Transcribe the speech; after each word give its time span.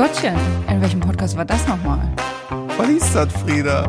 Gottchen, 0.00 0.34
in 0.66 0.80
welchem 0.80 0.98
Podcast 0.98 1.36
war 1.36 1.44
das 1.44 1.68
nochmal? 1.68 2.00
Was 2.78 2.88
ist 2.88 3.14
das, 3.14 3.30
Frieda? 3.34 3.86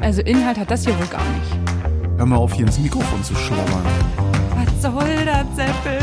Also 0.00 0.22
Inhalt 0.22 0.56
hat 0.56 0.70
das 0.70 0.84
hier 0.84 0.96
wohl 0.96 1.08
gar 1.08 1.24
nicht. 1.24 1.58
Hör 2.18 2.24
mal 2.24 2.36
auf, 2.36 2.52
hier 2.52 2.66
ins 2.66 2.78
Mikrofon 2.78 3.24
zu 3.24 3.34
schlabbern. 3.34 3.82
Was 4.54 4.80
soll 4.80 5.24
das, 5.24 5.44
Seppel? 5.56 5.98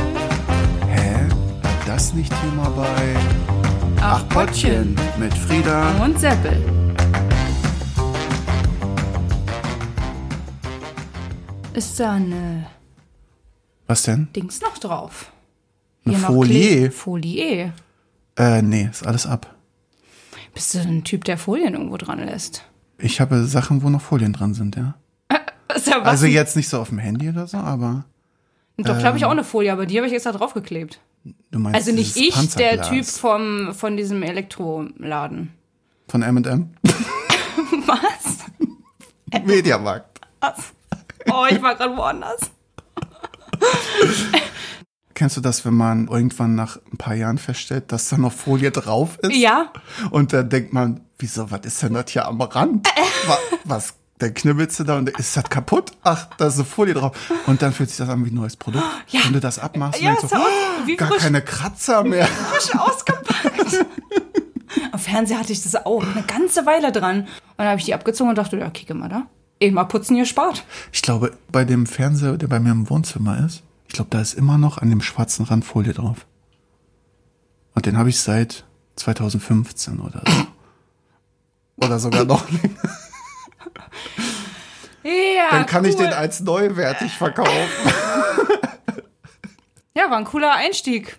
Hä? 0.90 1.30
War 1.62 1.72
das 1.86 2.14
nicht 2.14 2.30
Thema 2.42 2.70
bei 2.72 3.16
mit 5.18 5.34
Frieda? 5.34 5.96
und 6.04 6.20
Seppel. 6.20 6.62
Ist 11.74 11.98
da 11.98 12.16
eine 12.16 12.68
Was 13.88 14.04
denn? 14.04 14.28
Dings 14.36 14.60
noch 14.60 14.78
drauf? 14.78 15.32
Eine 16.04 16.18
Hier 16.18 16.28
Folie? 16.28 16.92
Folie. 16.92 17.72
Äh, 18.38 18.62
nee, 18.62 18.88
ist 18.92 19.06
alles 19.06 19.26
ab. 19.26 19.56
Bist 20.54 20.74
du 20.74 20.80
ein 20.80 21.04
Typ, 21.04 21.24
der 21.26 21.38
Folien 21.38 21.74
irgendwo 21.74 21.98
dran 21.98 22.20
lässt? 22.20 22.64
Ich 22.98 23.20
habe 23.22 23.46
Sachen, 23.46 23.84
wo 23.84 23.90
noch 23.90 24.02
Folien 24.02 24.34
dran 24.34 24.54
sind, 24.54 24.76
ja. 24.76 24.96
Ja? 25.86 26.02
Also 26.02 26.26
jetzt 26.26 26.56
nicht 26.56 26.70
so 26.70 26.80
auf 26.80 26.90
dem 26.90 26.98
Handy 26.98 27.30
oder 27.30 27.46
so, 27.46 27.58
aber 27.58 28.06
Doch, 28.78 28.98
glaube 28.98 29.18
ich, 29.18 29.26
auch 29.26 29.32
eine 29.32 29.44
Folie, 29.44 29.72
aber 29.72 29.86
die 29.86 29.98
habe 29.98 30.08
ich 30.08 30.14
extra 30.14 30.32
draufgeklebt. 30.32 31.00
du 31.52 31.60
meinst 31.60 31.76
Also 31.76 31.92
nicht 31.92 32.16
ich, 32.18 32.56
der 32.56 32.82
Typ 32.82 33.06
vom, 33.06 33.74
von 33.76 33.96
diesem 33.98 34.24
Elektroladen. 34.24 35.52
von 36.08 36.22
M&M? 36.24 36.70
Was? 37.86 38.38
Mediamarkt. 39.46 40.22
Was? 40.40 40.74
Oh, 41.30 41.46
ich 41.50 41.62
war 41.62 41.76
gerade 41.76 41.96
woanders. 41.98 42.40
Kennst 45.18 45.36
du 45.36 45.42
das, 45.42 45.66
wenn 45.66 45.74
man 45.74 46.08
irgendwann 46.10 46.54
nach 46.54 46.78
ein 46.94 46.98
paar 46.98 47.16
Jahren 47.16 47.40
feststellt, 47.40 47.92
dass 47.92 48.08
da 48.10 48.18
noch 48.20 48.32
Folie 48.32 48.70
drauf 48.70 49.18
ist? 49.24 49.36
Ja, 49.36 49.74
Und 50.12 50.32
dann 50.32 50.48
denkt 50.48 50.74
man, 50.74 51.02
wieso, 51.18 51.50
was 51.50 51.62
ist 51.64 51.82
denn 51.82 51.94
das 51.96 52.12
hier 52.12 52.28
am 52.28 52.40
Rand? 52.40 52.88
Wa- 53.26 53.38
Was, 53.64 53.96
dann 54.20 54.36
knibbelst 54.36 54.80
du 54.80 54.84
da 54.84 54.96
und 55.00 55.10
ist 55.10 55.36
das 55.36 55.50
kaputt? 55.50 55.92
Ach, 56.04 56.28
da 56.38 56.46
ist 56.46 56.58
eine 56.58 56.66
Folie 56.66 56.94
drauf. 56.94 57.18
Und 57.48 57.64
dann 57.64 57.74
fühlt 57.74 57.90
sich 57.90 57.98
das 57.98 58.10
an 58.10 58.24
wie 58.26 58.30
ein 58.30 58.36
neues 58.36 58.58
Produkt. 58.58 58.86
Ja. 59.10 59.22
Wenn 59.26 59.34
du 59.34 59.40
das 59.40 59.58
abmachst, 59.58 60.00
Ja, 60.02 60.16
so, 60.22 60.28
oh, 60.36 60.96
gar 60.98 61.08
frisch. 61.08 61.24
keine 61.24 61.42
Kratzer 61.42 62.04
mehr. 62.04 62.28
frisch 62.28 62.76
ausgepackt. 62.78 63.86
Am 64.92 65.00
Fernseher 65.00 65.40
hatte 65.40 65.52
ich 65.54 65.64
das 65.64 65.76
auch 65.84 66.04
eine 66.04 66.24
ganze 66.28 66.66
Weile 66.68 66.92
dran. 66.92 67.22
Und 67.22 67.28
dann 67.58 67.68
habe 67.70 67.80
ich 67.80 67.86
die 67.86 67.94
abgezogen 67.96 68.30
und 68.30 68.38
dachte, 68.38 68.58
ja, 68.60 68.70
kicke 68.70 68.94
mal 68.94 69.10
da. 69.10 69.24
Eben 69.60 69.74
mal 69.76 69.86
putzen 69.86 70.16
hier 70.16 70.26
spart. 70.26 70.64
Ich 70.92 71.02
glaube, 71.02 71.32
bei 71.52 71.66
dem 71.66 71.88
Fernseher, 71.88 72.38
der 72.38 72.48
bei 72.48 72.60
mir 72.60 72.72
im 72.72 72.88
Wohnzimmer 72.90 73.44
ist, 73.46 73.64
ich 73.88 73.94
glaube, 73.94 74.10
da 74.12 74.22
ist 74.22 74.34
immer 74.34 74.58
noch 74.58 74.78
an 74.78 74.90
dem 74.90 75.02
schwarzen 75.02 75.46
Rand 75.46 75.66
Folie 75.66 75.94
drauf. 75.94 76.26
Und 77.74 77.86
den 77.86 77.98
habe 77.98 78.10
ich 78.10 78.20
seit 78.20 78.66
2015 78.96 80.00
oder 80.00 80.22
so. 80.26 80.48
Oder 81.86 82.00
sogar 82.00 82.26
noch 82.26 82.50
länger. 82.52 82.76
Ja, 85.04 85.52
Dann 85.52 85.66
kann 85.66 85.86
ich 85.86 85.96
cool. 85.96 86.06
den 86.06 86.14
als 86.14 86.40
neuwertig 86.42 87.14
verkaufen. 87.14 87.52
Ja, 89.96 90.12
war 90.12 90.18
ein 90.20 90.26
cooler 90.26 90.54
Einstieg. 90.54 91.18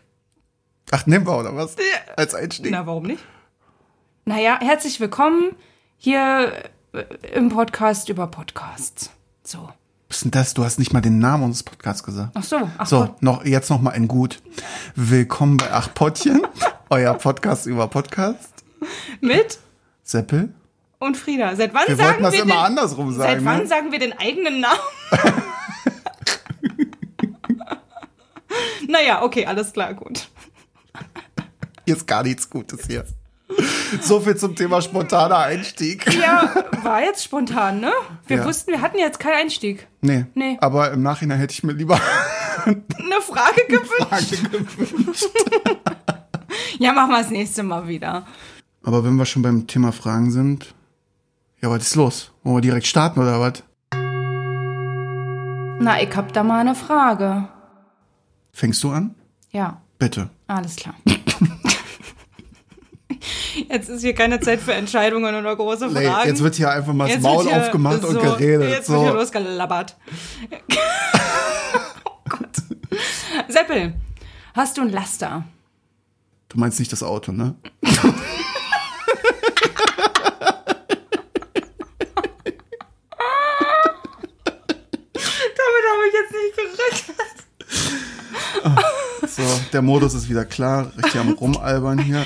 Ach, 0.93 1.05
nehmen 1.07 1.27
wir 1.27 1.37
oder 1.37 1.53
was? 1.57 1.75
Als 2.17 2.33
Einstieg. 2.37 2.71
Na, 2.71 2.87
warum 2.87 3.03
nicht? 3.03 3.25
Naja, 4.25 4.57
herzlich 4.61 5.01
willkommen 5.01 5.57
hier 5.97 6.53
äh, 6.93 7.01
im 7.35 7.49
Podcast 7.49 8.09
über 8.09 8.29
Podcasts. 8.29 9.11
So. 9.43 9.69
Was 10.09 10.17
ist 10.19 10.25
denn 10.25 10.31
das? 10.31 10.55
Du 10.55 10.65
hast 10.65 10.79
nicht 10.79 10.93
mal 10.93 11.01
den 11.03 11.19
Namen 11.19 11.45
unseres 11.45 11.63
Podcasts 11.65 12.03
gesagt. 12.03 12.31
Ach 12.35 12.43
so, 12.43 12.57
ach 12.79 12.87
So, 12.87 13.01
Gott. 13.01 13.23
noch, 13.23 13.45
jetzt 13.45 13.69
noch 13.69 13.81
mal 13.81 13.91
ein 13.91 14.09
Gut. 14.09 14.41
Willkommen 14.95 15.59
bei 15.59 15.71
Ach 15.71 15.93
Pottchen, 15.93 16.41
euer 16.91 17.13
Podcast 17.15 17.67
über 17.67 17.89
Podcast. 17.89 18.49
Mit 19.21 19.59
Seppel. 20.05 20.55
und 20.99 21.17
Frieda. 21.17 21.55
Seit 21.57 21.75
wann 21.75 21.87
Wir 21.89 21.97
sagen 21.97 22.09
wollten 22.09 22.23
das 22.23 22.33
wir 22.33 22.43
immer 22.43 22.55
den, 22.55 22.65
andersrum 22.65 23.13
Seit 23.15 23.31
sagen. 23.33 23.45
wann 23.45 23.59
Ne? 23.59 23.67
sagen 23.67 23.93
wir 23.93 23.99
den 23.99 24.19
eigenen 24.19 24.61
Namen? 24.61 24.79
naja, 28.89 29.23
okay, 29.23 29.45
alles 29.45 29.73
klar, 29.75 29.93
gut. 29.95 30.29
Hier 31.85 31.97
ist 31.97 32.07
gar 32.07 32.23
nichts 32.23 32.49
Gutes 32.49 32.87
hier. 32.87 33.05
So 34.01 34.21
viel 34.21 34.37
zum 34.37 34.55
Thema 34.57 34.81
spontaner 34.83 35.39
Einstieg. 35.39 36.13
Ja, 36.15 36.53
war 36.83 37.01
jetzt 37.03 37.25
spontan, 37.25 37.81
ne? 37.81 37.93
Wir 38.27 38.39
Ja. 38.39 38.45
wussten, 38.45 38.73
wir 38.73 38.81
hatten 38.83 38.99
jetzt 38.99 39.19
keinen 39.21 39.35
Einstieg. 39.43 39.87
Nee. 40.01 40.27
Nee. 40.35 40.59
Aber 40.61 40.91
im 40.93 41.03
Nachhinein 41.03 41.39
hätte 41.39 41.53
ich 41.53 41.63
mir 41.63 41.73
lieber 41.73 42.01
Eine 42.65 43.21
Frage 43.23 43.63
gewünscht. 43.69 44.09
Frage 44.09 44.37
gewünscht. 44.49 45.25
Ja, 46.79 46.93
machen 46.93 47.11
wir 47.11 47.19
das 47.19 47.31
nächste 47.31 47.63
Mal 47.65 47.89
wieder. 47.89 48.25
Aber 48.85 49.05
wenn 49.05 49.17
wir 49.17 49.27
schon 49.27 49.43
beim 49.43 49.67
Thema 49.67 49.91
Fragen 49.93 50.31
sind, 50.31 50.75
ja, 51.61 51.71
was 51.71 51.83
ist 51.83 51.97
los? 51.97 52.31
Wollen 52.45 52.57
wir 52.59 52.61
direkt 52.61 52.87
starten 52.87 53.19
oder 53.21 53.41
was? 53.41 53.65
Na, 55.81 56.01
ich 56.01 56.15
hab 56.17 56.33
da 56.33 56.43
mal 56.45 56.61
eine 56.61 56.75
Frage. 56.77 57.49
Fängst 58.53 58.83
du 58.85 58.91
an? 58.91 59.15
Ja, 59.51 59.81
Bitte. 59.99 60.31
alles 60.47 60.77
klar. 60.77 60.95
Jetzt 63.69 63.89
ist 63.89 64.03
hier 64.03 64.15
keine 64.15 64.41
Zeit 64.41 64.61
für 64.61 64.73
Entscheidungen 64.75 65.35
oder 65.35 65.57
große 65.57 65.89
Nee, 65.89 66.07
Fragen. 66.07 66.29
jetzt 66.29 66.43
wird 66.43 66.55
hier 66.55 66.71
einfach 66.71 66.93
mal 66.93 67.05
das 67.07 67.15
Jetzt 67.15 67.23
Maul 67.23 67.45
wird 67.45 67.55
hier 67.55 67.63
aufgemacht 67.63 68.05
und 68.05 68.15
so- 68.15 68.21
geredet. 68.21 68.71
Jetzt 68.71 68.87
so. 68.87 68.93
wird 68.95 69.03
hier 69.05 69.15
losgelabbert. 69.15 69.97
oh 72.05 72.11
Gott. 72.29 72.49
Seppel, 73.49 73.95
hast 74.55 74.77
du 74.77 74.83
ein 74.83 74.91
Laster? 74.91 75.45
Du 76.49 76.59
meinst 76.59 76.79
nicht 76.79 76.93
das 76.93 77.03
Auto, 77.03 77.33
ne? 77.33 77.55
Damit 85.13 85.85
habe 85.91 86.03
ich 86.07 86.15
jetzt 86.15 86.33
nicht 86.33 86.57
gerechnet. 86.77 87.17
So, 89.31 89.43
der 89.73 89.83
Modus 89.83 90.15
ist 90.15 90.29
wieder 90.29 90.45
klar. 90.45 90.93
Richtig 90.97 91.21
am 91.21 91.31
Rumalbern 91.31 91.99
hier. 91.99 92.25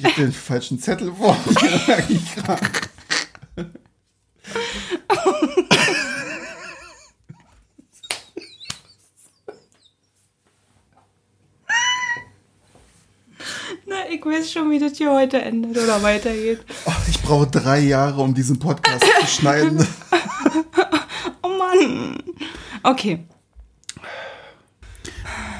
Ich 0.00 0.06
habe 0.06 0.14
den 0.14 0.32
falschen 0.32 0.78
Zettel 0.80 1.12
vor. 1.12 1.36
Na, 13.86 13.96
ich 14.10 14.24
weiß 14.24 14.52
schon, 14.52 14.70
wie 14.70 14.78
das 14.78 14.96
hier 14.96 15.10
heute 15.12 15.40
endet 15.42 15.76
oder 15.82 16.02
weitergeht. 16.02 16.60
Oh, 16.86 16.92
ich 17.08 17.20
brauche 17.22 17.46
drei 17.46 17.80
Jahre, 17.80 18.20
um 18.22 18.34
diesen 18.34 18.58
Podcast 18.58 19.04
zu 19.20 19.26
schneiden. 19.26 19.86
Oh 21.42 21.48
Mann. 21.48 22.18
Okay. 22.82 23.24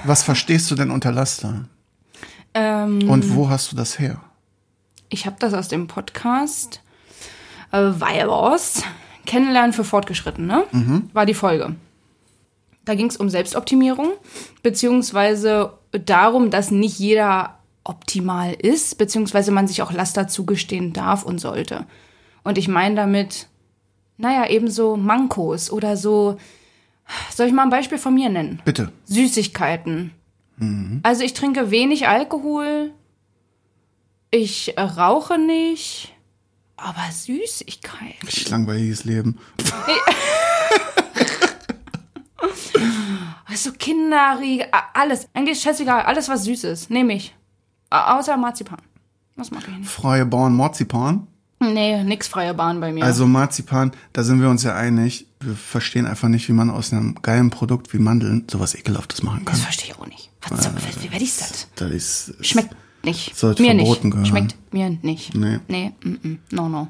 Was 0.04 0.22
verstehst 0.22 0.70
du 0.70 0.74
denn 0.74 0.90
unter 0.90 1.12
Laster? 1.12 1.66
Ähm, 2.54 3.08
Und 3.08 3.34
wo 3.34 3.48
hast 3.48 3.72
du 3.72 3.76
das 3.76 3.98
her? 3.98 4.20
Ich 5.10 5.26
habe 5.26 5.36
das 5.38 5.52
aus 5.52 5.68
dem 5.68 5.86
Podcast 5.86 6.80
äh, 7.72 7.78
Virus 7.78 8.82
Kennenlernen 9.26 9.72
für 9.72 9.84
Fortgeschrittene, 9.84 10.64
war 11.12 11.26
die 11.26 11.34
Folge. 11.34 11.76
Da 12.84 12.94
ging 12.94 13.06
es 13.06 13.16
um 13.16 13.28
Selbstoptimierung, 13.28 14.08
beziehungsweise 14.62 15.74
darum, 15.92 16.50
dass 16.50 16.70
nicht 16.70 16.98
jeder 16.98 17.58
optimal 17.84 18.54
ist, 18.54 18.98
beziehungsweise 18.98 19.52
man 19.52 19.68
sich 19.68 19.82
auch 19.82 19.92
Laster 19.92 20.26
zugestehen 20.26 20.92
darf 20.92 21.24
und 21.24 21.38
sollte. 21.38 21.86
Und 22.42 22.58
ich 22.58 22.66
meine 22.66 22.94
damit, 22.94 23.48
naja, 24.16 24.48
eben 24.48 24.70
so 24.70 24.96
Mankos 24.96 25.70
oder 25.70 25.96
so. 25.96 26.38
Soll 27.32 27.46
ich 27.46 27.52
mal 27.52 27.64
ein 27.64 27.70
Beispiel 27.70 27.98
von 27.98 28.14
mir 28.14 28.30
nennen? 28.30 28.60
Bitte. 28.64 28.90
Süßigkeiten. 29.04 30.12
Also 31.02 31.22
ich 31.22 31.34
trinke 31.34 31.70
wenig 31.70 32.08
Alkohol, 32.08 32.92
ich 34.30 34.76
äh, 34.76 34.80
rauche 34.82 35.38
nicht, 35.38 36.14
aber 36.76 37.10
Süßigkeiten. 37.12 38.26
Richtig 38.26 38.48
langweiliges 38.50 39.04
Leben. 39.04 39.38
Also 43.46 43.72
Kinderriegel, 43.72 44.66
alles. 44.94 45.28
Eigentlich 45.34 45.58
ist 45.58 45.62
scheißegal, 45.64 46.02
alles 46.02 46.28
was 46.28 46.44
süß 46.44 46.64
ist, 46.64 46.90
nehme 46.90 47.14
ich. 47.14 47.34
Außer 47.90 48.36
Marzipan. 48.36 48.78
Das 49.36 49.50
mag 49.50 49.62
ich 49.68 49.76
nicht. 49.76 49.90
Freie 49.90 50.24
Bauern 50.24 50.54
Marzipan. 50.54 51.26
Nee, 51.58 52.02
nix 52.04 52.28
freie 52.28 52.54
Bahn 52.54 52.80
bei 52.80 52.92
mir. 52.92 53.04
Also 53.04 53.26
Marzipan, 53.26 53.92
da 54.12 54.22
sind 54.22 54.40
wir 54.40 54.48
uns 54.48 54.62
ja 54.62 54.74
einig. 54.76 55.26
Wir 55.40 55.54
verstehen 55.56 56.06
einfach 56.06 56.28
nicht, 56.28 56.48
wie 56.48 56.52
man 56.52 56.70
aus 56.70 56.92
einem 56.92 57.16
geilen 57.20 57.50
Produkt 57.50 57.92
wie 57.92 57.98
Mandeln 57.98 58.46
sowas 58.50 58.74
Ekelhaftes 58.74 59.22
machen 59.22 59.44
kann. 59.44 59.54
das 59.56 59.62
verstehe 59.64 59.90
ich 59.92 59.98
auch 59.98 60.06
nicht. 60.06 60.30
Was, 60.48 60.62
soll- 60.64 60.72
wie 61.00 61.10
werde 61.10 61.24
ich 61.24 61.36
das? 61.36 61.66
Das 61.74 61.90
ist, 61.90 62.34
Schmeckt 62.46 62.74
nicht. 63.04 63.36
Sollte 63.36 63.62
mir 63.62 63.74
verboten 63.74 64.08
nicht. 64.08 64.12
gehören. 64.12 64.26
Schmeckt 64.26 64.72
mir 64.72 64.90
nicht. 65.02 65.34
Nee. 65.34 65.58
Nee, 65.68 65.92
mm, 66.04 66.08
mm, 66.28 66.38
no, 66.52 66.68
no. 66.68 66.88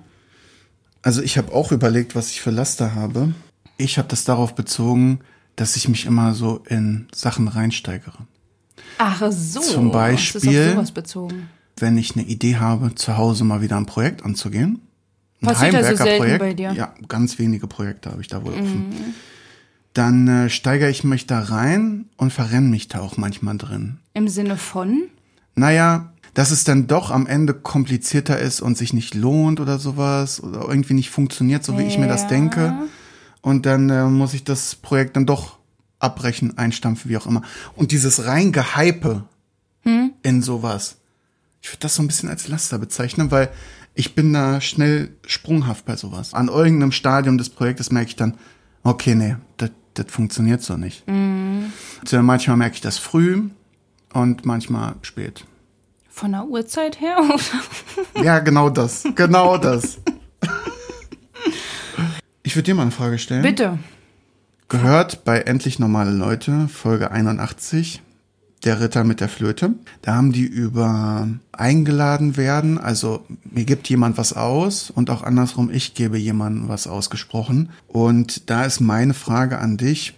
Also 1.02 1.22
ich 1.22 1.38
habe 1.38 1.52
auch 1.52 1.72
überlegt, 1.72 2.14
was 2.14 2.30
ich 2.30 2.40
für 2.40 2.50
Laster 2.50 2.94
habe. 2.94 3.32
Ich 3.78 3.96
habe 3.98 4.08
das 4.08 4.24
darauf 4.24 4.54
bezogen, 4.54 5.20
dass 5.56 5.76
ich 5.76 5.88
mich 5.88 6.04
immer 6.06 6.34
so 6.34 6.62
in 6.68 7.06
Sachen 7.14 7.48
reinsteigere. 7.48 8.26
Ach 8.98 9.22
so. 9.30 9.60
Zum 9.60 9.90
Beispiel- 9.90 10.66
auf 10.68 10.72
sowas 10.74 10.92
bezogen. 10.92 11.48
wenn 11.78 11.96
ich 11.96 12.14
eine 12.16 12.26
Idee 12.26 12.56
habe, 12.56 12.94
zu 12.94 13.16
Hause 13.16 13.44
mal 13.44 13.62
wieder 13.62 13.76
ein 13.78 13.86
Projekt 13.86 14.22
anzugehen. 14.24 14.82
Ein 15.40 15.46
Passiert 15.46 15.72
ja 15.72 15.80
so 15.80 15.86
selten 15.96 16.02
Heimwerkerprojekt. 16.02 16.38
bei 16.40 16.52
dir. 16.54 16.72
Ja, 16.72 16.94
ganz 17.08 17.38
wenige 17.38 17.66
Projekte 17.66 18.10
habe 18.10 18.20
ich 18.20 18.28
da 18.28 18.44
wohl 18.44 18.52
offen. 18.52 19.14
Dann 19.94 20.28
äh, 20.28 20.50
steigere 20.50 20.90
ich 20.90 21.02
mich 21.02 21.26
da 21.26 21.40
rein 21.40 22.04
und 22.18 22.32
verrenne 22.32 22.68
mich 22.68 22.88
da 22.88 23.00
auch 23.00 23.16
manchmal 23.16 23.56
drin. 23.56 23.98
Im 24.12 24.28
Sinne 24.28 24.56
von? 24.58 25.04
Naja, 25.60 26.12
dass 26.32 26.50
es 26.50 26.64
dann 26.64 26.86
doch 26.86 27.10
am 27.10 27.26
Ende 27.26 27.52
komplizierter 27.52 28.38
ist 28.38 28.62
und 28.62 28.78
sich 28.78 28.94
nicht 28.94 29.14
lohnt 29.14 29.60
oder 29.60 29.78
sowas 29.78 30.42
oder 30.42 30.66
irgendwie 30.66 30.94
nicht 30.94 31.10
funktioniert, 31.10 31.64
so 31.64 31.78
wie 31.78 31.82
ich 31.82 31.98
mir 31.98 32.08
das 32.08 32.26
denke. 32.28 32.74
Und 33.42 33.66
dann 33.66 33.90
äh, 33.90 34.04
muss 34.04 34.32
ich 34.32 34.42
das 34.42 34.74
Projekt 34.74 35.16
dann 35.16 35.26
doch 35.26 35.58
abbrechen, 35.98 36.56
einstampfen, 36.56 37.10
wie 37.10 37.18
auch 37.18 37.26
immer. 37.26 37.42
Und 37.76 37.92
dieses 37.92 38.24
rein 38.24 38.52
Gehype 38.52 39.24
in 40.22 40.42
sowas, 40.42 40.96
ich 41.60 41.70
würde 41.70 41.80
das 41.80 41.94
so 41.94 42.02
ein 42.02 42.06
bisschen 42.06 42.30
als 42.30 42.48
Laster 42.48 42.78
bezeichnen, 42.78 43.30
weil 43.30 43.50
ich 43.94 44.14
bin 44.14 44.32
da 44.32 44.62
schnell 44.62 45.14
sprunghaft 45.26 45.84
bei 45.84 45.96
sowas. 45.96 46.32
An 46.32 46.48
irgendeinem 46.48 46.92
Stadium 46.92 47.36
des 47.36 47.50
Projektes 47.50 47.90
merke 47.90 48.08
ich 48.08 48.16
dann, 48.16 48.38
okay, 48.82 49.14
nee, 49.14 49.36
das 49.58 49.70
das 49.94 50.06
funktioniert 50.08 50.62
so 50.62 50.76
nicht. 50.76 51.04
Also 52.02 52.22
manchmal 52.22 52.56
merke 52.56 52.76
ich 52.76 52.80
das 52.80 52.98
früh 52.98 53.50
und 54.12 54.46
manchmal 54.46 54.94
spät. 55.02 55.44
Von 56.20 56.32
der 56.32 56.44
Uhrzeit 56.44 57.00
her? 57.00 57.16
Ja, 58.22 58.40
genau 58.40 58.68
das. 58.68 59.04
Genau 59.14 59.56
das. 59.56 59.96
Ich 62.42 62.54
würde 62.54 62.64
dir 62.64 62.74
mal 62.74 62.82
eine 62.82 62.90
Frage 62.90 63.18
stellen. 63.18 63.40
Bitte. 63.40 63.78
Gehört 64.68 65.24
bei 65.24 65.40
Endlich 65.40 65.78
Normale 65.78 66.10
Leute, 66.10 66.68
Folge 66.68 67.10
81, 67.10 68.02
der 68.64 68.82
Ritter 68.82 69.02
mit 69.04 69.22
der 69.22 69.30
Flöte. 69.30 69.72
Da 70.02 70.14
haben 70.14 70.32
die 70.32 70.44
über 70.44 71.26
eingeladen 71.52 72.36
werden, 72.36 72.76
also 72.76 73.24
mir 73.50 73.64
gibt 73.64 73.88
jemand 73.88 74.18
was 74.18 74.34
aus 74.34 74.90
und 74.90 75.08
auch 75.08 75.22
andersrum, 75.22 75.70
ich 75.72 75.94
gebe 75.94 76.18
jemandem 76.18 76.68
was 76.68 76.86
ausgesprochen. 76.86 77.70
Und 77.88 78.50
da 78.50 78.64
ist 78.64 78.80
meine 78.80 79.14
Frage 79.14 79.56
an 79.58 79.78
dich, 79.78 80.12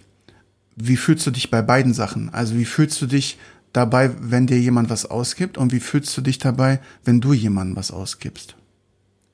wie 0.75 0.97
fühlst 0.97 1.25
du 1.25 1.31
dich 1.31 1.49
bei 1.49 1.61
beiden 1.61 1.93
Sachen? 1.93 2.33
Also 2.33 2.57
wie 2.57 2.65
fühlst 2.65 3.01
du 3.01 3.05
dich 3.05 3.37
dabei, 3.73 4.11
wenn 4.19 4.47
dir 4.47 4.59
jemand 4.59 4.89
was 4.89 5.05
ausgibt 5.05 5.57
und 5.57 5.71
wie 5.71 5.79
fühlst 5.79 6.15
du 6.15 6.21
dich 6.21 6.37
dabei, 6.37 6.79
wenn 7.03 7.19
du 7.19 7.33
jemandem 7.33 7.75
was 7.75 7.91
ausgibst? 7.91 8.55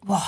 Boah, 0.03 0.25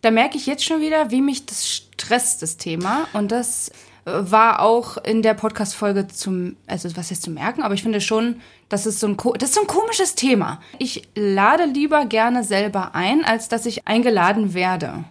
da 0.00 0.10
merke 0.10 0.36
ich 0.36 0.46
jetzt 0.46 0.64
schon 0.64 0.80
wieder, 0.80 1.10
wie 1.10 1.20
mich 1.20 1.46
das 1.46 1.68
stresst, 1.68 2.42
das 2.42 2.56
Thema. 2.56 3.06
Und 3.12 3.30
das 3.30 3.70
äh, 4.04 4.10
war 4.12 4.60
auch 4.60 4.96
in 4.96 5.22
der 5.22 5.34
Podcast-Folge 5.34 6.08
zum, 6.08 6.56
also 6.66 6.94
was 6.96 7.10
jetzt 7.10 7.22
zu 7.22 7.30
merken, 7.30 7.62
aber 7.62 7.74
ich 7.74 7.82
finde 7.82 8.00
schon, 8.00 8.40
das 8.68 8.86
ist 8.86 9.00
so 9.00 9.06
ein, 9.06 9.16
das 9.38 9.50
ist 9.50 9.54
so 9.54 9.60
ein 9.60 9.66
komisches 9.66 10.14
Thema. 10.14 10.60
Ich 10.78 11.08
lade 11.14 11.66
lieber 11.66 12.06
gerne 12.06 12.42
selber 12.42 12.94
ein, 12.94 13.24
als 13.24 13.48
dass 13.48 13.66
ich 13.66 13.86
eingeladen 13.86 14.54
werde. 14.54 15.04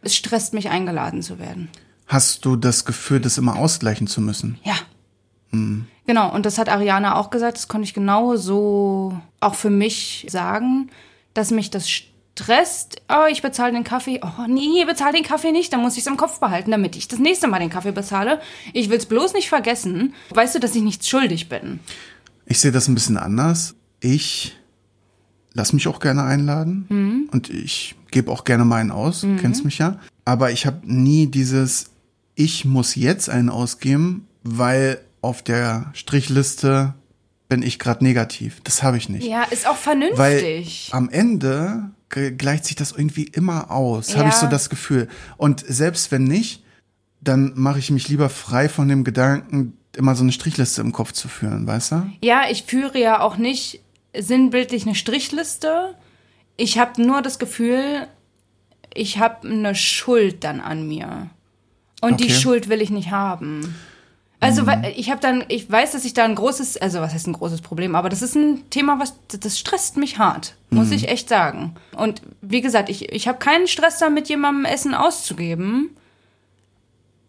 Es 0.00 0.16
stresst 0.16 0.54
mich, 0.54 0.70
eingeladen 0.70 1.22
zu 1.22 1.38
werden. 1.38 1.68
Hast 2.06 2.44
du 2.44 2.56
das 2.56 2.84
Gefühl, 2.84 3.20
das 3.20 3.38
immer 3.38 3.56
ausgleichen 3.56 4.06
zu 4.06 4.20
müssen? 4.20 4.58
Ja. 4.64 4.74
Genau, 5.52 6.34
und 6.34 6.46
das 6.46 6.58
hat 6.58 6.68
Ariana 6.68 7.16
auch 7.16 7.30
gesagt, 7.30 7.58
das 7.58 7.68
konnte 7.68 7.84
ich 7.84 7.94
genau 7.94 8.36
so 8.36 9.20
auch 9.40 9.54
für 9.54 9.70
mich 9.70 10.26
sagen, 10.30 10.90
dass 11.34 11.50
mich 11.50 11.70
das 11.70 11.88
stresst. 11.88 13.02
Oh, 13.08 13.26
ich 13.30 13.42
bezahle 13.42 13.72
den 13.72 13.84
Kaffee. 13.84 14.20
Oh, 14.22 14.46
nee, 14.48 14.84
bezahle 14.84 15.12
den 15.12 15.24
Kaffee 15.24 15.52
nicht. 15.52 15.72
Dann 15.72 15.82
muss 15.82 15.94
ich 15.94 16.00
es 16.00 16.06
im 16.06 16.16
Kopf 16.16 16.40
behalten, 16.40 16.70
damit 16.70 16.96
ich 16.96 17.08
das 17.08 17.18
nächste 17.18 17.48
Mal 17.48 17.58
den 17.58 17.70
Kaffee 17.70 17.92
bezahle. 17.92 18.40
Ich 18.72 18.88
will 18.88 18.96
es 18.96 19.06
bloß 19.06 19.34
nicht 19.34 19.48
vergessen. 19.48 20.14
Weißt 20.30 20.54
du, 20.54 20.58
dass 20.58 20.74
ich 20.74 20.82
nichts 20.82 21.08
schuldig 21.08 21.48
bin? 21.48 21.80
Ich 22.46 22.58
sehe 22.58 22.72
das 22.72 22.88
ein 22.88 22.94
bisschen 22.94 23.18
anders. 23.18 23.74
Ich 24.00 24.56
lass 25.54 25.72
mich 25.72 25.86
auch 25.86 26.00
gerne 26.00 26.24
einladen 26.24 27.28
und 27.30 27.50
ich 27.50 27.94
gebe 28.10 28.30
auch 28.30 28.44
gerne 28.44 28.64
meinen 28.64 28.90
aus, 28.90 29.26
kennst 29.40 29.64
mich 29.64 29.78
ja. 29.78 29.98
Aber 30.24 30.50
ich 30.50 30.66
habe 30.66 30.80
nie 30.84 31.26
dieses, 31.26 31.90
ich 32.34 32.64
muss 32.64 32.94
jetzt 32.94 33.28
einen 33.28 33.50
ausgeben, 33.50 34.26
weil 34.42 35.00
auf 35.22 35.42
der 35.42 35.90
Strichliste 35.94 36.94
bin 37.48 37.62
ich 37.62 37.78
gerade 37.78 38.04
negativ. 38.04 38.60
Das 38.64 38.82
habe 38.82 38.96
ich 38.96 39.08
nicht. 39.08 39.24
Ja, 39.26 39.44
ist 39.44 39.66
auch 39.66 39.76
Weil 39.86 40.38
vernünftig. 40.38 40.90
am 40.92 41.08
Ende 41.10 41.90
gleicht 42.10 42.66
sich 42.66 42.76
das 42.76 42.92
irgendwie 42.92 43.24
immer 43.24 43.70
aus, 43.70 44.16
habe 44.16 44.28
ich 44.28 44.34
Ja. 44.34 44.40
so 44.40 44.46
das 44.46 44.68
Gefühl. 44.68 45.08
Und 45.38 45.64
selbst 45.66 46.12
wenn 46.12 46.24
nicht, 46.24 46.62
dann 47.20 47.52
mache 47.54 47.78
ich 47.78 47.90
mich 47.90 48.08
lieber 48.08 48.28
frei 48.28 48.68
von 48.68 48.88
dem 48.88 49.04
Gedanken, 49.04 49.76
immer 49.96 50.14
so 50.14 50.22
eine 50.22 50.32
Strichliste 50.32 50.80
im 50.80 50.92
Kopf 50.92 51.12
zu 51.12 51.28
führen, 51.28 51.66
weißt 51.66 51.92
du? 51.92 52.10
Ja, 52.22 52.44
ich 52.50 52.64
führe 52.64 52.98
ja 52.98 53.20
auch 53.20 53.36
nicht 53.36 53.80
sinnbildlich 54.16 54.84
eine 54.86 54.94
Strichliste. 54.94 55.94
Ich 56.56 56.78
habe 56.78 57.00
nur 57.02 57.22
das 57.22 57.38
Gefühl, 57.38 58.06
ich 58.94 59.18
habe 59.18 59.48
eine 59.48 59.74
Schuld 59.74 60.44
dann 60.44 60.60
an 60.60 60.86
mir. 60.88 61.30
Und 62.00 62.20
die 62.20 62.24
Okay. 62.24 62.34
Schuld 62.34 62.68
will 62.68 62.80
ich 62.82 62.90
nicht 62.90 63.10
haben. 63.10 63.74
Also, 64.42 64.66
weil 64.66 64.92
ich 64.96 65.08
habe 65.08 65.20
dann, 65.20 65.44
ich 65.48 65.70
weiß, 65.70 65.92
dass 65.92 66.04
ich 66.04 66.14
da 66.14 66.24
ein 66.24 66.34
großes, 66.34 66.76
also 66.78 67.00
was 67.00 67.14
heißt 67.14 67.28
ein 67.28 67.32
großes 67.32 67.60
Problem, 67.60 67.94
aber 67.94 68.08
das 68.08 68.22
ist 68.22 68.34
ein 68.34 68.68
Thema, 68.70 68.98
was, 68.98 69.14
das 69.28 69.56
stresst 69.56 69.96
mich 69.96 70.18
hart, 70.18 70.56
muss 70.70 70.90
ich 70.90 71.08
echt 71.08 71.28
sagen. 71.28 71.76
Und 71.96 72.22
wie 72.40 72.60
gesagt, 72.60 72.88
ich, 72.88 73.12
ich 73.12 73.28
habe 73.28 73.38
keinen 73.38 73.68
Stress 73.68 73.98
damit, 73.98 74.28
jemandem 74.28 74.64
Essen 74.64 74.94
auszugeben, 74.94 75.90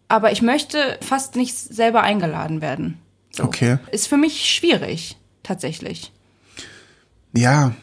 aber 0.08 0.32
ich 0.32 0.42
möchte 0.42 0.98
fast 1.02 1.36
nicht 1.36 1.56
selber 1.56 2.02
eingeladen 2.02 2.60
werden. 2.60 2.98
So. 3.30 3.44
Okay. 3.44 3.78
Ist 3.92 4.08
für 4.08 4.16
mich 4.16 4.52
schwierig, 4.52 5.16
tatsächlich. 5.44 6.10
Ja, 7.32 7.74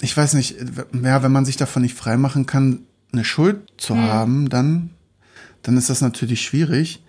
ich 0.00 0.16
weiß 0.16 0.34
nicht, 0.34 0.56
ja, 1.00 1.22
wenn 1.22 1.32
man 1.32 1.44
sich 1.44 1.56
davon 1.56 1.82
nicht 1.82 1.94
freimachen 1.94 2.46
kann, 2.46 2.86
eine 3.12 3.24
Schuld 3.24 3.72
zu 3.76 3.96
haben, 3.96 4.48
dann, 4.48 4.90
dann 5.62 5.76
ist 5.76 5.90
das 5.90 6.00
natürlich 6.00 6.42
schwierig. 6.42 7.03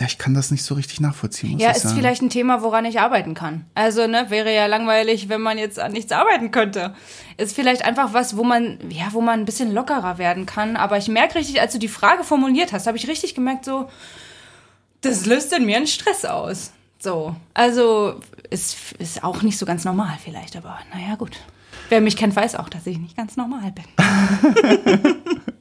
Ja, 0.00 0.06
ich 0.06 0.18
kann 0.18 0.32
das 0.34 0.50
nicht 0.52 0.62
so 0.62 0.74
richtig 0.74 1.00
nachvollziehen, 1.00 1.52
muss 1.54 1.62
Ja, 1.62 1.70
ist 1.72 1.82
sagen. 1.82 1.96
vielleicht 1.96 2.22
ein 2.22 2.30
Thema, 2.30 2.62
woran 2.62 2.84
ich 2.84 3.00
arbeiten 3.00 3.34
kann. 3.34 3.64
Also, 3.74 4.06
ne, 4.06 4.26
wäre 4.28 4.54
ja 4.54 4.66
langweilig, 4.66 5.28
wenn 5.28 5.40
man 5.40 5.58
jetzt 5.58 5.78
an 5.80 5.90
nichts 5.92 6.12
arbeiten 6.12 6.50
könnte. 6.52 6.94
Ist 7.36 7.54
vielleicht 7.54 7.84
einfach 7.84 8.12
was, 8.12 8.36
wo 8.36 8.44
man, 8.44 8.78
ja, 8.90 9.08
wo 9.12 9.20
man 9.20 9.40
ein 9.40 9.44
bisschen 9.44 9.72
lockerer 9.72 10.18
werden 10.18 10.46
kann. 10.46 10.76
Aber 10.76 10.98
ich 10.98 11.08
merke 11.08 11.34
richtig, 11.36 11.60
als 11.60 11.72
du 11.72 11.78
die 11.78 11.88
Frage 11.88 12.22
formuliert 12.22 12.72
hast, 12.72 12.86
habe 12.86 12.96
ich 12.96 13.08
richtig 13.08 13.34
gemerkt, 13.34 13.64
so, 13.64 13.88
das 15.00 15.26
löst 15.26 15.52
in 15.52 15.64
mir 15.66 15.76
einen 15.76 15.86
Stress 15.88 16.24
aus. 16.24 16.70
So. 17.00 17.34
Also, 17.54 18.20
ist, 18.50 18.76
ist 18.98 19.24
auch 19.24 19.42
nicht 19.42 19.58
so 19.58 19.66
ganz 19.66 19.84
normal 19.84 20.16
vielleicht, 20.22 20.56
aber 20.56 20.78
naja, 20.94 21.16
gut. 21.16 21.36
Wer 21.88 22.00
mich 22.00 22.16
kennt, 22.16 22.36
weiß 22.36 22.54
auch, 22.56 22.68
dass 22.68 22.86
ich 22.86 22.98
nicht 22.98 23.16
ganz 23.16 23.36
normal 23.36 23.72
bin. 23.72 23.84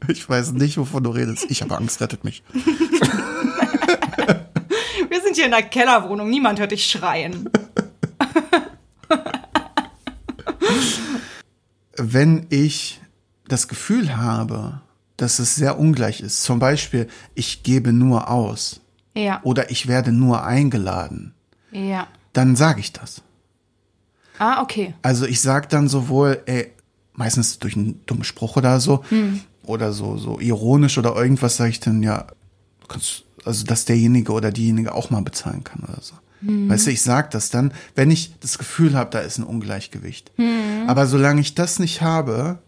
Ich 0.09 0.29
weiß 0.29 0.53
nicht, 0.53 0.77
wovon 0.77 1.03
du 1.03 1.09
redest. 1.09 1.47
Ich 1.49 1.61
habe 1.61 1.75
Angst, 1.75 1.99
rettet 1.99 2.23
mich. 2.23 2.41
Hier 5.37 5.45
in 5.45 5.51
der 5.51 5.61
Kellerwohnung, 5.61 6.31
niemand 6.31 6.59
hört 6.59 6.71
dich 6.71 6.89
schreien. 6.89 7.47
Wenn 11.95 12.47
ich 12.49 12.99
das 13.47 13.67
Gefühl 13.67 14.17
habe, 14.17 14.81
dass 15.15 15.37
es 15.37 15.53
sehr 15.55 15.77
ungleich 15.77 16.21
ist, 16.21 16.41
zum 16.41 16.57
Beispiel, 16.57 17.07
ich 17.35 17.61
gebe 17.61 17.93
nur 17.93 18.31
aus 18.31 18.81
Ja. 19.13 19.39
oder 19.43 19.69
ich 19.69 19.87
werde 19.87 20.11
nur 20.11 20.43
eingeladen, 20.43 21.35
Ja. 21.71 22.07
dann 22.33 22.55
sage 22.55 22.79
ich 22.79 22.91
das. 22.93 23.21
Ah, 24.39 24.63
okay. 24.63 24.95
Also 25.03 25.27
ich 25.27 25.39
sag 25.41 25.69
dann 25.69 25.87
sowohl, 25.87 26.41
ey, 26.47 26.71
meistens 27.13 27.59
durch 27.59 27.75
einen 27.75 28.03
dummen 28.07 28.23
Spruch 28.23 28.55
oder 28.57 28.79
so, 28.79 29.03
Hm. 29.09 29.41
oder 29.61 29.93
so, 29.93 30.17
so 30.17 30.39
ironisch 30.39 30.97
oder 30.97 31.15
irgendwas 31.15 31.57
sage 31.57 31.69
ich 31.69 31.79
dann, 31.79 32.01
ja, 32.01 32.25
du 32.81 32.87
kannst, 32.87 33.23
also 33.47 33.65
dass 33.65 33.85
derjenige 33.85 34.31
oder 34.31 34.51
diejenige 34.51 34.93
auch 34.93 35.09
mal 35.09 35.21
bezahlen 35.21 35.63
kann 35.63 35.83
oder 35.83 36.01
so. 36.01 36.13
Hm. 36.41 36.69
Weißt 36.69 36.87
du, 36.87 36.91
ich 36.91 37.01
sag 37.01 37.31
das 37.31 37.49
dann, 37.49 37.73
wenn 37.95 38.11
ich 38.11 38.37
das 38.39 38.57
Gefühl 38.57 38.95
habe, 38.95 39.09
da 39.09 39.19
ist 39.19 39.37
ein 39.37 39.43
Ungleichgewicht. 39.43 40.31
Hm. 40.35 40.87
Aber 40.87 41.07
solange 41.07 41.41
ich 41.41 41.55
das 41.55 41.79
nicht 41.79 42.01
habe, 42.01 42.59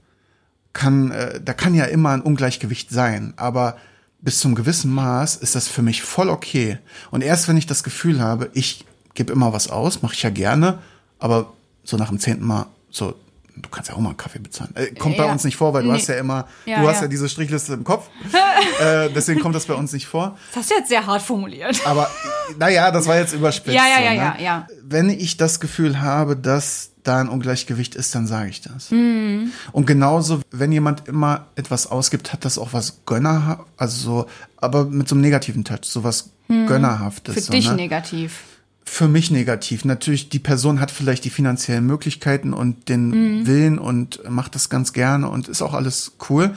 kann, 0.73 1.11
äh, 1.11 1.41
da 1.43 1.53
kann 1.53 1.75
ja 1.75 1.85
immer 1.85 2.09
ein 2.09 2.21
Ungleichgewicht 2.21 2.89
sein, 2.89 3.33
aber 3.37 3.77
bis 4.21 4.39
zum 4.39 4.55
gewissen 4.55 4.91
Maß 4.91 5.37
ist 5.37 5.55
das 5.55 5.67
für 5.67 5.81
mich 5.81 6.01
voll 6.01 6.29
okay. 6.29 6.79
Und 7.11 7.23
erst 7.23 7.47
wenn 7.47 7.57
ich 7.57 7.67
das 7.67 7.83
Gefühl 7.83 8.19
habe, 8.19 8.49
ich 8.53 8.85
gebe 9.13 9.31
immer 9.31 9.53
was 9.53 9.69
aus, 9.69 10.01
mache 10.01 10.13
ich 10.13 10.23
ja 10.23 10.29
gerne, 10.29 10.79
aber 11.19 11.53
so 11.83 11.97
nach 11.97 12.09
dem 12.09 12.19
zehnten 12.19 12.45
Mal, 12.45 12.67
so, 12.89 13.15
du 13.61 13.69
kannst 13.69 13.89
ja 13.89 13.95
auch 13.95 13.99
mal 13.99 14.09
einen 14.09 14.17
Kaffee 14.17 14.39
bezahlen. 14.39 14.71
Äh, 14.75 14.87
kommt 14.95 15.17
bei 15.17 15.25
Ja. 15.25 15.31
uns 15.31 15.43
nicht 15.43 15.55
vor, 15.57 15.73
weil 15.73 15.83
du 15.83 15.91
Nee. 15.91 15.97
hast 15.97 16.07
ja 16.07 16.15
immer, 16.15 16.47
Ja, 16.65 16.81
du 16.81 16.87
hast 16.87 16.97
ja. 16.97 17.01
ja 17.03 17.07
diese 17.07 17.27
Strichliste 17.29 17.73
im 17.73 17.83
Kopf. 17.83 18.07
äh, 18.81 19.09
deswegen 19.09 19.39
kommt 19.39 19.55
das 19.55 19.65
bei 19.65 19.73
uns 19.73 19.93
nicht 19.93 20.07
vor. 20.07 20.37
Das 20.53 20.61
hast 20.63 20.71
du 20.71 20.75
jetzt 20.75 20.89
sehr 20.89 21.05
hart 21.05 21.21
formuliert. 21.21 21.79
Aber 21.85 22.09
naja, 22.57 22.91
das 22.91 23.07
war 23.07 23.17
jetzt 23.17 23.33
überspitzt. 23.33 23.75
Ja, 23.75 23.83
ja, 23.87 23.97
so, 23.97 24.03
ja, 24.03 24.09
ne? 24.11 24.17
ja, 24.17 24.35
ja. 24.39 24.67
Wenn 24.83 25.09
ich 25.09 25.37
das 25.37 25.59
Gefühl 25.59 26.01
habe, 26.01 26.35
dass 26.35 26.91
da 27.03 27.19
ein 27.21 27.29
Ungleichgewicht 27.29 27.95
ist, 27.95 28.13
dann 28.13 28.27
sage 28.27 28.49
ich 28.49 28.61
das. 28.61 28.91
Mhm. 28.91 29.51
Und 29.71 29.87
genauso, 29.87 30.41
wenn 30.51 30.71
jemand 30.71 31.07
immer 31.07 31.47
etwas 31.55 31.87
ausgibt, 31.87 32.33
hat 32.33 32.43
das 32.45 32.57
auch 32.57 32.73
was 32.73 33.01
gönnerhaft, 33.05 33.61
also 33.77 33.97
so, 34.21 34.25
aber 34.57 34.85
mit 34.85 35.07
so 35.07 35.15
einem 35.15 35.21
negativen 35.21 35.63
Touch, 35.63 35.83
so 35.85 36.03
was 36.03 36.31
gönnerhaftes. 36.47 37.35
Mhm. 37.35 37.39
Für 37.39 37.45
so, 37.45 37.51
dich 37.53 37.69
ne? 37.69 37.75
negativ. 37.75 38.41
Für 38.89 39.07
mich 39.07 39.29
negativ. 39.29 39.85
Natürlich, 39.85 40.29
die 40.29 40.39
Person 40.39 40.79
hat 40.79 40.89
vielleicht 40.89 41.23
die 41.23 41.29
finanziellen 41.29 41.85
Möglichkeiten 41.85 42.53
und 42.53 42.89
den 42.89 43.45
Willen 43.45 43.77
und 43.77 44.27
macht 44.29 44.55
das 44.55 44.69
ganz 44.69 44.93
gerne 44.93 45.29
und 45.29 45.47
ist 45.47 45.61
auch 45.61 45.73
alles 45.73 46.13
cool. 46.29 46.55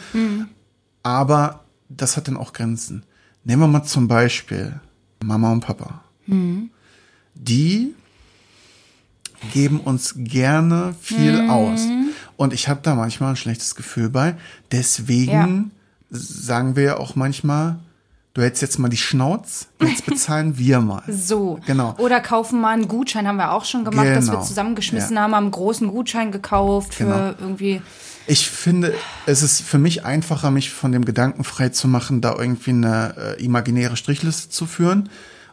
Aber 1.03 1.65
das 1.89 2.17
hat 2.17 2.29
dann 2.29 2.37
auch 2.37 2.53
Grenzen. 2.53 3.05
Nehmen 3.45 3.63
wir 3.63 3.69
mal 3.69 3.85
zum 3.85 4.09
Beispiel 4.09 4.81
Mama 5.23 5.53
und 5.53 5.61
Papa. 5.61 6.03
Die 7.35 7.95
geben 9.53 9.81
uns 9.81 10.15
gerne 10.17 10.95
viel 11.01 11.51
aus. 11.51 11.83
Und 12.37 12.53
ich 12.53 12.69
habe 12.69 12.81
da 12.83 12.95
manchmal 12.95 13.31
ein 13.31 13.37
schlechtes 13.37 13.75
Gefühl 13.75 14.09
bei. 14.09 14.37
Deswegen 14.71 15.73
sagen 16.11 16.77
wir 16.77 16.83
ja 16.83 16.97
auch 16.97 17.15
manchmal, 17.15 17.79
du 18.35 18.43
hältst 18.43 18.63
jetzt 18.63 18.79
mal 18.79 18.89
die 18.89 18.97
Schnauz, 18.97 19.67
jetzt 19.81 20.07
bezahlen 20.07 20.57
wir 20.59 20.81
mal. 20.81 21.03
So. 21.09 21.59
Genau. 21.67 21.95
Oder 21.99 22.21
kaufen 22.21 22.61
mal 22.61 22.71
einen 22.75 22.89
Gutschein, 22.89 23.27
haben 23.29 23.37
wir 23.37 23.53
auch 23.53 23.65
schon 23.65 23.85
gemacht, 23.85 24.07
dass 24.07 24.27
wir 24.27 24.33
Genau. 24.33 24.45
zusammengeschmissen 24.45 25.17
Ja. 25.17 25.23
haben, 25.23 25.35
haben 25.35 25.45
einen 25.45 25.51
großen 25.53 25.89
Gutschein 25.89 26.33
gekauft 26.33 26.95
für 26.95 27.05
Genau. 27.05 27.35
irgendwie. 27.41 27.83
Ich 28.27 28.49
finde, 28.49 28.95
es 29.27 29.43
ist 29.43 29.63
für 29.63 29.79
mich 29.79 30.05
einfacher, 30.05 30.51
mich 30.53 30.71
von 30.71 30.93
dem 30.93 31.05
Gedanken 31.05 31.43
frei 31.45 31.71
zu 31.71 31.89
machen, 31.89 32.21
da 32.21 32.35
irgendwie 32.39 32.71
eine 32.71 33.15
äh, 33.39 33.45
imaginäre 33.45 33.97
Strichliste 33.97 34.49
zu 34.49 34.67
führen 34.67 35.09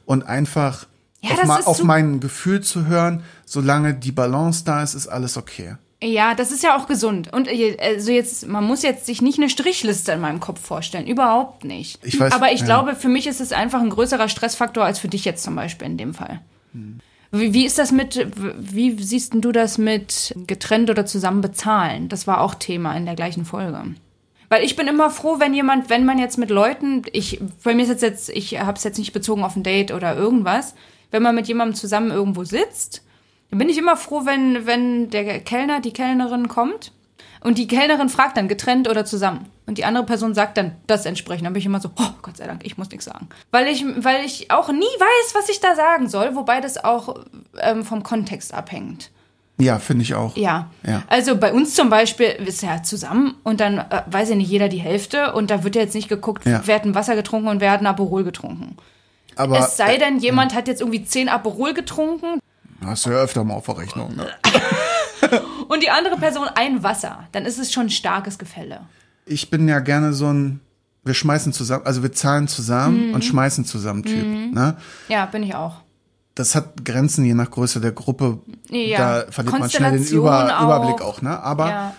und 0.05 0.23
einfach 0.27 0.85
Ja, 1.21 1.31
auf, 1.31 1.43
ma- 1.45 1.59
auf 1.61 1.83
mein 1.83 2.19
Gefühl 2.19 2.61
zu 2.61 2.85
hören, 2.85 3.23
solange 3.45 3.95
die 3.95 4.11
Balance 4.11 4.63
da 4.65 4.83
ist, 4.83 4.93
ist 4.93 5.07
alles 5.07 5.35
okay. 5.35 5.75
Ja, 6.01 6.33
das 6.33 6.51
ist 6.53 6.63
ja 6.63 6.77
auch 6.77 6.87
gesund. 6.87 7.31
Und 7.33 7.47
äh, 7.49 7.75
also 7.79 8.11
jetzt, 8.11 8.47
man 8.47 8.63
muss 8.63 8.83
jetzt 8.83 9.05
sich 9.05 9.21
nicht 9.21 9.37
eine 9.37 9.49
Strichliste 9.49 10.13
in 10.13 10.21
meinem 10.21 10.39
Kopf 10.39 10.61
vorstellen. 10.65 11.07
Überhaupt 11.07 11.65
nicht. 11.65 11.99
Ich 12.05 12.15
weiß- 12.15 12.31
Aber 12.31 12.51
ich 12.53 12.61
ja. 12.61 12.65
glaube, 12.65 12.95
für 12.95 13.09
mich 13.09 13.27
ist 13.27 13.41
es 13.41 13.51
einfach 13.51 13.81
ein 13.81 13.89
größerer 13.89 14.29
Stressfaktor 14.29 14.85
als 14.85 14.99
für 14.99 15.09
dich 15.09 15.25
jetzt 15.25 15.43
zum 15.43 15.55
Beispiel 15.55 15.87
in 15.87 15.97
dem 15.97 16.13
Fall. 16.13 16.39
Wie, 17.31 17.53
wie 17.53 17.65
ist 17.65 17.77
das 17.77 17.91
mit, 17.91 18.27
wie 18.57 19.01
siehst 19.03 19.33
du 19.35 19.51
das 19.51 19.77
mit 19.77 20.33
getrennt 20.47 20.89
oder 20.89 21.05
zusammen 21.05 21.41
bezahlen? 21.41 22.07
Das 22.07 22.27
war 22.27 22.41
auch 22.41 22.55
Thema 22.55 22.95
in 22.95 23.05
der 23.05 23.15
gleichen 23.15 23.43
Folge. 23.43 23.95
Weil 24.47 24.63
ich 24.63 24.75
bin 24.75 24.87
immer 24.87 25.09
froh, 25.11 25.35
wenn 25.39 25.53
jemand, 25.53 25.89
wenn 25.89 26.05
man 26.05 26.17
jetzt 26.17 26.37
mit 26.37 26.49
Leuten, 26.49 27.03
ich, 27.11 27.39
bei 27.63 27.75
mir 27.75 27.83
ist 27.83 27.89
jetzt 27.89 28.01
jetzt, 28.03 28.29
ich 28.29 28.59
habe 28.59 28.77
es 28.77 28.83
jetzt 28.83 28.97
nicht 28.97 29.11
bezogen 29.13 29.43
auf 29.43 29.55
ein 29.55 29.63
Date 29.63 29.91
oder 29.91 30.15
irgendwas, 30.15 30.73
wenn 31.11 31.21
man 31.23 31.35
mit 31.35 31.47
jemandem 31.47 31.75
zusammen 31.75 32.09
irgendwo 32.11 32.45
sitzt, 32.45 33.03
dann 33.49 33.59
bin 33.59 33.69
ich 33.69 33.77
immer 33.77 33.97
froh, 33.97 34.21
wenn, 34.25 34.65
wenn 34.65 35.09
der 35.09 35.39
Kellner, 35.39 35.79
die 35.79 35.91
Kellnerin 35.93 36.47
kommt 36.47 36.91
und 37.41 37.57
die 37.57 37.67
Kellnerin 37.67 38.09
fragt 38.09 38.37
dann 38.37 38.47
getrennt 38.47 38.89
oder 38.89 39.05
zusammen. 39.05 39.47
Und 39.65 39.77
die 39.77 39.85
andere 39.85 40.05
Person 40.05 40.33
sagt 40.33 40.57
dann 40.57 40.75
das 40.87 41.05
entsprechend. 41.05 41.45
Dann 41.45 41.53
bin 41.53 41.59
ich 41.59 41.65
immer 41.65 41.79
so, 41.79 41.91
oh 41.95 42.09
Gott 42.23 42.37
sei 42.37 42.47
Dank, 42.47 42.65
ich 42.65 42.77
muss 42.77 42.89
nichts 42.89 43.05
sagen. 43.05 43.29
Weil 43.51 43.67
ich, 43.67 43.85
weil 44.03 44.25
ich 44.25 44.49
auch 44.51 44.69
nie 44.71 44.79
weiß, 44.79 45.35
was 45.35 45.47
ich 45.49 45.59
da 45.59 45.75
sagen 45.75 46.09
soll, 46.09 46.35
wobei 46.35 46.59
das 46.59 46.83
auch 46.83 47.15
ähm, 47.61 47.83
vom 47.85 48.01
Kontext 48.03 48.53
abhängt. 48.53 49.11
Ja, 49.59 49.77
finde 49.77 50.03
ich 50.03 50.15
auch. 50.15 50.35
Ja. 50.37 50.69
Ja. 50.87 51.03
Also 51.07 51.35
bei 51.37 51.51
uns 51.53 51.75
zum 51.75 51.89
Beispiel 51.89 52.27
ist 52.45 52.63
ja 52.63 52.81
zusammen 52.81 53.35
und 53.43 53.59
dann 53.59 53.77
äh, 53.79 54.03
weiß 54.07 54.29
ja 54.29 54.35
nicht 54.35 54.49
jeder 54.49 54.69
die 54.69 54.77
Hälfte 54.77 55.33
und 55.33 55.51
da 55.51 55.63
wird 55.63 55.75
ja 55.75 55.81
jetzt 55.81 55.95
nicht 55.95 56.07
geguckt, 56.09 56.45
Ja. 56.45 56.61
wer 56.65 56.75
hat 56.75 56.85
ein 56.85 56.95
Wasser 56.95 57.15
getrunken 57.15 57.49
und 57.49 57.59
wer 57.61 57.71
hat 57.71 57.81
ein 57.81 57.87
Aperol 57.87 58.23
getrunken. 58.23 58.77
Aber 59.35 59.59
es 59.59 59.77
sei 59.77 59.97
denn, 59.97 60.19
jemand 60.19 60.55
hat 60.55 60.67
jetzt 60.67 60.81
irgendwie 60.81 61.03
zehn 61.03 61.29
Aperol 61.29 61.73
getrunken 61.73 62.39
hast 62.85 63.05
du 63.05 63.09
ja 63.11 63.17
öfter 63.17 63.43
mal 63.43 63.55
auf 63.55 63.65
der 63.65 63.77
Rechnung. 63.77 64.15
Ne? 64.15 64.27
und 65.67 65.83
die 65.83 65.89
andere 65.89 66.17
Person 66.17 66.47
ein 66.55 66.83
Wasser. 66.83 67.27
Dann 67.31 67.45
ist 67.45 67.59
es 67.59 67.71
schon 67.71 67.87
ein 67.87 67.89
starkes 67.89 68.37
Gefälle. 68.37 68.81
Ich 69.25 69.49
bin 69.49 69.67
ja 69.67 69.79
gerne 69.79 70.13
so 70.13 70.27
ein, 70.31 70.59
wir 71.03 71.13
schmeißen 71.13 71.53
zusammen, 71.53 71.85
also 71.85 72.01
wir 72.03 72.11
zahlen 72.11 72.47
zusammen 72.47 73.09
Mhm. 73.09 73.13
und 73.13 73.25
schmeißen 73.25 73.65
zusammen 73.65 74.03
Typ. 74.03 74.25
Ne? 74.53 74.75
Ja, 75.07 75.25
bin 75.25 75.43
ich 75.43 75.55
auch. 75.55 75.75
Das 76.35 76.55
hat 76.55 76.85
Grenzen 76.85 77.25
je 77.25 77.33
nach 77.33 77.51
Größe 77.51 77.81
der 77.81 77.91
Gruppe. 77.91 78.39
Ja. 78.69 78.97
Da 79.25 79.31
verliert 79.31 79.59
man 79.59 79.69
schnell 79.69 79.91
den 79.99 80.07
Über, 80.07 80.57
auch. 80.59 80.63
Überblick 80.63 81.01
auch. 81.01 81.21
Ne? 81.21 81.37
Aber 81.41 81.69
Ja. 81.69 81.93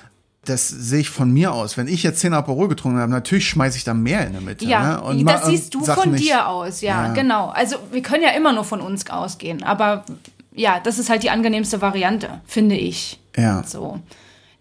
das 0.47 0.67
sehe 0.69 1.01
ich 1.01 1.11
von 1.11 1.31
mir 1.31 1.53
aus. 1.53 1.77
Wenn 1.77 1.89
ich 1.89 2.03
jetzt 2.03 2.21
10 2.21 2.33
Aperol 2.33 2.69
getrunken 2.69 2.99
habe, 2.99 3.11
natürlich 3.13 3.47
schmeiße 3.49 3.77
ich 3.77 3.85
da 3.85 3.93
mehr 3.93 4.27
in 4.27 4.33
der 4.33 4.41
Mitte. 4.41 4.65
Ja, 4.65 4.95
ne? 4.95 5.01
und 5.03 5.27
das 5.27 5.45
siehst 5.47 5.75
du 5.75 5.85
von 5.85 6.13
nicht, 6.13 6.25
dir 6.25 6.49
aus, 6.49 6.81
ja, 6.81 7.09
Ja. 7.09 7.13
genau. 7.13 7.49
Also 7.51 7.77
wir 7.93 8.01
können 8.03 8.23
ja 8.23 8.31
immer 8.31 8.53
nur 8.55 8.65
von 8.65 8.81
uns 8.81 9.09
ausgehen, 9.11 9.63
aber 9.63 10.05
ja, 10.54 10.80
das 10.80 10.99
ist 10.99 11.11
halt 11.11 11.23
die 11.23 11.30
angenehmste 11.30 11.80
Variante, 11.80 12.40
finde 12.45 12.76
ich. 12.76 13.21
Ja. 13.37 13.62
So. 13.64 14.00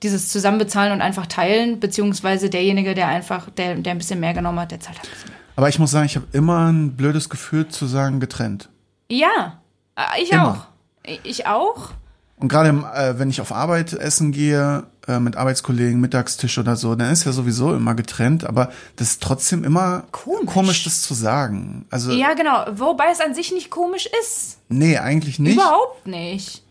Dieses 0.04 0.30
Zusammenbezahlen 0.30 0.94
und 0.94 1.02
einfach 1.02 1.26
teilen, 1.28 1.80
beziehungsweise 1.80 2.50
derjenige, 2.50 2.94
der 2.96 3.08
einfach, 3.08 3.50
der, 3.50 3.76
der 3.76 3.92
ein 3.94 3.98
bisschen 3.98 4.20
mehr 4.20 4.34
genommen 4.34 4.60
hat, 4.60 4.72
der 4.72 4.80
zahlt 4.80 4.98
halt 5.00 5.08
ein 5.08 5.12
bisschen 5.14 5.30
mehr. 5.30 5.40
Aber 5.58 5.68
ich 5.70 5.78
muss 5.80 5.92
sagen, 5.92 6.06
ich 6.06 6.16
habe 6.16 6.28
immer 6.32 6.72
ein 6.72 6.96
blödes 6.96 7.30
Gefühl 7.30 7.68
zu 7.68 7.86
sagen 7.86 8.20
getrennt. 8.22 8.70
Ja, 9.10 9.60
äh, 9.98 10.22
ich 10.22 10.32
Immer. 10.32 10.52
auch. 10.52 10.58
Ich- 11.06 11.20
Ich 11.24 11.48
auch. 11.48 11.92
Und 12.38 12.48
gerade 12.48 12.70
äh, 12.70 13.20
wenn 13.20 13.30
ich 13.30 13.42
auf 13.42 13.52
Arbeit 13.52 13.92
essen 13.92 14.32
gehe, 14.32 14.84
äh, 15.10 15.20
mit 15.20 15.36
Arbeitskollegen, 15.36 16.00
Mittagstisch 16.00 16.58
oder 16.58 16.76
so, 16.76 16.96
dann 16.96 17.12
ist 17.12 17.26
ja 17.26 17.32
sowieso 17.32 17.74
immer 17.74 17.96
getrennt, 17.96 18.46
aber 18.46 18.72
das 18.96 19.10
ist 19.12 19.24
trotzdem 19.24 19.64
immer 19.64 20.04
Komisch. 20.12 20.84
das 20.84 21.02
zu 21.02 21.14
sagen. 21.14 21.86
Also, 21.90 22.12
Ja, 22.12 22.34
genau. 22.36 22.66
Wobei 22.72 23.10
es 23.12 23.20
an 23.20 23.34
sich 23.34 23.52
nicht 23.52 23.70
komisch 23.70 24.08
ist. 24.22 24.58
nee, 24.70 24.98
eigentlich 24.98 25.40
nicht. 25.40 25.56
Überhaupt 25.56 26.08
nicht. 26.08 26.64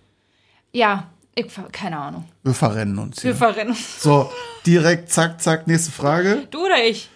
Ja, 0.73 1.09
ich, 1.35 1.47
keine 1.73 1.99
Ahnung. 1.99 2.25
Wir 2.42 2.54
verrennen 2.54 2.99
uns 2.99 3.23
Wir 3.23 3.30
hier. 3.33 3.37
verrennen. 3.38 3.76
So, 3.99 4.30
direkt, 4.66 5.11
zack, 5.11 5.40
zack, 5.42 5.66
nächste 5.66 5.90
Frage. 5.92 6.47
Du 6.50 6.64
oder 6.64 6.83
ich? 6.85 7.11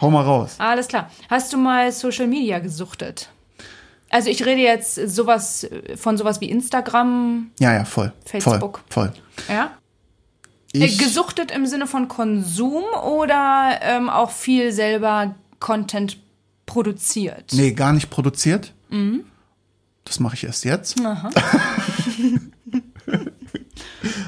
Hau 0.00 0.10
mal 0.10 0.22
raus. 0.22 0.56
Alles 0.58 0.88
klar. 0.88 1.10
Hast 1.30 1.52
du 1.52 1.56
mal 1.58 1.92
Social 1.92 2.26
Media 2.26 2.58
gesuchtet? 2.58 3.28
Also 4.10 4.28
ich 4.28 4.44
rede 4.44 4.60
jetzt 4.60 4.96
sowas 5.08 5.66
von 5.96 6.18
sowas 6.18 6.40
wie 6.42 6.50
Instagram, 6.50 7.50
Ja, 7.60 7.72
ja, 7.72 7.84
voll. 7.86 8.12
Facebook. 8.26 8.82
Voll, 8.90 9.12
voll. 9.46 9.54
ja? 9.54 9.70
Äh, 10.74 10.84
Ich, 10.86 10.98
Gesuchtet 10.98 11.50
im 11.50 11.66
Sinne 11.66 11.86
von 11.86 12.08
Konsum 12.08 12.84
oder 13.04 13.78
ähm, 13.82 14.08
auch 14.08 14.30
viel 14.30 14.72
selber 14.72 15.34
Content 15.60 16.18
produziert? 16.66 17.52
nee, 17.52 17.72
gar 17.72 17.92
nicht 17.92 18.10
produziert. 18.10 18.72
Mhm. 18.88 19.24
Das 20.04 20.18
mache 20.20 20.34
ich 20.34 20.44
erst 20.44 20.64
jetzt. 20.64 20.96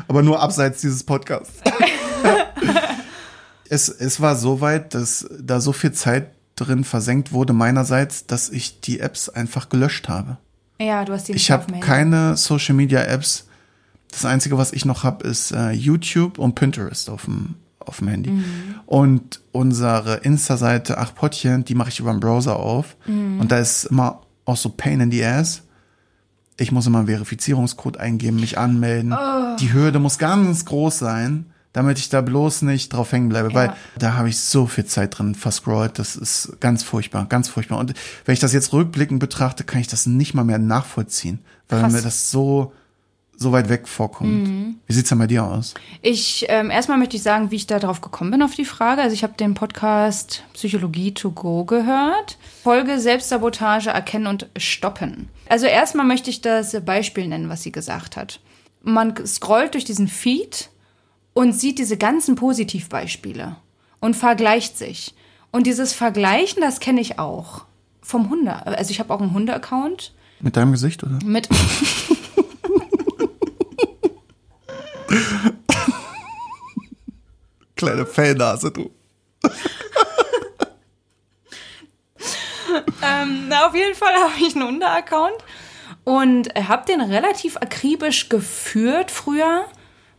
Aber 0.09 0.23
nur 0.23 0.41
abseits 0.41 0.81
dieses 0.81 1.03
Podcasts. 1.03 1.61
es, 3.69 3.89
es 3.89 4.21
war 4.21 4.37
so 4.37 4.61
weit, 4.61 4.95
dass 4.95 5.27
da 5.41 5.61
so 5.61 5.73
viel 5.73 5.93
Zeit 5.93 6.31
drin 6.57 6.85
versenkt 6.85 7.33
wurde 7.33 7.53
meinerseits, 7.53 8.27
dass 8.27 8.49
ich 8.51 8.81
die 8.81 9.01
Apps 9.01 9.29
einfach 9.29 9.69
gelöscht 9.69 10.09
habe. 10.09 10.39
Ja, 10.81 11.05
du 11.05 11.13
hast 11.13 11.27
die 11.29 11.33
nicht 11.33 11.43
Ich 11.43 11.51
habe 11.51 11.81
keine 11.81 12.37
Social 12.37 12.75
Media 12.75 13.03
Apps. 13.03 13.49
Das 14.14 14.25
einzige, 14.25 14.56
was 14.59 14.73
ich 14.73 14.85
noch 14.85 15.02
habe, 15.02 15.26
ist 15.26 15.52
äh, 15.52 15.73
YouTube 15.73 16.38
und 16.38 16.54
Pinterest 16.54 17.11
auf 17.11 17.25
dem 17.25 17.56
auf 17.87 17.99
dem 17.99 18.09
Handy. 18.09 18.30
Mhm. 18.30 18.44
Und 18.87 19.40
unsere 19.52 20.16
Insta-Seite 20.16 20.99
Ach 20.99 21.14
Pottchen, 21.14 21.64
die 21.64 21.75
mache 21.75 21.90
ich 21.90 22.00
über 22.00 22.12
den 22.12 22.21
Browser 22.21 22.56
auf. 22.56 22.97
Mhm. 23.06 23.40
Und 23.40 23.52
da 23.52 23.59
ist 23.59 23.85
immer 23.85 24.23
auch 24.44 24.56
so 24.56 24.71
Pain 24.71 25.00
in 25.00 25.11
the 25.11 25.25
Ass. 25.25 25.62
Ich 26.56 26.71
muss 26.71 26.87
immer 26.87 26.99
einen 26.99 27.09
Verifizierungscode 27.09 27.97
eingeben, 27.97 28.40
mich 28.40 28.59
anmelden. 28.59 29.12
Oh. 29.12 29.56
Die 29.59 29.73
Hürde 29.73 29.99
muss 29.99 30.18
ganz 30.18 30.64
groß 30.64 30.99
sein, 30.99 31.47
damit 31.73 31.99
ich 31.99 32.09
da 32.09 32.21
bloß 32.21 32.62
nicht 32.62 32.92
drauf 32.92 33.11
hängen 33.11 33.28
bleibe, 33.28 33.52
weil 33.54 33.75
da 33.99 34.14
habe 34.14 34.28
ich 34.28 34.38
so 34.38 34.66
viel 34.66 34.85
Zeit 34.85 35.18
drin 35.18 35.35
verscrollt. 35.35 35.99
Das 35.99 36.14
ist 36.14 36.61
ganz 36.61 36.85
furchtbar, 36.85 37.26
ganz 37.26 37.49
furchtbar. 37.49 37.78
Und 37.78 37.94
wenn 38.25 38.35
ich 38.35 38.40
das 38.40 38.52
jetzt 38.52 38.73
rückblickend 38.73 39.18
betrachte, 39.18 39.64
kann 39.64 39.80
ich 39.80 39.88
das 39.88 40.06
nicht 40.06 40.35
mal 40.35 40.44
mehr 40.44 40.61
nachvollziehen, 40.61 41.40
weil 41.68 41.80
Krass. 41.80 41.92
mir 41.92 42.02
das 42.02 42.30
so 42.30 42.73
so 43.37 43.53
weit 43.53 43.69
weg 43.69 43.88
vorkommt. 43.88 44.49
Mhm. 44.49 44.76
Wie 44.87 44.93
sieht's 44.93 45.09
denn 45.09 45.19
bei 45.19 45.26
dir 45.26 45.45
aus? 45.45 45.75
Ich, 46.03 46.47
ähm, 46.49 46.71
erstmal 46.71 46.99
möchte 46.99 47.17
ich 47.17 47.23
sagen, 47.23 47.50
wie 47.50 47.57
ich 47.57 47.67
da 47.67 47.79
drauf 47.79 48.00
gekommen 48.00 48.31
bin 48.31 48.43
auf 48.43 48.55
die 48.55 48.64
Frage. 48.64 49.03
Also 49.03 49.14
ich 49.14 49.23
habe 49.23 49.35
den 49.35 49.55
Podcast 49.55 50.45
Psychologie 50.55 51.12
to 51.12 51.31
go 51.31 51.64
gehört. 51.64 52.38
Folge 52.62 52.99
Selbstsabotage 52.99 53.91
erkennen 53.91 54.26
und 54.26 54.49
stoppen. 54.57 55.29
Also 55.49 55.67
erstmal 55.67 56.07
möchte 56.07 56.31
ich 56.31 56.41
das 56.41 56.76
Beispiel 56.85 57.26
nennen, 57.29 57.49
was 57.49 57.62
sie 57.62 57.73
gesagt 57.73 58.17
hat. 58.17 58.41
Man 58.83 59.14
scrollt 59.26 59.75
durch 59.75 59.85
diesen 59.85 60.09
Feed 60.09 60.71
und 61.33 61.53
sieht 61.53 61.79
diese 61.79 61.97
ganzen 61.97 62.35
Positivbeispiele 62.37 63.57
und 64.00 64.14
vergleicht 64.14 64.79
sich. 64.79 65.14
Und 65.50 65.67
dieses 65.67 65.93
Vergleichen, 65.93 66.61
das 66.62 66.81
kenne 66.81 67.00
ich 67.00 67.19
auch 67.19 67.64
vom 68.03 68.29
Hunde. 68.29 68.67
Also 68.67 68.91
ich 68.91 69.00
habe 69.00 69.12
auch 69.14 69.21
einen 69.21 69.33
Hunde-Account 69.35 70.12
Mit 70.41 70.57
deinem 70.57 70.73
Gesicht, 70.73 71.03
oder? 71.03 71.19
mit 71.25 71.49
Kleine 77.76 78.06
Fellnase, 78.06 78.71
du. 78.71 78.90
Ähm, 83.02 83.49
na, 83.49 83.66
auf 83.66 83.75
jeden 83.75 83.94
Fall 83.94 84.14
habe 84.14 84.33
ich 84.40 84.54
einen 84.54 84.66
Hunde-Account 84.66 85.37
und 86.04 86.54
habe 86.54 86.87
den 86.87 87.00
relativ 87.00 87.56
akribisch 87.56 88.28
geführt 88.28 89.11
früher. 89.11 89.66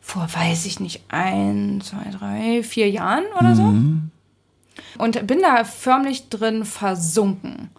Vor, 0.01 0.27
weiß 0.31 0.65
ich 0.65 0.79
nicht, 0.79 1.03
ein, 1.07 1.81
zwei, 1.83 2.11
drei, 2.11 2.63
vier 2.63 2.89
Jahren 2.89 3.25
oder 3.39 3.55
so. 3.55 3.73
Und 4.97 5.27
bin 5.27 5.41
da 5.41 5.63
förmlich 5.63 6.29
drin 6.29 6.63
versunken. 6.63 7.71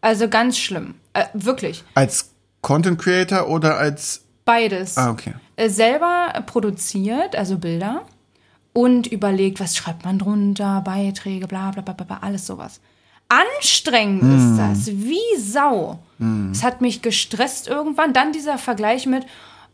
Also 0.00 0.28
ganz 0.28 0.56
schlimm. 0.58 0.94
Äh, 1.14 1.24
wirklich. 1.34 1.82
Als 1.94 2.30
Content 2.60 3.00
Creator 3.00 3.48
oder 3.48 3.76
als. 3.76 4.20
Beides. 4.44 4.96
Ah, 4.96 5.10
okay. 5.10 5.34
Äh, 5.56 5.68
selber 5.68 6.42
produziert, 6.46 7.36
also 7.36 7.58
Bilder, 7.58 8.02
und 8.72 9.06
überlegt, 9.06 9.60
was 9.60 9.76
schreibt 9.76 10.04
man 10.04 10.18
drunter, 10.18 10.82
Beiträge, 10.84 11.46
bla 11.46 11.70
bla 11.70 11.82
bla 11.82 11.94
bla, 11.94 12.04
bla 12.04 12.18
alles 12.20 12.46
sowas. 12.46 12.80
Anstrengend 13.28 14.22
ist 14.22 14.58
das, 14.58 14.86
wie 14.86 15.36
Sau. 15.38 15.98
Es 16.52 16.62
hat 16.62 16.80
mich 16.80 17.00
gestresst 17.00 17.68
irgendwann. 17.68 18.12
Dann 18.12 18.32
dieser 18.32 18.58
Vergleich 18.58 19.06
mit, 19.06 19.24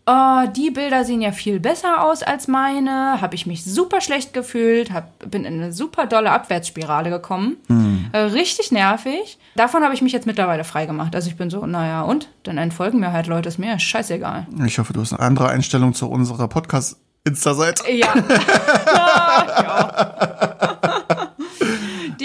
oh, 0.07 0.43
die 0.57 0.71
Bilder 0.71 1.05
sehen 1.05 1.21
ja 1.21 1.33
viel 1.33 1.61
besser 1.61 2.05
aus 2.05 2.23
als 2.23 2.49
meine, 2.49 3.21
habe 3.21 3.35
ich 3.35 3.47
mich 3.47 3.65
super 3.65 4.01
schlecht 4.01 4.33
gefühlt, 4.33 4.93
hab, 4.93 5.31
bin 5.31 5.45
in 5.45 5.55
eine 5.55 5.73
super 5.73 6.07
dolle 6.07 6.31
Abwärtsspirale 6.31 7.11
gekommen. 7.11 7.57
Äh, 8.13 8.19
richtig 8.19 8.73
nervig. 8.73 9.39
Davon 9.55 9.83
habe 9.83 9.95
ich 9.95 10.03
mich 10.03 10.13
jetzt 10.13 10.27
mittlerweile 10.27 10.65
frei 10.65 10.87
gemacht. 10.87 11.15
Also 11.15 11.29
ich 11.29 11.37
bin 11.37 11.51
so, 11.51 11.65
naja, 11.67 12.03
und? 12.03 12.29
Dann 12.43 12.59
entfolgen 12.59 13.01
mir 13.01 13.13
halt 13.13 13.27
Leute, 13.27 13.49
ist 13.49 13.59
mir 13.59 13.79
scheißegal. 13.79 14.47
Ich 14.67 14.79
hoffe, 14.79 14.93
du 14.93 15.01
hast 15.01 15.13
eine 15.13 15.23
andere 15.23 15.49
Einstellung 15.49 15.95
zu 15.95 16.11
unserer 16.11 16.49
Podcast-Insta-Seite. 16.49 17.91
Ja. 17.93 18.15
ja. 19.57 20.47
Die 20.47 20.50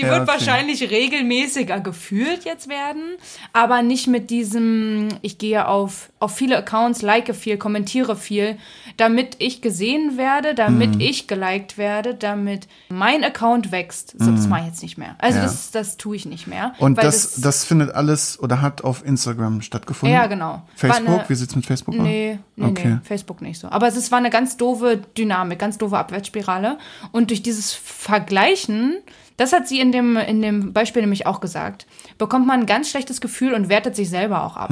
Ja, 0.05 0.11
wird 0.11 0.21
okay. 0.21 0.31
wahrscheinlich 0.31 0.89
regelmäßiger 0.89 1.79
geführt 1.79 2.45
jetzt 2.45 2.69
werden, 2.69 3.15
aber 3.53 3.81
nicht 3.81 4.07
mit 4.07 4.29
diesem, 4.29 5.09
ich 5.21 5.37
gehe 5.37 5.67
auf, 5.67 6.09
auf 6.19 6.35
viele 6.35 6.57
Accounts, 6.57 7.01
like 7.01 7.33
viel, 7.35 7.57
kommentiere 7.57 8.15
viel, 8.15 8.57
damit 8.97 9.35
ich 9.39 9.61
gesehen 9.61 10.17
werde, 10.17 10.55
damit 10.55 10.95
Mhm. 10.95 11.01
ich 11.01 11.27
geliked 11.27 11.77
werde, 11.77 12.15
damit 12.15 12.67
mein 12.89 13.23
Account 13.23 13.71
wächst. 13.71 14.15
So, 14.17 14.31
das 14.31 14.47
mache 14.47 14.61
ich 14.61 14.67
jetzt 14.67 14.83
nicht 14.83 14.97
mehr. 14.97 15.15
Also 15.19 15.37
Mhm. 15.37 15.43
Ja. 15.43 15.49
das, 15.49 15.71
das 15.71 15.97
tue 15.97 16.15
ich 16.15 16.25
nicht 16.25 16.47
mehr. 16.47 16.73
Und 16.79 16.97
weil 16.97 17.03
das, 17.05 17.41
das 17.41 17.63
findet 17.65 17.91
alles 17.93 18.39
oder 18.39 18.61
hat 18.61 18.83
auf 18.83 19.05
Instagram 19.05 19.61
stattgefunden? 19.61 20.15
Ja, 20.15 20.27
genau. 20.27 20.61
Facebook? 20.75 21.07
Eine- 21.07 21.25
Wie 21.29 21.35
sieht's 21.35 21.55
mit 21.55 21.65
Facebook 21.65 21.95
aus? 21.95 22.01
Nee, 22.01 22.39
nee, 22.55 22.65
Okay. 22.65 22.87
nee, 22.87 22.97
Facebook 23.03 23.41
nicht 23.41 23.59
so. 23.59 23.69
Aber 23.69 23.87
es 23.87 24.11
war 24.11 24.19
eine 24.19 24.29
ganz 24.29 24.57
doofe 24.57 25.01
Dynamik, 25.17 25.59
ganz 25.59 25.77
doofe 25.77 25.97
Abwärtsspirale. 25.97 26.77
Und 27.11 27.29
durch 27.29 27.41
dieses 27.43 27.73
Vergleichen, 27.73 28.95
das 29.37 29.53
hat 29.53 29.67
sie 29.67 29.79
in 29.79 29.91
dem, 29.91 30.17
in 30.17 30.41
dem 30.41 30.73
Beispiel 30.73 31.01
nämlich 31.01 31.27
auch 31.27 31.39
gesagt, 31.41 31.85
bekommt 32.17 32.47
man 32.47 32.61
ein 32.61 32.65
ganz 32.65 32.89
schlechtes 32.89 33.21
Gefühl 33.21 33.53
und 33.53 33.69
wertet 33.69 33.95
sich 33.95 34.09
selber 34.09 34.43
auch 34.43 34.55
ab. 34.55 34.69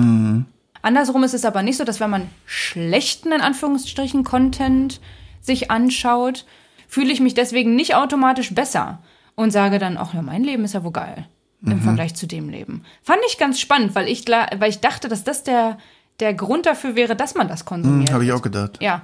Andersrum 0.81 1.23
ist 1.23 1.33
es 1.33 1.45
aber 1.45 1.63
nicht 1.63 1.77
so, 1.77 1.83
dass 1.83 1.99
wenn 1.99 2.09
man 2.09 2.29
schlechten, 2.45 3.31
in 3.31 3.41
Anführungsstrichen, 3.41 4.23
Content 4.23 4.99
sich 5.41 5.71
anschaut, 5.71 6.45
fühle 6.87 7.11
ich 7.11 7.19
mich 7.19 7.33
deswegen 7.33 7.75
nicht 7.75 7.95
automatisch 7.95 8.53
besser 8.53 8.99
und 9.35 9.51
sage 9.51 9.79
dann, 9.79 9.97
ach 9.97 10.13
ja, 10.13 10.21
mein 10.21 10.43
Leben 10.43 10.63
ist 10.63 10.73
ja 10.73 10.83
wohl 10.83 10.91
geil 10.91 11.27
im 11.65 11.81
Vergleich 11.81 12.13
zu 12.13 12.27
dem 12.27 12.49
Leben. 12.49 12.83
Fand 13.01 13.21
ich 13.27 13.37
ganz 13.37 13.59
spannend, 13.59 13.95
weil 13.95 14.09
ich, 14.09 14.25
weil 14.27 14.69
ich 14.69 14.79
dachte, 14.81 15.07
dass 15.07 15.23
das 15.23 15.43
der, 15.43 15.77
der 16.19 16.33
Grund 16.33 16.65
dafür 16.65 16.95
wäre, 16.95 17.15
dass 17.15 17.35
man 17.35 17.47
das 17.47 17.63
konsumiert. 17.63 18.11
Habe 18.11 18.25
ich 18.25 18.33
auch 18.33 18.41
gedacht. 18.41 18.79
Ja, 18.81 19.01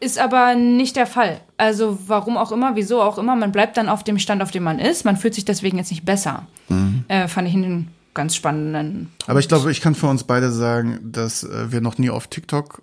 ist 0.00 0.18
aber 0.18 0.54
nicht 0.54 0.96
der 0.96 1.06
Fall. 1.06 1.40
Also 1.58 1.98
warum 2.06 2.36
auch 2.36 2.52
immer, 2.52 2.74
wieso 2.74 3.02
auch 3.02 3.18
immer, 3.18 3.36
man 3.36 3.52
bleibt 3.52 3.76
dann 3.76 3.88
auf 3.88 4.02
dem 4.02 4.18
Stand, 4.18 4.42
auf 4.42 4.50
dem 4.50 4.62
man 4.62 4.78
ist. 4.78 5.04
Man 5.04 5.16
fühlt 5.16 5.34
sich 5.34 5.44
deswegen 5.44 5.76
jetzt 5.78 5.90
nicht 5.90 6.04
besser. 6.04 6.46
Äh, 7.08 7.28
fand 7.28 7.48
ich 7.48 7.54
einen 7.54 7.90
ganz 8.14 8.34
spannenden. 8.34 9.12
Aber 9.26 9.38
ich 9.40 9.48
glaube, 9.48 9.70
ich 9.70 9.80
kann 9.80 9.94
für 9.94 10.06
uns 10.08 10.24
beide 10.24 10.50
sagen, 10.50 10.98
dass 11.02 11.44
äh, 11.44 11.70
wir 11.70 11.80
noch 11.80 11.98
nie 11.98 12.10
auf 12.10 12.26
TikTok 12.28 12.82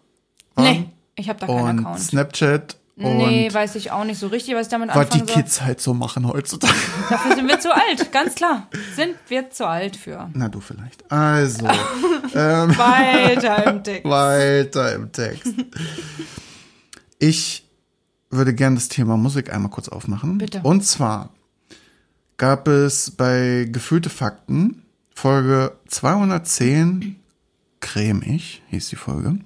waren. 0.55 0.65
Nee, 0.65 0.89
ich 1.15 1.27
habe 1.29 1.39
da 1.39 1.47
keinen 1.47 1.79
und 1.79 1.85
Account. 1.85 1.99
Snapchat 1.99 2.77
und 2.97 3.17
Nee, 3.17 3.49
weiß 3.51 3.75
ich 3.75 3.91
auch 3.91 4.03
nicht 4.05 4.19
so 4.19 4.27
richtig, 4.27 4.55
was 4.55 4.67
ich 4.67 4.71
damit 4.71 4.89
was 4.89 5.09
die 5.09 5.19
anfangen 5.19 5.27
soll. 5.27 5.35
Kids 5.35 5.61
halt 5.61 5.81
so 5.81 5.93
machen 5.93 6.27
heutzutage. 6.27 6.73
Dafür 7.09 7.35
sind 7.35 7.47
wir 7.47 7.59
zu 7.59 7.73
alt, 7.75 8.11
ganz 8.11 8.35
klar. 8.35 8.67
Sind 8.95 9.15
wir 9.27 9.49
zu 9.51 9.67
alt 9.67 9.95
für. 9.95 10.29
Na, 10.33 10.49
du 10.49 10.59
vielleicht. 10.59 11.09
Also, 11.11 11.65
Weiter 12.33 13.67
im 13.67 13.83
Text. 13.83 14.05
weiter 14.09 14.95
im 14.95 15.11
Text. 15.11 15.53
Ich 17.19 17.65
würde 18.29 18.53
gerne 18.53 18.75
das 18.75 18.89
Thema 18.89 19.17
Musik 19.17 19.53
einmal 19.53 19.71
kurz 19.71 19.89
aufmachen. 19.89 20.37
Bitte. 20.37 20.61
Und 20.63 20.83
zwar 20.83 21.29
gab 22.37 22.67
es 22.67 23.11
bei 23.11 23.67
Gefühlte 23.71 24.09
Fakten 24.09 24.83
Folge 25.17 25.71
210, 25.87 27.15
cremig 27.79 28.61
hieß 28.67 28.89
die 28.89 28.95
Folge, 28.95 29.39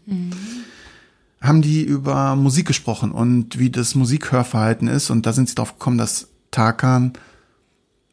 haben 1.40 1.62
die 1.62 1.84
über 1.84 2.36
Musik 2.36 2.68
gesprochen 2.68 3.14
und 3.14 3.58
wie 3.58 3.70
das 3.70 3.96
Musikhörverhalten 3.96 4.90
ist. 4.90 5.10
Und 5.10 5.26
da 5.26 5.32
sind 5.32 5.48
sie 5.48 5.56
drauf 5.56 5.80
gekommen, 5.80 5.98
dass 5.98 6.28
Tarkan 6.52 7.14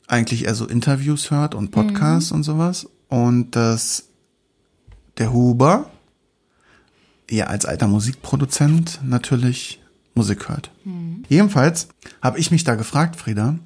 eigentlich 0.07 0.45
eher 0.45 0.55
so 0.55 0.69
Interviews 0.69 1.33
hört 1.33 1.57
und 1.57 1.73
Podcasts 1.73 2.31
und 2.31 2.45
sowas. 2.45 2.89
Und 3.09 3.57
dass 3.57 4.05
der 5.19 5.33
Huber 5.33 5.91
ja 7.31 7.47
als 7.47 7.67
alter 7.67 7.87
Musikproduzent 7.87 9.01
natürlich 9.05 9.81
Musik 10.15 10.49
hört. 10.49 10.71
Jedenfalls 11.29 11.89
habe 12.23 12.39
ich 12.39 12.51
mich 12.51 12.65
da 12.65 12.75
gefragt, 12.75 13.17
Frieda, 13.17 13.59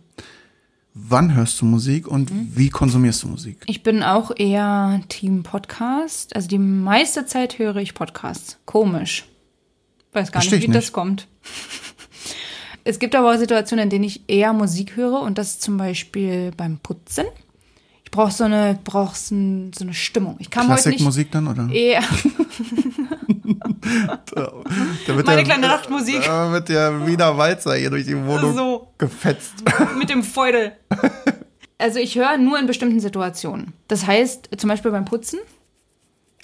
wann 0.95 1.35
hörst 1.35 1.61
du 1.61 1.65
Musik 1.65 2.07
und 2.07 2.31
wie 2.57 2.69
konsumierst 2.69 3.23
du 3.23 3.29
Musik? 3.29 3.63
Ich 3.67 3.83
bin 3.83 4.03
auch 4.03 4.33
eher 4.37 5.01
Team 5.09 5.43
Podcast. 5.43 6.37
Also 6.37 6.49
die 6.49 6.59
meiste 6.59 7.25
Zeit 7.27 7.59
höre 7.59 7.77
ich 7.77 7.95
Podcasts. 7.95 8.59
Komisch. 8.67 9.25
Weiß 10.13 10.31
gar 10.31 10.43
Versteh 10.43 10.57
nicht, 10.57 10.65
ich 10.65 10.69
wie 10.69 10.73
nicht. 10.73 10.87
das 10.87 10.93
kommt. 10.93 11.29
Es 12.85 12.99
gibt 12.99 13.15
aber 13.15 13.33
auch 13.33 13.39
Situationen, 13.39 13.85
in 13.85 13.91
denen 13.91 14.05
ich 14.05 14.29
eher 14.29 14.53
Musik 14.53 14.97
höre 14.97 15.21
und 15.21 15.39
das 15.39 15.61
zum 15.61 15.77
Beispiel 15.77 16.51
beim 16.57 16.79
Putzen. 16.79 17.27
Ich 18.13 18.15
brauche 18.19 18.31
so 18.31 18.45
eine, 18.45 18.79
brauch 18.85 19.15
so 19.15 19.35
ein- 19.35 19.73
so 19.75 19.85
eine 19.85 19.95
Stimmung. 19.95 20.37
Ich 20.39 20.51
kann 20.51 20.65
heute 20.65 20.91
nicht 20.91 20.99
Klassikmusik 20.99 21.31
dann 21.33 21.49
oder? 21.49 21.71
eher 21.73 22.03
Da 24.35 24.53
wird 25.17 25.27
Meine 25.27 25.37
der- 25.37 25.45
kleine 25.45 25.67
Nachtmusik. 25.69 26.23
Da 26.27 26.53
wird 26.53 26.69
der 26.69 27.07
Wiener 27.07 27.39
Walzer 27.39 27.75
hier 27.75 27.89
durch 27.89 28.05
die 28.05 28.17
Wohnung 28.17 28.55
So. 28.55 28.89
gefetzt. 28.99 29.55
mit 29.99 30.11
dem 30.11 30.23
Feudel. 30.23 30.73
Also 31.79 31.99
ich 32.01 32.15
höre 32.17 32.37
nur 32.37 32.59
in 32.59 32.67
bestimmten 32.67 33.01
Situationen. 33.01 33.73
Das 33.89 34.07
heißt, 34.07 34.51
zum 34.59 34.69
Beispiel 34.69 34.91
beim 34.91 35.07
Putzen 35.07 35.39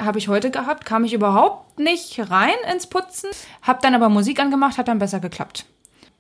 habe 0.01 0.19
ich 0.19 0.29
heute 0.29 0.51
gehabt, 0.51 0.87
kam 0.87 1.05
ich 1.05 1.13
überhaupt 1.13 1.79
nicht 1.79 2.19
rein 2.31 2.55
ins 2.73 2.87
Putzen, 2.87 3.29
habe 3.63 3.81
dann 3.83 3.95
aber 3.95 4.09
Musik 4.09 4.41
angemacht, 4.41 4.79
hat 4.79 4.89
dann 4.89 4.99
besser 5.01 5.21
geklappt. 5.21 5.67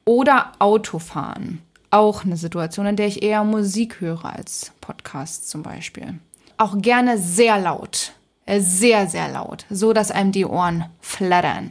Oder 0.05 0.53
Autofahren. 0.59 1.63
Auch 1.91 2.25
eine 2.25 2.37
Situation, 2.37 2.87
in 2.87 2.97
der 2.97 3.07
ich 3.07 3.23
eher 3.23 3.45
Musik 3.45 4.01
höre 4.01 4.25
als 4.25 4.73
Podcast 4.81 5.49
zum 5.49 5.63
Beispiel. 5.63 6.19
Auch 6.59 6.81
gerne 6.81 7.19
sehr 7.19 7.59
laut. 7.59 8.13
Äh, 8.47 8.61
Sehr, 8.61 9.07
sehr 9.09 9.29
laut. 9.31 9.65
So, 9.71 9.93
dass 9.93 10.11
einem 10.11 10.33
die 10.33 10.45
Ohren 10.47 10.85
flattern. 11.01 11.71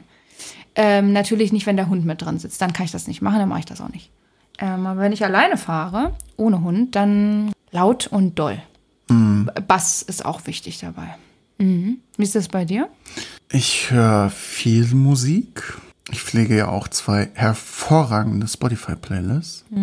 Ähm, 0.75 1.11
natürlich 1.11 1.51
nicht, 1.51 1.65
wenn 1.65 1.75
der 1.77 1.89
Hund 1.89 2.05
mit 2.05 2.21
drin 2.21 2.37
sitzt. 2.39 2.61
Dann 2.61 2.71
kann 2.73 2.85
ich 2.85 2.91
das 2.91 3.07
nicht 3.07 3.21
machen, 3.21 3.39
dann 3.39 3.49
mache 3.49 3.59
ich 3.59 3.65
das 3.65 3.81
auch 3.81 3.89
nicht. 3.89 4.11
Ähm, 4.59 4.85
aber 4.85 5.01
wenn 5.01 5.11
ich 5.11 5.23
alleine 5.25 5.57
fahre, 5.57 6.13
ohne 6.35 6.61
Hund, 6.61 6.95
dann 6.95 7.51
laut 7.71 8.07
und 8.07 8.37
doll. 8.39 8.61
Bass 9.67 10.01
ist 10.01 10.25
auch 10.25 10.45
wichtig 10.47 10.79
dabei. 10.79 11.15
Mhm. 11.57 11.99
Wie 12.17 12.23
ist 12.23 12.35
das 12.35 12.47
bei 12.49 12.65
dir? 12.65 12.89
Ich 13.51 13.89
höre 13.89 14.29
viel 14.29 14.85
Musik. 14.93 15.63
Ich 16.11 16.21
pflege 16.21 16.55
ja 16.55 16.69
auch 16.69 16.87
zwei 16.87 17.29
hervorragende 17.33 18.47
Spotify-Playlists. 18.47 19.65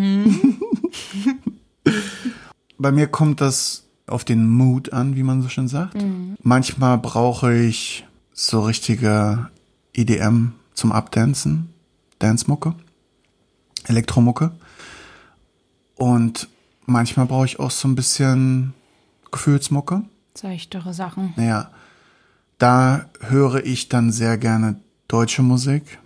Bei 2.77 2.91
mir 2.91 3.07
kommt 3.07 3.41
das 3.41 3.83
auf 4.07 4.23
den 4.25 4.49
Mood 4.49 4.91
an, 4.93 5.15
wie 5.15 5.23
man 5.23 5.41
so 5.41 5.49
schön 5.49 5.67
sagt. 5.67 5.95
Manchmal 6.41 6.97
brauche 6.97 7.53
ich 7.55 8.05
so 8.33 8.61
richtige 8.61 9.49
EDM 9.93 10.53
zum 10.73 10.91
Abdancen, 10.91 11.69
Dance-Mucke, 12.19 12.75
Elektromucke. 13.85 14.51
Und 15.95 16.49
manchmal 16.85 17.25
brauche 17.27 17.45
ich 17.45 17.59
auch 17.59 17.71
so 17.71 17.87
ein 17.87 17.95
bisschen 17.95 18.73
Gefühlsmucke. 19.31 20.03
Seichtere 20.33 20.93
Sachen. 20.93 21.33
Naja, 21.37 21.71
da 22.57 23.05
höre 23.21 23.65
ich 23.65 23.89
dann 23.89 24.11
sehr 24.11 24.37
gerne 24.37 24.79
deutsche 25.07 25.41
Musik. 25.41 25.99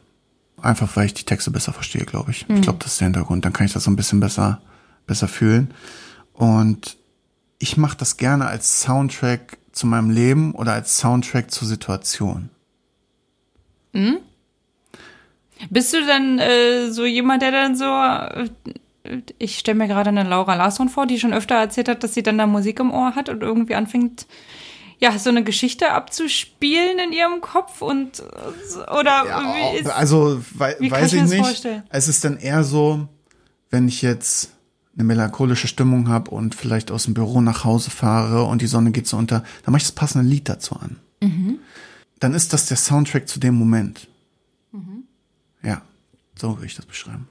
Einfach 0.61 0.95
weil 0.95 1.05
ich 1.05 1.13
die 1.13 1.23
Texte 1.23 1.51
besser 1.51 1.73
verstehe, 1.73 2.05
glaube 2.05 2.31
ich. 2.31 2.45
Ich 2.49 2.61
glaube, 2.61 2.79
das 2.79 2.93
ist 2.93 3.01
der 3.01 3.07
Hintergrund. 3.07 3.45
Dann 3.45 3.53
kann 3.53 3.65
ich 3.65 3.73
das 3.73 3.83
so 3.83 3.91
ein 3.91 3.95
bisschen 3.95 4.19
besser, 4.19 4.61
besser 5.07 5.27
fühlen. 5.27 5.73
Und 6.33 6.97
ich 7.59 7.77
mache 7.77 7.97
das 7.97 8.17
gerne 8.17 8.47
als 8.47 8.81
Soundtrack 8.81 9.57
zu 9.71 9.87
meinem 9.87 10.09
Leben 10.09 10.53
oder 10.53 10.73
als 10.73 10.97
Soundtrack 10.97 11.51
zur 11.51 11.67
Situation. 11.67 12.49
Bist 15.69 15.93
du 15.93 16.05
denn 16.05 16.39
äh, 16.39 16.91
so 16.91 17.05
jemand, 17.05 17.41
der 17.41 17.51
dann 17.51 17.75
so. 17.75 17.85
Äh, 17.85 18.49
ich 19.37 19.57
stelle 19.57 19.77
mir 19.77 19.87
gerade 19.87 20.09
eine 20.09 20.23
Laura 20.23 20.55
Larsson 20.55 20.89
vor, 20.89 21.05
die 21.05 21.19
schon 21.19 21.33
öfter 21.33 21.55
erzählt 21.55 21.89
hat, 21.89 22.03
dass 22.03 22.13
sie 22.13 22.21
dann 22.21 22.37
da 22.37 22.45
Musik 22.45 22.79
im 22.79 22.91
Ohr 22.91 23.15
hat 23.15 23.29
und 23.29 23.41
irgendwie 23.41 23.75
anfängt, 23.75 24.27
ja, 24.99 25.17
so 25.17 25.29
eine 25.29 25.43
Geschichte 25.43 25.91
abzuspielen 25.91 26.99
in 26.99 27.11
ihrem 27.13 27.41
Kopf 27.41 27.81
und. 27.81 28.19
äh, 28.19 28.91
Oder. 28.91 29.23
wie 29.25 29.79
ist, 29.79 29.87
also 29.89 30.41
wei 30.53 30.75
weiß 30.79 31.13
ich 31.13 31.23
ich 31.23 31.29
nicht. 31.29 31.39
vorstellen? 31.45 31.83
Es 31.89 32.07
ist 32.07 32.23
dann 32.23 32.37
eher 32.37 32.63
so, 32.63 33.07
wenn 33.69 33.87
ich 33.87 34.01
jetzt 34.01 34.51
eine 34.95 35.05
melancholische 35.05 35.67
Stimmung 35.69 36.09
habe 36.09 36.31
und 36.31 36.55
vielleicht 36.55 36.91
aus 36.91 37.05
dem 37.05 37.13
Büro 37.13 37.39
nach 37.39 37.63
Hause 37.63 37.89
fahre 37.89 38.43
und 38.43 38.61
die 38.61 38.67
Sonne 38.67 38.91
geht 38.91 39.07
so 39.07 39.15
unter, 39.15 39.43
dann 39.63 39.71
mache 39.71 39.77
ich 39.77 39.83
das 39.87 39.93
passende 39.93 40.27
Lied 40.27 40.49
dazu 40.49 40.75
an. 40.75 40.97
Mhm. 41.21 41.59
dann 42.19 42.33
ist 42.33 42.51
das 42.53 42.65
der 42.67 42.77
Soundtrack 42.77 43.27
zu 43.27 43.39
dem 43.39 43.55
Moment. 43.55 44.07
Mhm. 44.71 45.03
Ja, 45.63 45.81
so 46.37 46.55
würde 46.57 46.65
ich 46.65 46.75
das 46.75 46.85
beschreiben. 46.85 47.27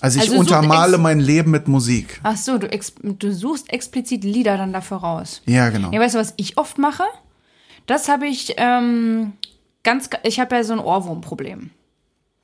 Also 0.00 0.18
ich 0.18 0.28
Also 0.30 0.38
untermale 0.40 0.98
mein 0.98 1.20
Leben 1.20 1.50
mit 1.50 1.68
Musik. 1.68 2.20
Ach 2.22 2.36
so, 2.36 2.58
du, 2.58 2.68
du 2.68 3.32
suchst 3.32 3.72
explizit 3.72 4.24
Lieder 4.24 4.56
dann 4.56 4.72
dafür 4.72 4.98
raus. 4.98 5.42
Ja, 5.46 5.68
genau. 5.70 5.90
Ja, 5.92 6.00
weißt 6.00 6.14
du, 6.14 6.18
was 6.18 6.34
ich 6.36 6.56
oft 6.56 6.78
mache? 6.78 7.04
Das 7.86 8.08
habe 8.08 8.26
ich 8.26 8.54
ähm, 8.56 9.32
ganz, 9.82 10.08
ich 10.22 10.40
habe 10.40 10.56
ja 10.56 10.64
so 10.64 10.72
ein 10.72 10.78
Ohrwurmproblem. 10.78 11.70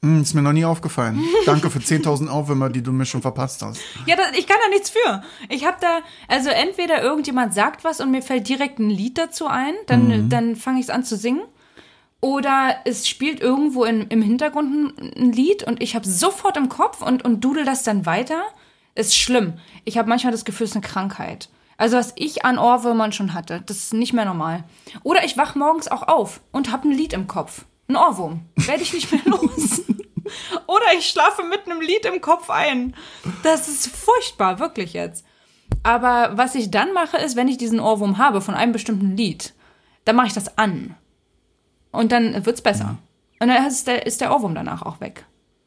Hm, 0.03 0.23
ist 0.23 0.35
mir 0.35 0.43
noch 0.43 0.53
nie 0.53 0.65
aufgefallen. 0.65 1.19
Danke 1.47 1.71
für 1.71 1.79
10.000 1.79 2.29
Aufwärmer, 2.29 2.69
die 2.69 2.83
du 2.83 2.93
mir 2.93 3.07
schon 3.07 3.23
verpasst 3.23 3.63
hast. 3.63 3.81
Ja, 4.07 4.17
das, 4.17 4.33
ich 4.37 4.47
kann 4.47 4.59
da 4.63 4.69
nichts 4.69 4.91
für. 4.91 5.23
Ich 5.49 5.65
habe 5.65 5.79
da, 5.81 6.01
also 6.29 6.51
entweder 6.51 7.03
irgendjemand 7.03 7.55
sagt 7.55 7.85
was 7.85 8.01
und 8.01 8.11
mir 8.11 8.23
fällt 8.23 8.49
direkt 8.49 8.79
ein 8.79 8.91
Lied 8.91 9.17
dazu 9.19 9.47
ein, 9.47 9.73
dann, 9.87 10.29
dann 10.29 10.57
fange 10.57 10.81
ich 10.81 10.87
es 10.87 10.91
an 10.91 11.05
zu 11.05 11.17
singen. 11.17 11.43
Oder 12.21 12.77
es 12.85 13.09
spielt 13.09 13.41
irgendwo 13.41 13.85
in, 13.85 14.03
im 14.09 14.23
Hintergrund 14.23 14.73
ein, 14.99 15.13
ein 15.17 15.33
Lied 15.33 15.63
und 15.63 15.83
ich 15.83 15.95
habe 15.95 16.09
sofort 16.09 16.57
im 16.57 16.69
Kopf 16.69 17.03
und, 17.03 17.25
und 17.25 17.41
dudel 17.43 17.65
das 17.65 17.83
dann 17.83 18.07
weiter. 18.07 18.43
Ist 18.95 19.17
schlimm. 19.17 19.59
Ich 19.85 19.99
habe 19.99 20.09
manchmal 20.09 20.33
das 20.33 20.45
Gefühl, 20.45 20.65
es 20.65 20.71
ist 20.71 20.77
eine 20.77 20.87
Krankheit. 20.87 21.51
Also 21.77 21.99
was 21.99 22.15
ich 22.17 22.45
an 22.45 22.59
Ohrwürmern 22.59 23.13
schon 23.13 23.35
hatte, 23.35 23.63
das 23.67 23.77
ist 23.77 23.95
nicht 23.95 24.15
mehr 24.15 24.25
normal. 24.25 24.65
Oder 25.03 25.25
ich 25.25 25.37
wach 25.37 25.55
morgens 25.55 25.89
auch 25.89 26.03
auf 26.05 26.41
und 26.53 26.73
habe 26.73 26.89
ein 26.89 26.93
Lied 26.93 27.13
im 27.13 27.27
Kopf. 27.27 27.67
Ein 27.89 27.97
Ohrwurm. 27.97 28.41
Werde 28.57 28.83
ich 28.83 28.95
nicht 28.95 29.13
mehr 29.13 29.21
los. 29.27 29.83
Oder 30.67 30.87
ich 30.99 31.07
schlafe 31.07 31.45
mit 31.45 31.67
einem 31.67 31.81
Lied 31.81 32.07
im 32.07 32.21
Kopf 32.21 32.51
ein. 32.51 32.97
Das 33.43 33.69
ist 33.69 33.89
furchtbar, 33.89 34.59
wirklich 34.59 34.95
jetzt. 34.95 35.25
Aber 35.83 36.37
was 36.37 36.55
ich 36.55 36.71
dann 36.71 36.93
mache, 36.93 37.19
ist, 37.19 37.37
wenn 37.37 37.49
ich 37.49 37.59
diesen 37.59 37.79
Ohrwurm 37.79 38.19
habe 38.19 38.41
von 38.41 38.55
einem 38.55 38.73
bestimmten 38.73 39.17
Lied, 39.17 39.53
dann 40.05 40.17
mache 40.17 40.29
ich 40.29 40.33
das 40.33 40.59
an. 40.59 40.97
Und 41.97 42.13
dann 42.13 42.47
wird's 42.47 42.61
besser. 42.61 42.99
Und 43.41 43.49
dann 43.49 43.67
ist 43.67 43.87
der, 43.87 44.07
ist 44.07 44.21
der 44.21 44.35
Ohrwurm 44.35 44.55
danach 44.55 44.83
auch 44.83 45.01
weg. 45.01 45.25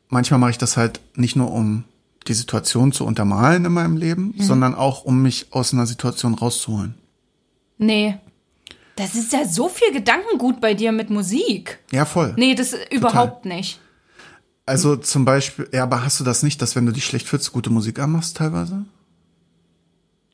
Manchmal 0.09 0.39
mache 0.39 0.51
ich 0.51 0.57
das 0.57 0.77
halt 0.77 0.99
nicht 1.15 1.35
nur, 1.35 1.51
um 1.51 1.83
die 2.27 2.33
Situation 2.33 2.91
zu 2.91 3.05
untermalen 3.05 3.65
in 3.65 3.71
meinem 3.71 3.97
Leben, 3.97 4.33
sondern 4.37 4.75
auch, 4.75 5.03
um 5.03 5.21
mich 5.21 5.47
aus 5.51 5.73
einer 5.73 5.85
Situation 5.85 6.33
rauszuholen. 6.33 6.95
Nee. 7.77 8.17
Das 8.95 9.15
ist 9.15 9.31
ja 9.31 9.45
so 9.45 9.69
viel 9.69 9.93
Gedankengut 9.93 10.59
bei 10.59 10.73
dir 10.73 10.91
mit 10.91 11.09
Musik. 11.09 11.79
Ja, 11.91 12.05
voll. 12.05 12.33
Nee, 12.37 12.55
das 12.55 12.75
überhaupt 12.91 13.45
nicht. 13.45 13.79
Also 14.65 14.95
zum 14.97 15.25
Beispiel, 15.25 15.67
ja, 15.73 15.83
aber 15.83 16.03
hast 16.03 16.19
du 16.19 16.23
das 16.23 16.43
nicht, 16.43 16.61
dass 16.61 16.75
wenn 16.75 16.85
du 16.85 16.91
dich 16.91 17.05
schlecht 17.05 17.27
fühlst, 17.27 17.51
gute 17.51 17.69
Musik 17.71 17.97
anmachst 17.97 18.37
teilweise? 18.37 18.85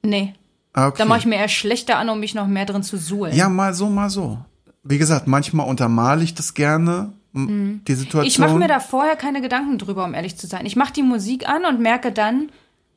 Nee. 0.02 0.34
Ah, 0.74 0.88
okay. 0.88 0.98
Da 0.98 1.06
mache 1.06 1.20
ich 1.20 1.26
mir 1.26 1.36
eher 1.36 1.48
schlechter 1.48 1.98
an, 1.98 2.10
um 2.10 2.20
mich 2.20 2.36
noch 2.36 2.48
mehr 2.48 2.66
drin 2.66 2.84
zu 2.84 2.98
suhlen. 2.98 3.34
Ja, 3.34 3.48
mal 3.48 3.74
so, 3.74 3.88
mal 3.90 4.10
so. 4.10 4.40
Wie 4.88 4.98
gesagt, 5.00 5.28
manchmal 5.28 5.68
untermale 5.68 6.24
ich 6.24 6.36
das 6.36 6.54
gerne, 6.54 7.12
m- 7.34 7.82
die 7.88 7.96
Situation. 7.96 8.22
Mhm. 8.24 8.28
Ich 8.28 8.38
mache 8.40 8.56
mir 8.56 8.68
da 8.68 8.80
vorher 8.80 9.16
keine 9.16 9.42
Gedanken 9.42 9.78
drüber, 9.80 10.06
um 10.06 10.14
ehrlich 10.14 10.38
zu 10.38 10.48
sein. 10.48 10.66
Ich 10.66 10.76
mache 10.76 10.94
die 10.94 11.02
Musik 11.04 11.50
an 11.50 11.66
und 11.66 11.82
merke 11.82 12.12
dann, 12.12 12.50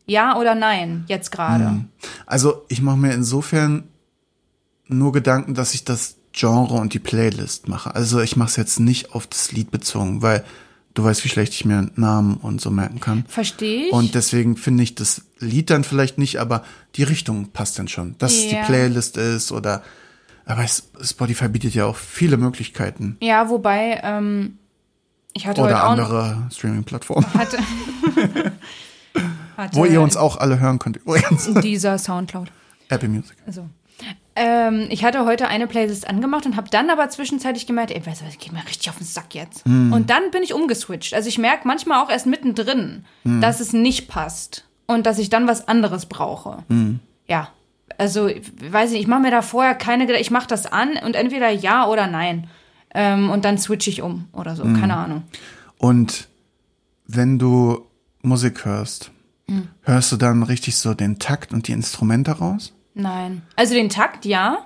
ja 0.07 0.39
oder 0.39 0.55
nein, 0.55 1.05
jetzt 1.09 1.31
gerade. 1.33 1.85
Also 2.27 2.65
ich 2.69 2.81
mache 2.83 2.97
mir 2.99 3.13
insofern 3.15 3.85
nur 4.87 5.13
Gedanken, 5.13 5.55
dass 5.55 5.75
ich 5.75 5.85
das 5.85 6.17
Genre 6.33 6.75
und 6.75 6.95
die 6.95 6.99
Playlist 6.99 7.69
mache. 7.69 7.95
Also 7.95 8.21
ich 8.21 8.37
mache 8.37 8.49
es 8.51 8.57
jetzt 8.57 8.81
nicht 8.81 9.13
auf 9.15 9.27
das 9.27 9.53
Lied 9.53 9.71
bezogen, 9.71 10.23
weil 10.23 10.45
du 10.95 11.05
weißt, 11.05 11.25
wie 11.25 11.29
schlecht 11.29 11.53
ich 11.55 11.65
mir 11.65 11.91
Namen 11.97 12.37
und 12.37 12.61
so 12.61 12.71
merken 12.71 13.01
kann. 13.01 13.25
Verstehe 13.29 13.87
ich. 13.87 13.93
Und 13.93 14.15
deswegen 14.15 14.57
finde 14.57 14.83
ich 14.85 14.95
das 14.95 15.23
Lied 15.39 15.71
dann 15.71 15.85
vielleicht 15.85 16.19
nicht, 16.19 16.39
aber 16.41 16.65
die 16.97 17.03
Richtung 17.03 17.49
passt 17.49 17.79
dann 17.79 17.89
schon. 17.89 18.15
Dass 18.19 18.33
es 18.33 18.51
Ja. 18.51 18.61
die 18.61 18.67
Playlist 18.67 19.17
ist 19.17 19.53
oder 19.53 19.83
aber 20.49 20.67
Spotify 20.67 21.49
bietet 21.49 21.75
ja 21.75 21.85
auch 21.87 21.97
viele 21.97 22.37
Möglichkeiten. 22.39 23.17
ja, 23.21 23.51
wobei, 23.51 24.01
ähm, 24.03 24.59
ich 25.35 25.47
hatte 25.47 25.61
Oder 25.61 25.85
andere 25.85 26.49
Streaming-Plattformen, 26.51 27.27
hatte, 27.35 27.59
hatte 29.57 29.77
wo 29.77 29.85
ihr 29.85 30.01
uns 30.01 30.17
auch 30.17 30.39
alle 30.39 30.59
hören 30.59 30.79
könnt 30.79 30.97
übrigens. 30.97 31.53
dieser 31.63 31.99
Soundcloud. 31.99 32.51
Apple 32.89 33.09
Music. 33.11 33.37
Also. 33.47 33.69
Ähm, 34.35 34.87
ich 34.89 35.05
hatte 35.05 35.27
heute 35.27 35.49
eine 35.49 35.67
Playlist 35.67 36.09
angemacht 36.09 36.47
und 36.47 36.57
habe 36.57 36.71
dann 36.71 36.89
aber 36.89 37.11
zwischenzeitlich 37.11 37.67
gemerkt, 37.67 37.91
ey, 37.91 38.05
weißt 38.05 38.23
du 38.23 38.27
was, 38.27 38.39
geht 38.39 38.53
mir 38.53 38.65
richtig 38.65 38.89
auf 38.89 38.97
den 38.97 39.07
Sack 39.07 39.35
jetzt. 39.35 39.67
Und 39.67 40.09
dann 40.09 40.31
bin 40.31 40.43
ich 40.43 40.55
umgeswitcht. 40.55 41.13
Also 41.13 41.29
ich 41.29 41.39
merke 41.39 41.67
manchmal 41.67 42.03
auch 42.03 42.09
erst 42.09 42.27
mittendrin, 42.27 43.05
dass 43.25 43.59
es 43.59 43.73
nicht 43.73 44.07
passt 44.09 44.65
und 44.87 45.07
dass 45.07 45.19
ich 45.19 45.29
dann 45.29 45.49
was 45.49 45.67
anderes 45.67 46.07
brauche. 46.07 46.63
Ja. 47.27 47.49
Also, 47.97 48.27
ich 48.29 48.43
weiß 48.61 48.91
nicht, 48.93 49.01
ich 49.01 49.07
mache 49.07 49.21
mir 49.23 49.31
da 49.31 49.43
vorher 49.43 49.75
keine 49.75 50.05
Gedanken. 50.07 50.23
Ich 50.23 50.31
mache 50.31 50.47
das 50.47 50.67
an 50.67 50.97
und 51.05 51.17
entweder 51.17 51.51
ja 51.51 51.87
oder 51.87 52.07
nein. 52.07 52.49
Ähm, 52.95 53.31
und 53.31 53.45
dann 53.45 53.59
switche 53.59 53.91
ich 53.91 54.03
um 54.03 54.27
oder 54.33 54.55
so. 54.57 54.63
Keine 54.65 54.97
Ahnung. 54.97 55.23
Und 55.79 56.29
wenn 57.07 57.39
du 57.39 57.87
Musik 58.23 58.65
hörst, 58.65 59.11
Hm. 59.49 59.69
hörst 59.83 60.13
du 60.13 60.17
dann 60.17 60.43
richtig 60.43 60.77
so 60.77 60.93
den 60.95 61.19
Takt 61.19 61.53
und 61.53 61.69
die 61.69 61.73
Instrumente 61.73 62.33
raus? 62.33 62.75
Nein. 62.95 63.43
Also 63.57 63.75
den 63.75 63.89
Takt 63.89 64.25
ja, 64.27 64.59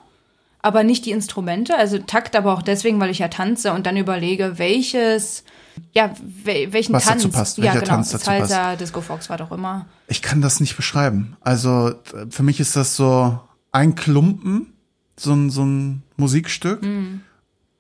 aber 0.61 0.83
nicht 0.85 1.05
die 1.07 1.11
Instrumente. 1.13 1.77
Also 1.77 1.99
Takt 1.99 2.35
aber 2.35 2.53
auch 2.53 2.63
deswegen, 2.63 2.99
weil 3.01 3.11
ich 3.11 3.19
ja 3.21 3.29
tanze 3.29 3.73
und 3.73 3.87
dann 3.87 3.97
überlege, 3.97 4.59
welches, 4.59 5.45
ja, 5.93 6.15
wel, 6.45 6.73
welchen 6.73 6.93
Was 6.95 7.05
Tanz. 7.05 7.23
dazu 7.23 7.33
passt, 7.35 7.59
ja, 7.59 7.65
welcher 7.65 7.81
genau. 7.81 7.95
Tanz 7.95 8.11
dazu 8.11 8.25
Salsa, 8.27 8.77
Disco 8.77 9.01
Fox, 9.01 9.29
was 9.31 9.41
auch 9.41 9.53
immer. 9.53 9.87
Ich 10.09 10.23
kann 10.23 10.41
das 10.41 10.61
nicht 10.61 10.77
beschreiben. 10.77 11.37
Also 11.41 11.95
für 12.31 12.43
mich 12.43 12.61
ist 12.61 12.77
das 12.77 12.97
so 12.97 13.41
ein 13.73 13.95
Klumpen, 13.95 14.73
so 15.19 15.33
ein, 15.33 15.51
so 15.51 15.65
ein 15.65 16.03
Musikstück. 16.17 16.83
Mhm. 16.83 17.23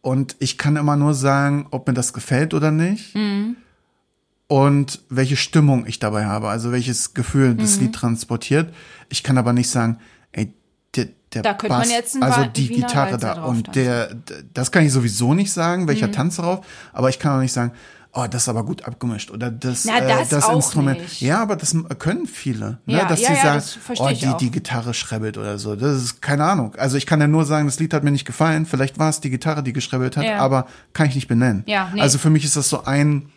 Und 0.00 0.36
ich 0.40 0.58
kann 0.58 0.76
immer 0.76 0.96
nur 0.96 1.14
sagen, 1.14 1.66
ob 1.70 1.86
mir 1.86 1.94
das 1.94 2.12
gefällt 2.12 2.54
oder 2.54 2.70
nicht. 2.70 3.14
Mhm. 3.14 3.56
Und 4.48 5.00
welche 5.08 5.36
Stimmung 5.36 5.86
ich 5.86 5.98
dabei 5.98 6.26
habe, 6.26 6.48
also 6.48 6.72
welches 6.72 7.14
Gefühl 7.14 7.54
das 7.54 7.76
Mhm. 7.76 7.82
Lied 7.84 7.94
transportiert. 7.94 8.74
Ich 9.08 9.22
kann 9.22 9.38
aber 9.38 9.52
nicht 9.52 9.70
sagen, 9.70 9.98
der, 11.34 11.42
Da 11.42 11.54
könnte 11.54 11.72
man 11.72 11.82
Bass, 11.82 11.90
jetzt 11.90 12.14
einen 12.14 12.24
also 12.24 12.44
die 12.44 12.68
Wiener 12.68 12.86
Gitarre 12.86 13.12
Walzer 13.12 13.34
da 13.34 13.42
und 13.44 13.74
der, 13.74 14.14
das 14.54 14.70
kann 14.72 14.84
ich 14.84 14.92
sowieso 14.92 15.34
nicht 15.34 15.52
sagen, 15.52 15.88
welcher 15.88 16.08
Mhm. 16.08 16.12
Tanz 16.12 16.36
darauf, 16.36 16.64
aber 16.92 17.08
ich 17.08 17.18
kann 17.18 17.36
auch 17.36 17.40
nicht 17.40 17.52
sagen, 17.52 17.72
oh, 18.14 18.26
das 18.30 18.42
ist 18.42 18.48
aber 18.48 18.64
gut 18.64 18.84
abgemischt 18.84 19.30
oder 19.30 19.50
das, 19.50 19.86
Na, 19.86 19.98
äh, 19.98 20.06
das 20.06 20.28
das 20.28 20.44
auch 20.44 20.56
Instrument. 20.56 21.00
nicht. 21.00 21.20
Ja, 21.22 21.40
aber 21.40 21.56
das 21.56 21.74
können 21.98 22.26
viele, 22.26 22.78
ne? 22.84 22.98
Ja, 22.98 23.06
dass 23.06 23.20
ja, 23.20 23.28
sie 23.28 23.34
ja, 23.34 23.42
sagen, 23.42 23.62
das 23.88 24.00
oh, 24.00 24.08
die, 24.08 24.36
die 24.38 24.50
Gitarre 24.50 24.92
schrebbelt 24.92 25.38
oder 25.38 25.58
so. 25.58 25.76
Das 25.76 25.96
ist 25.96 26.20
keine 26.20 26.44
Ahnung. 26.44 26.74
Also 26.76 26.98
ich 26.98 27.06
kann 27.06 27.20
ja 27.20 27.26
nur 27.26 27.44
sagen, 27.46 27.66
das 27.66 27.80
Lied 27.80 27.94
hat 27.94 28.04
mir 28.04 28.10
nicht 28.10 28.26
gefallen. 28.26 28.66
Vielleicht 28.66 28.98
war 28.98 29.08
es 29.08 29.20
die 29.20 29.30
Gitarre, 29.30 29.62
die 29.62 29.72
geschrebbelt 29.72 30.16
hat, 30.18 30.26
aber 30.26 30.66
kann 30.92 31.08
ich 31.08 31.14
nicht 31.14 31.28
benennen. 31.28 31.62
Ja, 31.66 31.90
nee. 31.94 32.02
Also 32.02 32.18
für 32.18 32.28
mich 32.30 32.44
ist 32.44 32.56
das 32.56 32.68
so 32.68 32.84
ein, 32.84 33.30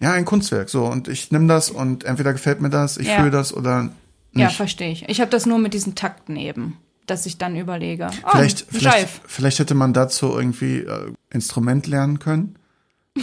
ja, 0.00 0.12
ein 0.12 0.24
Kunstwerk. 0.24 0.70
So 0.70 0.86
und 0.86 1.08
ich 1.08 1.30
nehme 1.30 1.46
das 1.46 1.68
und 1.70 2.04
entweder 2.04 2.32
gefällt 2.32 2.62
mir 2.62 2.70
das, 2.70 2.96
ich 2.96 3.10
fühle 3.10 3.30
das 3.30 3.52
oder 3.52 3.82
nicht. 3.82 3.92
Ja, 4.32 4.48
verstehe 4.48 4.92
ich. 4.92 5.06
Ich 5.08 5.20
habe 5.20 5.30
das 5.30 5.44
nur 5.46 5.58
mit 5.58 5.74
diesen 5.74 5.94
Takten 5.94 6.36
eben, 6.36 6.78
dass 7.06 7.26
ich 7.26 7.38
dann 7.38 7.56
überlege. 7.56 8.08
Oh, 8.24 8.30
Vielleicht, 8.32 8.62
ein 8.72 8.78
vielleicht, 8.80 9.08
vielleicht 9.26 9.58
hätte 9.58 9.74
man 9.74 9.92
dazu 9.92 10.36
irgendwie 10.36 10.78
äh, 10.80 11.12
Instrument 11.30 11.86
lernen 11.86 12.18
können. 12.18 12.56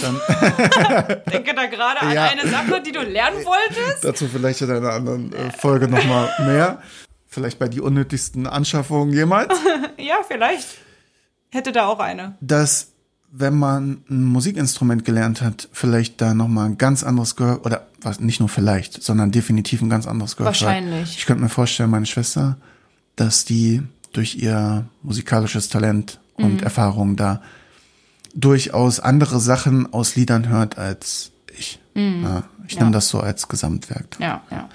Dann 0.02 0.19
Denke 1.32 1.54
da 1.54 1.65
gerade 1.67 2.02
an 2.02 2.12
Ja. 2.13 2.24
eine 2.30 2.48
Sache, 2.50 2.82
die 2.82 2.91
du 2.91 3.02
lernen 3.02 3.46
wolltest. 3.46 4.04
dazu 4.04 4.28
vielleicht 4.28 4.62
in 4.62 4.72
einer 4.72 4.91
anderen 4.93 5.32
äh, 5.34 5.52
Folge 5.52 5.88
nochmal 5.88 6.30
mehr. 6.46 6.82
Vielleicht 7.28 7.60
bei 7.60 7.67
die 7.67 7.82
unnötigsten 7.82 8.48
Anschaffungen 8.48 9.13
jemals. 9.13 9.54
Ja, 9.98 10.15
vielleicht. 10.28 10.67
Hätte 11.52 11.72
da 11.72 11.86
auch 11.88 12.00
eine. 12.00 12.36
dass 12.41 12.89
wenn 13.36 13.58
man 13.58 14.04
ein 14.12 14.24
Musikinstrument 14.26 15.06
gelernt 15.06 15.41
hat, 15.41 15.67
vielleicht 15.72 16.22
da 16.22 16.36
nochmal 16.36 16.67
ein 16.67 16.78
ganz 16.78 17.04
anderes 17.04 17.36
Gehör, 17.36 17.65
oder 17.65 17.88
was, 18.02 18.19
nicht 18.19 18.39
nur 18.39 18.50
vielleicht, 18.50 19.02
sondern 19.02 19.32
definitiv 19.32 19.82
ein 19.82 19.89
ganz 19.89 20.06
anderes 20.06 20.36
Gehör. 20.36 20.52
hat. 20.52 20.62
Wahrscheinlich. 20.62 21.17
Ich 21.17 21.26
könnte 21.26 21.41
mir 21.41 21.50
vorstellen, 21.50 21.89
meine 21.89 22.06
Schwester, 22.06 22.58
dass 23.15 23.45
die 23.45 23.82
durch 24.12 24.36
ihr 24.36 24.86
musikalisches 25.02 25.69
Talent 25.69 26.19
und 26.36 26.56
Mhm. 26.58 26.63
Erfahrung 26.63 27.15
da 27.15 27.41
durchaus 28.36 28.99
andere 28.99 29.39
Sachen 29.39 29.91
aus 29.93 30.15
Liedern 30.15 30.47
hört 30.49 30.78
als 30.78 31.32
ich. 31.58 31.80
Ja, 31.95 32.02
ich 32.02 32.04
Mhm. 32.12 32.23
Ja. 32.23 32.80
nehme 32.80 32.91
das 32.91 33.10
so 33.10 33.19
als 33.19 33.47
Gesamtwerk. 33.47 34.17
Ja, 34.19 34.41
ja. 34.49 34.69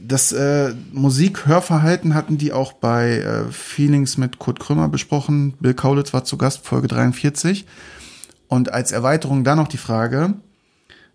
Das 0.00 0.30
äh, 0.32 0.74
Musik-Hörverhalten 0.92 2.14
hatten 2.14 2.38
die 2.38 2.52
auch 2.52 2.72
bei 2.72 3.18
äh, 3.18 3.50
Feelings 3.50 4.16
mit 4.16 4.38
Kurt 4.38 4.60
Krömer 4.60 4.88
besprochen. 4.88 5.54
Bill 5.60 5.74
Kaulitz 5.74 6.12
war 6.12 6.24
zu 6.24 6.36
Gast, 6.38 6.64
Folge 6.66 6.86
43. 6.88 7.66
Und 8.46 8.72
als 8.72 8.92
Erweiterung 8.92 9.42
da 9.44 9.56
noch 9.56 9.66
die 9.68 9.76
Frage, 9.78 10.34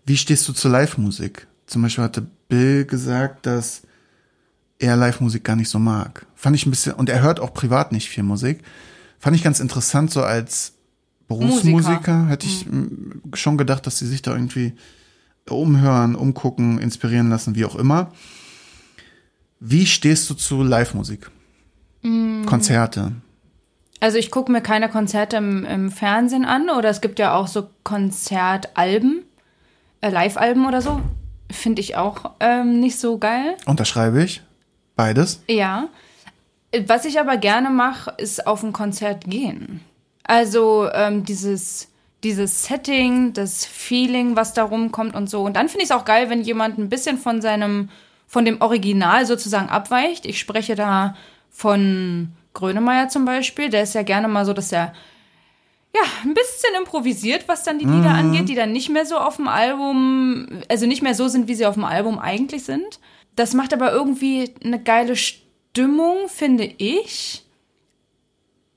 wie 0.04 0.16
stehst 0.18 0.46
du 0.48 0.52
zur 0.52 0.70
Live-Musik? 0.70 1.46
Zum 1.66 1.80
Beispiel 1.82 2.04
hatte 2.04 2.26
Bill 2.48 2.84
gesagt, 2.84 3.46
dass 3.46 3.82
er 4.78 4.96
Live-Musik 4.96 5.44
gar 5.44 5.56
nicht 5.56 5.68
so 5.68 5.78
mag. 5.78 6.26
Fand 6.34 6.56
ich 6.56 6.66
ein 6.66 6.70
bisschen, 6.70 6.94
und 6.94 7.08
er 7.08 7.22
hört 7.22 7.40
auch 7.40 7.54
privat 7.54 7.92
nicht 7.92 8.08
viel 8.08 8.22
Musik. 8.22 8.62
Fand 9.18 9.36
ich 9.36 9.42
ganz 9.42 9.60
interessant, 9.60 10.10
so 10.10 10.22
als 10.22 10.74
Berufsmusiker 11.28 12.26
hätte 12.26 12.46
ich 12.46 12.66
m, 12.66 13.22
schon 13.32 13.56
gedacht, 13.56 13.86
dass 13.86 13.98
sie 13.98 14.06
sich 14.06 14.22
da 14.22 14.32
irgendwie 14.32 14.74
umhören, 15.48 16.14
umgucken, 16.14 16.78
inspirieren 16.78 17.30
lassen, 17.30 17.54
wie 17.54 17.64
auch 17.64 17.76
immer. 17.76 18.12
Wie 19.60 19.86
stehst 19.86 20.28
du 20.28 20.34
zu 20.34 20.62
Live-Musik? 20.62 21.30
Konzerte. 22.44 23.12
Also 24.00 24.18
ich 24.18 24.30
gucke 24.30 24.52
mir 24.52 24.60
keine 24.60 24.90
Konzerte 24.90 25.38
im, 25.38 25.64
im 25.64 25.90
Fernsehen 25.90 26.44
an 26.44 26.68
oder 26.68 26.90
es 26.90 27.00
gibt 27.00 27.18
ja 27.18 27.34
auch 27.34 27.46
so 27.46 27.70
Konzertalben, 27.82 29.22
äh, 30.02 30.10
Live-Alben 30.10 30.66
oder 30.66 30.82
so. 30.82 31.00
Finde 31.50 31.80
ich 31.80 31.96
auch 31.96 32.32
ähm, 32.40 32.80
nicht 32.80 32.98
so 32.98 33.16
geil. 33.16 33.56
Unterschreibe 33.64 34.22
ich. 34.22 34.42
Beides. 34.96 35.42
Ja. 35.48 35.88
Was 36.86 37.04
ich 37.04 37.20
aber 37.20 37.36
gerne 37.36 37.70
mache, 37.70 38.12
ist 38.18 38.46
auf 38.46 38.62
ein 38.62 38.72
Konzert 38.72 39.24
gehen. 39.26 39.80
Also 40.24 40.88
ähm, 40.92 41.24
dieses, 41.24 41.88
dieses 42.24 42.64
Setting, 42.64 43.32
das 43.32 43.64
Feeling, 43.64 44.34
was 44.36 44.54
da 44.54 44.64
rumkommt 44.64 45.14
und 45.14 45.30
so. 45.30 45.42
Und 45.42 45.54
dann 45.54 45.68
finde 45.68 45.84
ich 45.84 45.90
es 45.90 45.96
auch 45.96 46.04
geil, 46.04 46.30
wenn 46.30 46.42
jemand 46.42 46.78
ein 46.78 46.88
bisschen 46.88 47.18
von 47.18 47.40
seinem, 47.40 47.90
von 48.26 48.44
dem 48.44 48.60
Original 48.60 49.24
sozusagen 49.26 49.68
abweicht. 49.68 50.26
Ich 50.26 50.38
spreche 50.40 50.74
da 50.74 51.14
von 51.50 52.32
Grönemeyer 52.54 53.08
zum 53.08 53.24
Beispiel. 53.24 53.68
Der 53.68 53.82
ist 53.82 53.94
ja 53.94 54.02
gerne 54.02 54.26
mal 54.28 54.44
so, 54.44 54.52
dass 54.52 54.72
er 54.72 54.92
ja, 55.94 56.00
ein 56.24 56.34
bisschen 56.34 56.74
improvisiert, 56.76 57.46
was 57.46 57.62
dann 57.62 57.78
die 57.78 57.84
Lieder 57.84 58.10
Mhm. 58.10 58.18
angeht, 58.18 58.48
die 58.48 58.56
dann 58.56 58.72
nicht 58.72 58.88
mehr 58.88 59.06
so 59.06 59.16
auf 59.16 59.36
dem 59.36 59.46
Album, 59.46 60.48
also 60.68 60.86
nicht 60.86 61.02
mehr 61.02 61.14
so 61.14 61.28
sind, 61.28 61.46
wie 61.46 61.54
sie 61.54 61.66
auf 61.66 61.74
dem 61.74 61.84
Album 61.84 62.18
eigentlich 62.18 62.64
sind. 62.64 62.98
Das 63.36 63.54
macht 63.54 63.72
aber 63.72 63.92
irgendwie 63.92 64.54
eine 64.64 64.80
geile 64.82 65.16
Stimmung, 65.16 66.28
finde 66.28 66.64
ich. 66.64 67.44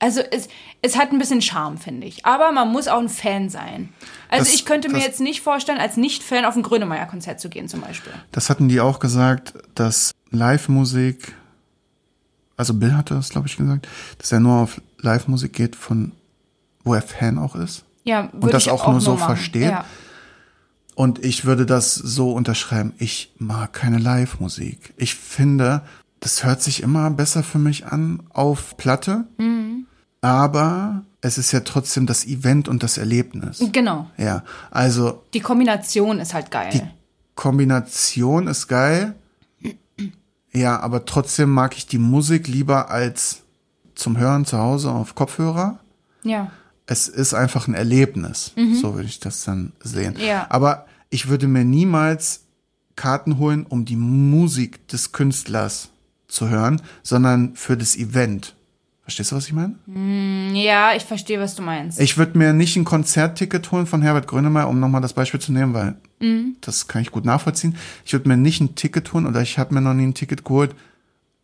Also 0.00 0.20
es, 0.20 0.48
es 0.80 0.96
hat 0.96 1.10
ein 1.12 1.18
bisschen 1.18 1.42
Charme, 1.42 1.76
finde 1.76 2.06
ich. 2.06 2.24
Aber 2.24 2.52
man 2.52 2.70
muss 2.70 2.86
auch 2.86 3.00
ein 3.00 3.08
Fan 3.08 3.48
sein. 3.50 3.88
Also 4.28 4.44
Das- 4.44 4.54
ich 4.54 4.64
könnte 4.64 4.88
mir 4.88 4.94
das- 4.98 5.06
jetzt 5.06 5.20
nicht 5.20 5.40
vorstellen, 5.40 5.78
als 5.78 5.96
Nicht-Fan 5.96 6.44
auf 6.44 6.54
ein 6.56 6.62
Grönemeyer-Konzert 6.62 7.40
zu 7.40 7.48
gehen 7.48 7.68
zum 7.68 7.80
Beispiel. 7.80 8.12
Das 8.32 8.48
hatten 8.48 8.68
die 8.68 8.80
auch 8.80 9.00
gesagt, 9.00 9.54
dass 9.74 10.12
Live-Musik, 10.30 11.34
also 12.56 12.74
Bill 12.74 12.94
hatte 12.96 13.14
das, 13.14 13.30
glaube 13.30 13.48
ich, 13.48 13.56
gesagt, 13.56 13.88
dass 14.18 14.30
er 14.30 14.38
nur 14.40 14.60
auf 14.60 14.80
Live-Musik 15.00 15.52
geht, 15.52 15.74
von 15.76 16.12
wo 16.84 16.94
er 16.94 17.02
Fan 17.02 17.38
auch 17.38 17.56
ist. 17.56 17.84
Ja, 18.04 18.28
Und 18.40 18.54
das 18.54 18.64
ich 18.66 18.70
auch 18.70 18.86
nur 18.88 19.00
so 19.00 19.14
machen. 19.14 19.26
versteht? 19.36 19.62
Ja. 19.70 19.84
Und 20.98 21.24
ich 21.24 21.44
würde 21.44 21.64
das 21.64 21.94
so 21.94 22.32
unterschreiben. 22.32 22.92
Ich 22.98 23.32
mag 23.38 23.72
keine 23.72 23.98
Live-Musik. 23.98 24.94
Ich 24.96 25.14
finde, 25.14 25.82
das 26.18 26.42
hört 26.42 26.60
sich 26.60 26.82
immer 26.82 27.08
besser 27.12 27.44
für 27.44 27.60
mich 27.60 27.86
an 27.86 28.20
auf 28.30 28.76
Platte. 28.76 29.24
Mhm. 29.38 29.86
Aber 30.22 31.04
es 31.20 31.38
ist 31.38 31.52
ja 31.52 31.60
trotzdem 31.60 32.06
das 32.06 32.24
Event 32.26 32.66
und 32.66 32.82
das 32.82 32.98
Erlebnis. 32.98 33.62
Genau. 33.70 34.10
Ja, 34.16 34.42
also 34.72 35.22
Die 35.34 35.38
Kombination 35.38 36.18
ist 36.18 36.34
halt 36.34 36.50
geil. 36.50 36.70
die 36.74 36.82
Kombination 37.36 38.48
ist 38.48 38.66
geil. 38.66 39.14
Ja, 40.52 40.80
aber 40.80 41.04
trotzdem 41.04 41.50
mag 41.50 41.76
ich 41.76 41.86
die 41.86 41.98
Musik 41.98 42.48
lieber 42.48 42.90
als 42.90 43.42
zum 43.94 44.18
Hören 44.18 44.44
zu 44.46 44.58
Hause 44.58 44.90
auf 44.90 45.14
Kopfhörer. 45.14 45.78
ja. 46.24 46.50
Es 46.90 47.06
ist 47.06 47.34
einfach 47.34 47.68
ein 47.68 47.74
Erlebnis. 47.74 48.52
So 48.80 48.94
würde 48.94 49.08
ich 49.08 49.20
das 49.20 49.44
dann 49.44 49.72
sehen. 49.82 50.14
Mhm. 50.14 50.20
Ja. 50.24 50.46
Aber 50.48 50.86
ich 51.10 51.28
würde 51.28 51.46
mir 51.46 51.62
niemals 51.64 52.44
Karten 52.96 53.38
holen, 53.38 53.66
um 53.68 53.84
die 53.84 53.96
Musik 53.96 54.88
des 54.88 55.12
Künstlers 55.12 55.90
zu 56.28 56.48
hören, 56.48 56.80
sondern 57.02 57.54
für 57.56 57.76
das 57.76 57.94
Event. 57.94 58.54
Verstehst 59.02 59.32
du, 59.32 59.36
was 59.36 59.46
ich 59.46 59.52
meine? 59.52 59.74
Ja, 60.54 60.94
ich 60.94 61.04
verstehe, 61.04 61.38
was 61.40 61.54
du 61.54 61.62
meinst. 61.62 62.00
Ich 62.00 62.16
würde 62.18 62.36
mir 62.36 62.52
nicht 62.52 62.76
ein 62.76 62.84
Konzertticket 62.84 63.70
holen 63.70 63.86
von 63.86 64.02
Herbert 64.02 64.26
Grönemeyer, 64.26 64.68
um 64.68 64.80
nochmal 64.80 65.00
das 65.00 65.12
Beispiel 65.12 65.40
zu 65.40 65.52
nehmen, 65.52 65.74
weil 65.74 65.94
Mhm. 66.20 66.56
das 66.62 66.88
kann 66.88 67.00
ich 67.02 67.10
gut 67.12 67.24
nachvollziehen. 67.24 67.76
Ich 68.04 68.12
würde 68.12 68.28
mir 68.28 68.36
nicht 68.36 68.60
ein 68.60 68.74
Ticket 68.74 69.12
holen 69.12 69.26
oder 69.26 69.40
ich 69.42 69.58
habe 69.58 69.72
mir 69.74 69.80
noch 69.80 69.94
nie 69.94 70.06
ein 70.06 70.14
Ticket 70.14 70.44
geholt, 70.44 70.74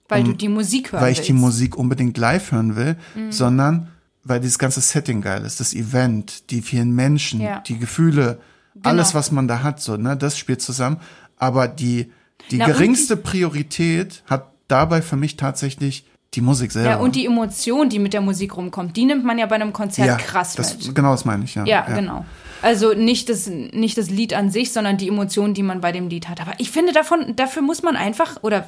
weil 0.09 0.25
du 0.25 0.33
die 0.33 0.49
Musik 0.49 0.93
hören 0.93 1.03
weil 1.03 1.13
ich 1.13 1.19
willst. 1.19 1.31
Mhm. 1.31 1.35
die 1.37 1.41
Musik 1.41 1.77
unbedingt 1.77 2.19
live 2.19 2.51
hören 2.53 2.77
will, 2.77 2.97
sondern 3.31 3.89
weil 4.25 4.41
dieses 4.41 4.59
ganze 4.59 4.81
Setting 4.81 5.21
geil 5.21 5.45
ist, 5.45 5.61
das 5.61 5.75
Event, 5.75 6.51
die 6.51 6.63
vielen 6.63 6.93
Menschen, 6.95 7.41
Ja. 7.41 7.61
die 7.61 7.79
Gefühle, 7.79 8.41
Genau. 8.75 8.89
alles, 8.89 9.15
was 9.15 9.31
man 9.31 9.47
da 9.47 9.63
hat, 9.63 9.81
so, 9.81 9.97
ne, 9.97 10.17
das 10.17 10.37
spielt 10.39 10.61
zusammen. 10.61 10.99
Aber 11.37 11.69
die, 11.69 12.11
die 12.51 12.57
Na, 12.59 12.67
geringste 12.67 13.17
Priorität 13.17 14.23
hat 14.27 14.51
dabei 14.69 15.03
für 15.03 15.17
mich 15.17 15.37
tatsächlich 15.37 16.07
die 16.35 16.41
Musik 16.41 16.73
selber. 16.73 16.91
Ja, 16.91 16.97
und 16.97 17.15
die 17.15 17.27
Emotion, 17.27 17.89
die 17.89 18.01
mit 18.01 18.13
der 18.13 18.21
Musik 18.21 18.57
rumkommt, 18.57 18.97
die 18.97 19.05
nimmt 19.05 19.25
man 19.25 19.39
ja 19.39 19.47
bei 19.47 19.55
einem 19.55 19.73
Konzert 19.73 20.09
ja, 20.09 20.17
krass 20.17 20.55
das, 20.55 20.77
mit. 20.87 20.95
Genau 20.95 21.13
das 21.13 21.25
meine 21.25 21.45
ich, 21.45 21.55
ja. 21.55 21.65
Ja, 21.65 21.83
genau. 21.83 22.25
Also 22.63 22.95
nicht 22.95 23.29
das, 23.29 23.47
nicht 23.47 23.99
das 23.99 24.11
Lied 24.11 24.35
an 24.35 24.51
sich, 24.51 24.73
sondern 24.73 24.97
die 24.97 25.07
Emotion, 25.09 25.55
die 25.55 25.63
man 25.63 25.81
bei 25.81 25.93
dem 25.93 26.09
Lied 26.09 26.29
hat. 26.29 26.41
Aber 26.41 26.55
ich 26.59 26.71
finde, 26.71 26.93
davon, 26.93 27.37
dafür 27.37 27.63
muss 27.63 27.83
man 27.83 27.95
einfach, 27.95 28.43
oder 28.43 28.67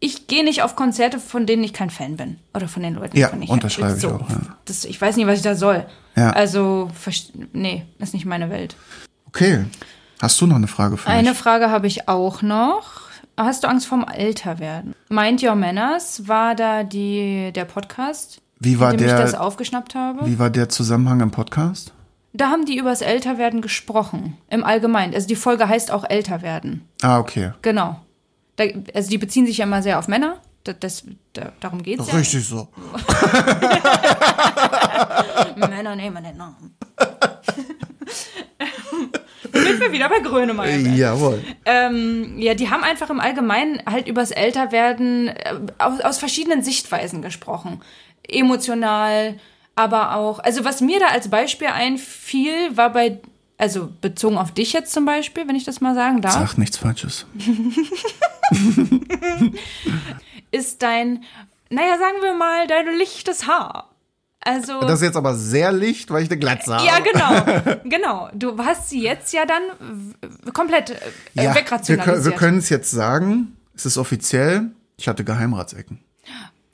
ich 0.00 0.26
gehe 0.28 0.44
nicht 0.44 0.62
auf 0.62 0.76
Konzerte, 0.76 1.18
von 1.18 1.46
denen 1.46 1.64
ich 1.64 1.72
kein 1.72 1.90
Fan 1.90 2.16
bin. 2.16 2.38
Oder 2.54 2.68
von 2.68 2.82
den 2.82 2.94
Leuten, 2.94 3.16
Ja, 3.16 3.28
von 3.28 3.40
denen 3.40 3.50
unterschreibe 3.50 3.94
ich 3.96 4.00
so, 4.00 4.10
auch, 4.10 4.30
ja. 4.30 4.36
Das, 4.64 4.84
ich 4.84 5.00
weiß 5.00 5.16
nicht, 5.16 5.26
was 5.26 5.38
ich 5.38 5.42
da 5.42 5.54
soll. 5.54 5.86
Ja. 6.16 6.30
Also, 6.30 6.90
nee, 7.52 7.84
ist 7.98 8.14
nicht 8.14 8.26
meine 8.26 8.50
Welt. 8.50 8.76
Okay. 9.26 9.64
Hast 10.20 10.40
du 10.40 10.46
noch 10.46 10.56
eine 10.56 10.66
Frage 10.68 10.96
für 10.96 11.08
Eine 11.08 11.30
mich? 11.30 11.38
Frage 11.38 11.70
habe 11.70 11.86
ich 11.86 12.08
auch 12.08 12.42
noch. 12.42 13.02
Hast 13.36 13.62
du 13.62 13.68
Angst 13.68 13.86
vorm 13.86 14.04
Älterwerden? 14.04 14.94
Mind 15.08 15.42
Your 15.44 15.54
Manners 15.54 16.26
war 16.26 16.54
da 16.56 16.82
die, 16.82 17.52
der 17.54 17.64
Podcast, 17.66 18.40
Wie 18.58 18.80
war 18.80 18.90
in 18.92 18.98
dem 18.98 19.06
ich 19.06 19.12
das 19.12 19.30
der, 19.32 19.40
aufgeschnappt 19.42 19.94
habe. 19.94 20.26
wie 20.26 20.38
war 20.40 20.50
der 20.50 20.68
Zusammenhang 20.68 21.20
im 21.20 21.30
Podcast? 21.30 21.92
Da 22.32 22.48
haben 22.50 22.66
die 22.66 22.76
übers 22.76 23.00
Älterwerden 23.00 23.62
gesprochen. 23.62 24.36
Im 24.48 24.64
Allgemeinen. 24.64 25.14
Also 25.14 25.28
die 25.28 25.36
Folge 25.36 25.68
heißt 25.68 25.90
auch 25.92 26.04
Älterwerden. 26.08 26.82
Ah, 27.02 27.18
okay. 27.20 27.52
Genau. 27.62 28.00
Da, 28.58 28.64
also 28.92 29.08
die 29.08 29.18
beziehen 29.18 29.46
sich 29.46 29.58
ja 29.58 29.64
immer 29.64 29.82
sehr 29.82 29.98
auf 30.00 30.08
Männer. 30.08 30.42
Das, 30.64 30.76
das, 30.80 31.04
da, 31.32 31.52
darum 31.60 31.80
geht's 31.82 32.08
ja. 32.08 32.14
Richtig 32.14 32.44
so. 32.44 32.68
Männer 35.56 35.94
nehmen 35.94 36.24
den 36.24 36.36
Namen. 36.36 36.76
Sind 39.52 39.80
wir 39.80 39.92
wieder 39.92 40.08
bei 40.08 40.18
Grönemeyer. 40.18 40.76
Jawohl. 40.76 41.42
Ähm, 41.64 42.34
ja, 42.38 42.54
die 42.54 42.68
haben 42.68 42.82
einfach 42.82 43.10
im 43.10 43.20
Allgemeinen 43.20 43.80
halt 43.86 44.08
übers 44.08 44.32
Älterwerden 44.32 45.28
äh, 45.28 45.54
aus, 45.78 46.00
aus 46.00 46.18
verschiedenen 46.18 46.64
Sichtweisen 46.64 47.22
gesprochen. 47.22 47.80
Emotional, 48.26 49.38
aber 49.76 50.16
auch, 50.16 50.40
also 50.40 50.64
was 50.64 50.80
mir 50.80 50.98
da 50.98 51.06
als 51.06 51.30
Beispiel 51.30 51.68
einfiel, 51.68 52.76
war 52.76 52.92
bei, 52.92 53.20
also 53.58 53.90
bezogen 54.00 54.38
auf 54.38 54.52
dich 54.52 54.72
jetzt 54.72 54.92
zum 54.92 55.04
Beispiel, 55.04 55.46
wenn 55.48 55.56
ich 55.56 55.64
das 55.64 55.80
mal 55.80 55.94
sagen 55.94 56.20
darf, 56.22 56.32
Sag 56.34 56.56
nichts 56.58 56.76
Falsches. 56.78 57.26
ist 60.50 60.82
dein, 60.82 61.24
naja, 61.70 61.98
sagen 61.98 62.22
wir 62.22 62.34
mal, 62.34 62.66
dein 62.66 62.86
lichtes 62.96 63.46
Haar. 63.46 63.90
Also. 64.40 64.80
Das 64.80 64.92
ist 65.00 65.02
jetzt 65.02 65.16
aber 65.16 65.34
sehr 65.34 65.72
licht, 65.72 66.10
weil 66.10 66.22
ich 66.22 66.30
eine 66.30 66.38
Glatze 66.38 66.74
habe. 66.74 66.86
ja, 66.86 66.98
genau. 67.00 67.78
Genau. 67.84 68.28
Du 68.34 68.56
hast 68.64 68.88
sie 68.88 69.02
jetzt 69.02 69.32
ja 69.32 69.44
dann 69.44 69.62
w- 69.80 70.50
komplett 70.52 70.90
äh, 70.90 70.94
Ja, 71.34 71.42
wir, 71.42 71.54
wegrationalisiert. 71.56 72.24
wir 72.24 72.32
können 72.32 72.58
es 72.58 72.68
jetzt 72.68 72.90
sagen. 72.90 73.56
Es 73.74 73.84
ist 73.84 73.98
offiziell. 73.98 74.70
Ich 74.96 75.08
hatte 75.08 75.24
Geheimratsecken. 75.24 76.00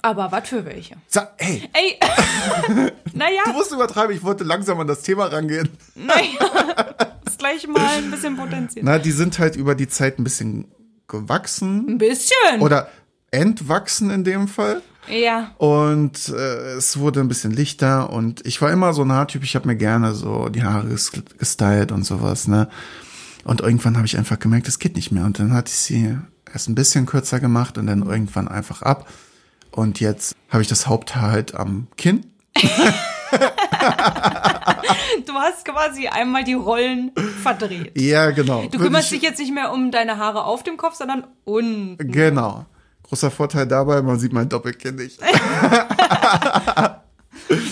Aber 0.04 0.30
was 0.30 0.48
für 0.48 0.64
welche? 0.66 0.96
Sa 1.08 1.30
hey, 1.38 1.62
Ey, 1.72 1.98
naja, 3.14 3.40
du 3.46 3.52
musst 3.52 3.72
übertreiben. 3.72 4.14
Ich 4.14 4.22
wollte 4.22 4.44
langsam 4.44 4.78
an 4.78 4.86
das 4.86 5.02
Thema 5.02 5.26
rangehen. 5.26 5.70
naja, 5.94 6.94
das 7.24 7.38
gleich 7.38 7.66
mal 7.66 7.96
ein 7.98 8.10
bisschen 8.10 8.36
potenzieren. 8.36 8.84
Na, 8.86 8.98
die 8.98 9.12
sind 9.12 9.38
halt 9.38 9.56
über 9.56 9.74
die 9.74 9.88
Zeit 9.88 10.18
ein 10.18 10.24
bisschen 10.24 10.66
gewachsen 11.08 11.88
Ein 11.88 11.98
bisschen. 11.98 12.60
oder 12.60 12.88
entwachsen 13.30 14.10
in 14.10 14.24
dem 14.24 14.46
Fall. 14.46 14.82
ja. 15.08 15.52
Und 15.58 16.28
äh, 16.28 16.74
es 16.76 16.98
wurde 16.98 17.20
ein 17.20 17.28
bisschen 17.28 17.50
lichter 17.52 18.10
und 18.10 18.44
ich 18.46 18.60
war 18.62 18.70
immer 18.70 18.92
so 18.92 19.02
ein 19.02 19.12
Haartyp, 19.12 19.42
ich 19.42 19.54
habe 19.56 19.66
mir 19.66 19.76
gerne 19.76 20.14
so 20.14 20.48
die 20.50 20.62
Haare 20.64 20.88
ges 20.88 21.12
gestylt 21.38 21.92
und 21.92 22.04
sowas, 22.04 22.46
ne? 22.46 22.68
Und 23.44 23.60
irgendwann 23.60 23.96
habe 23.96 24.06
ich 24.06 24.16
einfach 24.16 24.38
gemerkt, 24.38 24.68
es 24.68 24.78
geht 24.78 24.96
nicht 24.96 25.12
mehr. 25.12 25.24
Und 25.24 25.38
dann 25.38 25.52
hatte 25.52 25.70
ich 25.70 25.76
sie 25.78 26.16
erst 26.52 26.68
ein 26.68 26.74
bisschen 26.74 27.04
kürzer 27.04 27.40
gemacht 27.40 27.76
und 27.78 27.86
dann 27.86 28.02
irgendwann 28.02 28.48
einfach 28.48 28.80
ab. 28.82 29.06
Und 29.74 30.00
jetzt 30.00 30.34
habe 30.50 30.62
ich 30.62 30.68
das 30.68 30.86
Haupthaar 30.86 31.30
halt 31.30 31.54
am 31.54 31.88
Kinn. 31.96 32.26
Du 35.26 35.32
hast 35.34 35.64
quasi 35.64 36.06
einmal 36.08 36.44
die 36.44 36.54
Rollen 36.54 37.12
verdreht. 37.42 37.98
Ja, 38.00 38.30
genau. 38.30 38.66
Du 38.70 38.78
kümmerst 38.78 39.10
dich 39.10 39.22
jetzt 39.22 39.38
nicht 39.38 39.52
mehr 39.52 39.72
um 39.72 39.90
deine 39.90 40.18
Haare 40.18 40.44
auf 40.44 40.62
dem 40.62 40.76
Kopf, 40.76 40.94
sondern 40.94 41.26
unten. 41.44 41.98
Genau. 42.12 42.66
Großer 43.02 43.30
Vorteil 43.30 43.66
dabei, 43.66 44.00
man 44.02 44.18
sieht 44.18 44.32
mein 44.32 44.48
Doppelkinn 44.48 44.96
nicht. 44.96 45.20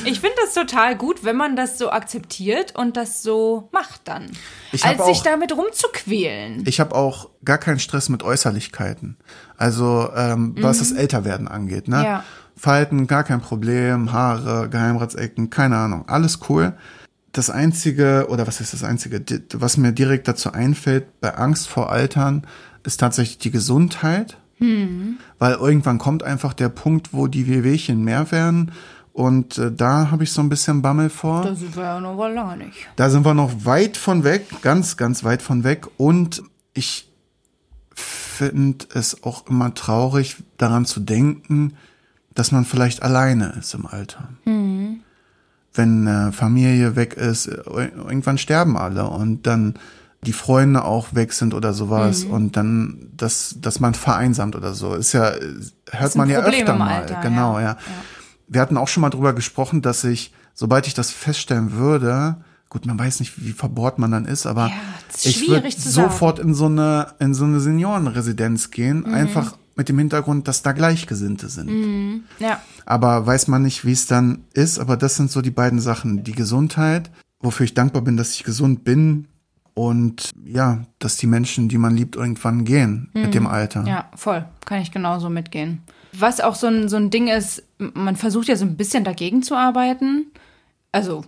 Ich 0.05 0.21
finde 0.21 0.37
das 0.45 0.53
total 0.55 0.97
gut, 0.97 1.25
wenn 1.25 1.37
man 1.37 1.55
das 1.57 1.79
so 1.79 1.91
akzeptiert 1.91 2.77
und 2.77 2.97
das 2.97 3.23
so 3.23 3.69
macht 3.73 4.03
dann. 4.05 4.31
Als 4.73 4.83
sich 4.83 4.99
auch- 5.21 5.23
damit 5.23 5.57
rumzuquälen. 5.57 6.65
Ich 6.67 6.79
habe 6.81 6.95
auch 6.95 7.31
gar 7.45 7.59
keinen 7.59 7.79
Stress 7.79 8.09
mit 8.09 8.23
Äußerlichkeiten. 8.23 9.17
Also 9.63 10.11
ähm, 10.17 10.57
was 10.61 10.81
das 10.81 10.91
Älterwerden 10.91 11.47
angeht. 11.47 11.87
Ne? 11.87 12.05
Ja. 12.05 12.25
Falten, 12.57 13.07
gar 13.07 13.23
kein 13.23 13.41
Problem. 13.41 14.13
Haare, 14.13 14.69
Geheimratsecken, 14.69 15.51
keine 15.51 15.77
Ahnung. 15.77 16.09
Alles 16.09 16.41
cool. 16.49 16.73
Das 17.31 17.49
Einzige, 17.49 18.27
oder 18.29 18.49
was 18.49 18.61
ist 18.61 18.73
das 18.73 18.83
Einzige, 18.83 19.23
was 19.55 19.77
mir 19.77 19.93
direkt 19.93 20.27
dazu 20.27 20.53
einfällt, 20.53 21.21
bei 21.21 21.37
Angst 21.37 21.69
vor 21.69 21.93
Altern, 21.93 22.45
ist 22.83 22.99
tatsächlich 22.99 23.39
die 23.39 23.53
Gesundheit. 23.53 24.37
Weil 25.39 25.55
irgendwann 25.55 25.99
kommt 25.99 26.25
einfach 26.25 26.55
der 26.55 26.69
Punkt, 26.69 27.13
wo 27.13 27.29
die 27.29 27.47
Wehwehchen 27.47 28.03
mehr 28.03 28.33
werden 28.33 28.73
Und 29.13 29.59
äh, 29.59 29.71
da 29.71 30.11
habe 30.11 30.25
ich 30.25 30.33
so 30.33 30.41
ein 30.41 30.49
bisschen 30.49 30.83
Bammel 30.83 31.11
vor. 31.11 31.43
Da 31.43 31.55
sind 31.55 31.77
wir 31.77 31.83
ja 31.85 32.01
noch 32.01 32.17
lange 32.29 32.65
nicht. 32.65 32.89
Da 32.97 33.11
sind 33.11 33.25
wir 33.25 33.35
noch 33.35 33.65
weit 33.65 33.97
von 33.97 34.25
weg, 34.25 34.47
ganz, 34.63 34.97
ganz 34.97 35.23
weit 35.23 35.43
von 35.43 35.65
weg. 35.65 35.87
Und 35.99 36.43
ich 36.73 37.12
finde 37.95 38.87
es 38.95 39.23
auch 39.23 39.47
immer 39.47 39.75
traurig, 39.75 40.37
daran 40.57 40.85
zu 40.85 41.01
denken, 41.01 41.75
dass 42.35 42.53
man 42.53 42.65
vielleicht 42.65 43.03
alleine 43.03 43.55
ist 43.59 43.75
im 43.75 43.87
Alter. 43.87 44.29
Wenn 45.75 46.09
eine 46.09 46.33
Familie 46.33 46.97
weg 46.97 47.15
ist, 47.15 47.47
irgendwann 47.47 48.39
sterben 48.39 48.77
alle 48.77 49.05
und 49.05 49.47
dann 49.47 49.75
die 50.25 50.33
Freunde 50.33 50.85
auch 50.85 51.15
weg 51.15 51.33
sind 51.33 51.53
oder 51.53 51.73
sowas 51.73 52.25
und 52.25 52.57
dann, 52.57 53.11
dass, 53.17 53.57
dass 53.61 53.81
man 53.81 53.95
vereinsamt 53.95 54.55
oder 54.55 54.73
so. 54.73 54.95
Ist 54.95 55.13
ja, 55.13 55.33
hört 55.91 56.15
man 56.15 56.31
ja 56.31 56.41
Problem 56.41 56.61
öfter 56.61 56.77
mal. 56.77 57.01
Alter, 57.01 57.21
genau, 57.23 57.59
ja. 57.59 57.71
ja. 57.71 57.79
Wir 58.47 58.61
hatten 58.61 58.77
auch 58.77 58.87
schon 58.87 59.01
mal 59.01 59.11
drüber 59.11 59.33
gesprochen, 59.33 59.83
dass 59.83 60.05
ich, 60.05 60.33
sobald 60.55 60.87
ich 60.87 60.95
das 60.95 61.11
feststellen 61.11 61.73
würde, 61.73 62.37
gut, 62.73 62.87
man 62.87 62.99
weiß 62.99 63.21
nicht, 63.21 63.45
wie 63.45 63.53
verbohrt 63.53 63.99
man 63.99 64.11
dann 64.11 64.25
ist, 64.25 64.47
aber 64.47 64.69
Ja, 64.69 64.75
ist 65.13 65.27
ich 65.27 65.47
würde 65.47 65.71
sofort 65.71 66.39
in 66.39 66.55
so 66.55 66.65
eine, 66.65 67.09
in 67.19 67.35
so 67.35 67.45
eine 67.45 67.61
Seniorenresidenz 67.61 68.71
gehen, 68.71 69.01
Mhm. 69.07 69.13
einfach 69.13 69.59
mit 69.77 69.91
dem 69.91 69.99
Hintergrund, 69.99 70.49
dass 70.49 70.63
da 70.63 70.73
Gleichgesinnte 70.73 71.51
sind. 71.51 72.23
Ja. 72.39 72.63
Aber 72.87 73.27
weiß 73.27 73.49
man 73.49 73.61
nicht, 73.63 73.85
wie 73.85 73.93
es 73.93 74.07
dann 74.07 74.45
ist. 74.55 74.79
Aber 74.79 74.97
das 74.97 75.17
sind 75.17 75.31
so 75.31 75.41
die 75.43 75.51
beiden 75.51 75.81
Sachen. 75.81 76.25
Die 76.25 76.33
Gesundheit, 76.33 77.11
wofür 77.41 77.65
ich 77.65 77.75
dankbar 77.75 78.01
bin, 78.03 78.17
dass 78.17 78.35
ich 78.35 78.43
gesund 78.45 78.85
bin. 78.85 79.29
Und 79.75 80.31
ja, 80.45 80.83
dass 80.99 81.17
die 81.17 81.27
Menschen, 81.27 81.69
die 81.69 81.79
man 81.79 81.95
liebt, 81.97 82.17
irgendwann 82.17 82.65
gehen 82.65 83.09
mit 83.15 83.35
dem 83.35 83.47
Alter. 83.47 83.81
Mhm. 83.83 83.87
Ja, 83.87 84.11
voll. 84.15 84.45
Kann 84.65 84.81
ich 84.83 84.93
genauso 84.93 85.29
mitgehen. 85.31 85.83
Was 86.13 86.41
auch 86.41 86.55
so 86.55 86.67
ein, 86.69 86.89
so 86.91 86.97
ein 86.97 87.09
Ding 87.11 87.29
ist, 87.29 87.63
man 87.79 88.17
versucht 88.17 88.49
ja 88.49 88.57
so 88.57 88.65
ein 88.67 88.77
bisschen 88.77 89.05
dagegen 89.05 89.43
zu 89.43 89.55
arbeiten. 89.57 90.27
Also, 90.91 91.25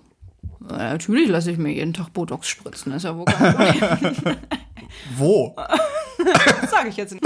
natürlich 0.68 1.28
lasse 1.28 1.50
ich 1.50 1.58
mir 1.58 1.72
jeden 1.72 1.92
Tag 1.92 2.12
Botox 2.12 2.48
spritzen, 2.48 2.92
ist 2.92 3.04
ja 3.04 3.16
wohl 3.16 3.24
kein 3.24 3.54
Problem. 3.54 4.36
Wo? 5.16 5.54
Sage 6.70 6.88
ich 6.88 6.96
jetzt 6.96 7.14
nicht. 7.14 7.24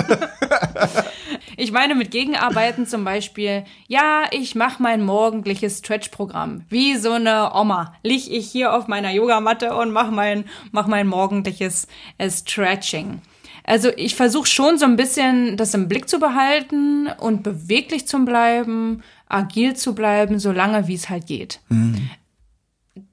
Ich 1.56 1.72
meine 1.72 1.94
mit 1.94 2.10
Gegenarbeiten 2.10 2.86
zum 2.86 3.04
Beispiel, 3.04 3.64
ja, 3.88 4.24
ich 4.30 4.54
mache 4.54 4.82
mein 4.82 5.04
morgendliches 5.04 5.78
Stretch-Programm. 5.78 6.62
Wie 6.68 6.96
so 6.96 7.12
eine 7.12 7.52
Oma 7.54 7.94
lieg 8.02 8.30
ich 8.30 8.50
hier 8.50 8.72
auf 8.74 8.86
meiner 8.86 9.10
Yogamatte 9.10 9.74
und 9.74 9.90
mache 9.90 10.12
mein, 10.12 10.44
mach 10.70 10.86
mein 10.86 11.06
morgendliches 11.06 11.88
äh, 12.16 12.30
Stretching. 12.30 13.20
Also 13.64 13.90
ich 13.96 14.14
versuche 14.14 14.46
schon 14.46 14.78
so 14.78 14.86
ein 14.86 14.96
bisschen 14.96 15.56
das 15.56 15.74
im 15.74 15.88
Blick 15.88 16.08
zu 16.08 16.18
behalten 16.18 17.08
und 17.18 17.42
beweglich 17.42 18.06
zu 18.06 18.24
bleiben, 18.24 19.02
agil 19.28 19.74
zu 19.74 19.94
bleiben, 19.94 20.38
solange 20.38 20.88
wie 20.88 20.94
es 20.94 21.10
halt 21.10 21.26
geht. 21.26 21.60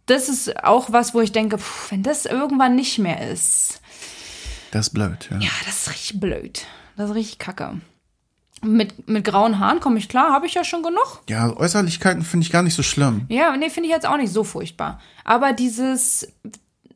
Das 0.05 0.29
ist 0.29 0.63
auch 0.63 0.91
was, 0.91 1.13
wo 1.13 1.21
ich 1.21 1.31
denke, 1.31 1.57
pff, 1.57 1.91
wenn 1.91 2.03
das 2.03 2.25
irgendwann 2.25 2.75
nicht 2.75 2.99
mehr 2.99 3.27
ist, 3.29 3.81
Das 4.71 4.87
ist 4.87 4.93
blöd, 4.93 5.27
ja. 5.31 5.37
ja, 5.39 5.49
das 5.65 5.81
ist 5.87 5.89
richtig 5.89 6.19
blöd. 6.19 6.65
Das 6.95 7.09
ist 7.09 7.15
richtig 7.15 7.39
kacke. 7.39 7.81
Mit, 8.61 9.07
mit 9.09 9.23
grauen 9.25 9.59
Haaren 9.59 9.79
komme 9.79 9.97
ich 9.99 10.07
klar, 10.09 10.31
habe 10.31 10.45
ich 10.47 10.53
ja 10.53 10.63
schon 10.63 10.81
genug. 10.83 11.21
Ja, 11.29 11.55
Äußerlichkeiten 11.55 12.23
finde 12.23 12.45
ich 12.45 12.51
gar 12.51 12.63
nicht 12.63 12.73
so 12.75 12.83
schlimm. 12.83 13.25
Ja, 13.29 13.55
nee, 13.57 13.69
finde 13.69 13.89
ich 13.89 13.95
jetzt 13.95 14.07
auch 14.07 14.17
nicht 14.17 14.31
so 14.31 14.43
furchtbar. 14.43 14.99
Aber 15.23 15.53
dieses, 15.53 16.27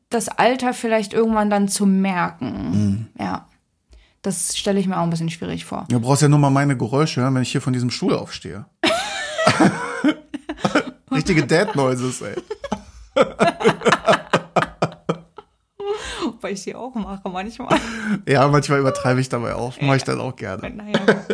das 0.09 0.29
Alter 0.29 0.73
vielleicht 0.73 1.13
irgendwann 1.13 1.49
dann 1.49 1.67
zu 1.67 1.85
merken, 1.85 3.09
ja, 3.19 3.47
das 4.21 4.57
stelle 4.57 4.79
ich 4.79 4.87
mir 4.87 4.97
auch 4.97 5.03
ein 5.03 5.09
bisschen 5.09 5.29
schwierig 5.29 5.65
vor. 5.65 5.85
Du 5.89 5.99
brauchst 5.99 6.21
ja 6.21 6.27
nur 6.27 6.39
mal 6.39 6.49
meine 6.49 6.75
Geräusche 6.77 7.21
hören, 7.21 7.35
wenn 7.35 7.43
ich 7.43 7.51
hier 7.51 7.61
von 7.61 7.73
diesem 7.73 7.89
Stuhl 7.91 8.13
aufstehe. 8.15 8.65
Richtige 11.11 11.45
Dad 11.45 11.75
Noises, 11.75 12.21
ey. 12.21 12.35
Weil 16.41 16.53
ich 16.53 16.61
sie 16.61 16.75
auch 16.75 16.93
mache 16.95 17.27
manchmal. 17.29 17.77
Ja, 18.27 18.47
manchmal 18.47 18.79
übertreibe 18.79 19.19
ich 19.19 19.29
dabei 19.29 19.55
auch. 19.55 19.79
Mache 19.81 19.97
ich 19.97 20.03
dann 20.03 20.19
auch 20.21 20.35
gerne. 20.35 20.69
naja. 20.69 20.99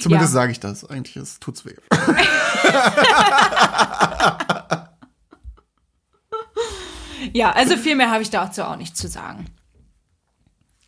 Zumindest 0.00 0.32
Ja. 0.32 0.40
sage 0.40 0.52
ich 0.52 0.60
das. 0.60 0.84
Eigentlich 0.88 1.16
ist, 1.16 1.40
tut's 1.40 1.64
weh. 1.64 1.74
Ja, 7.32 7.52
also 7.52 7.76
viel 7.76 7.96
mehr 7.96 8.10
habe 8.10 8.22
ich 8.22 8.30
dazu 8.30 8.62
auch 8.64 8.76
nicht 8.76 8.96
zu 8.96 9.08
sagen. 9.08 9.46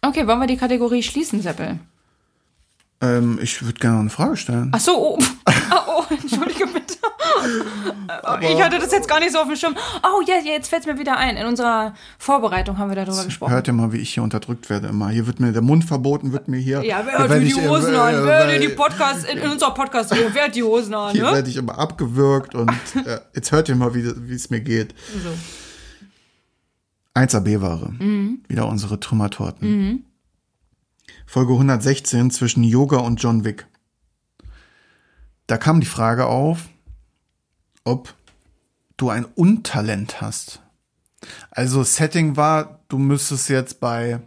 Okay, 0.03 0.27
wollen 0.27 0.41
wir 0.41 0.47
die 0.47 0.57
Kategorie 0.57 1.03
schließen, 1.03 1.41
Seppel? 1.41 1.79
Ähm, 3.05 3.39
ich 3.43 3.63
würde 3.63 3.79
gerne 3.79 4.01
eine 4.01 4.11
Frage 4.11 4.37
stellen. 4.37 4.71
Ach 4.73 4.81
so, 4.81 4.93
oh, 4.97 5.19
Ah, 5.71 5.85
oh 5.89 6.05
entschuldige 6.11 6.67
bitte. 6.67 6.95
ich 8.41 8.63
hatte 8.63 8.79
das 8.79 8.93
jetzt 8.93 9.09
gar 9.09 9.21
nicht 9.21 9.33
so 9.33 9.39
auf 9.39 9.47
dem 9.47 9.57
Schirm. 9.57 9.75
Oh 10.03 10.23
ja, 10.27 10.37
ja, 10.37 10.53
jetzt 10.53 10.69
fällt 10.69 10.83
es 10.83 10.87
mir 10.87 10.99
wieder 10.99 11.17
ein. 11.17 11.37
In 11.37 11.47
unserer 11.47 11.95
Vorbereitung 12.19 12.79
haben 12.79 12.91
wir 12.91 12.97
darüber 12.97 13.25
gesprochen. 13.25 13.53
Hört 13.53 13.67
ihr 13.67 13.73
mal, 13.73 13.93
wie 13.93 13.99
ich 13.99 14.15
hier 14.15 14.23
unterdrückt 14.23 14.71
werde 14.71 14.89
immer. 14.89 15.09
Hier 15.09 15.27
wird 15.27 15.41
mir 15.41 15.53
der 15.53 15.63
Mund 15.63 15.85
verboten, 15.85 16.33
wird 16.33 16.49
mir 16.49 16.59
hier. 16.59 16.85
ja, 16.85 17.03
wer 17.05 17.19
hier 17.19 17.29
hat 17.29 17.43
die 17.43 17.69
Hosen 17.69 17.95
äh, 17.95 17.99
an? 17.99 18.25
Wer 18.25 18.55
hat 18.55 18.63
die 18.63 18.69
Podcast, 18.69 19.27
in, 19.29 19.39
in 19.39 19.51
unserer 19.51 19.75
podcast 19.75 20.11
wer 20.33 20.45
hat 20.45 20.55
die 20.55 20.63
Hosen 20.63 20.95
an, 20.95 21.13
Hier 21.13 21.25
ne? 21.25 21.33
werde 21.33 21.51
ich 21.51 21.57
immer 21.57 21.79
abgewürgt 21.79 22.55
und 22.55 22.71
äh, 23.07 23.21
jetzt 23.35 23.53
hört 23.53 23.69
ihr 23.69 23.77
mal, 23.77 23.95
wie 23.95 24.35
es 24.35 24.51
mir 24.51 24.61
geht. 24.61 24.95
So. 25.23 25.31
1AB-Ware. 27.21 27.91
Mhm. 27.99 28.41
Wieder 28.49 28.67
unsere 28.67 28.99
Trümmertorten. 28.99 30.05
Folge 31.35 31.55
116 31.55 32.31
zwischen 32.31 32.63
Yoga 32.63 32.99
und 32.99 33.21
John 33.21 33.43
Wick. 33.43 33.67
Da 35.49 35.57
kam 35.57 35.81
die 35.81 35.87
Frage 35.87 36.27
auf, 36.27 36.69
ob 37.83 38.15
du 38.97 39.11
ein 39.11 39.25
Untalent 39.25 40.21
hast. 40.21 40.63
Also 41.51 41.83
Setting 41.83 42.37
war, 42.37 42.79
du 42.87 42.99
müsstest 42.99 43.49
jetzt 43.49 43.81
bei 43.81 44.21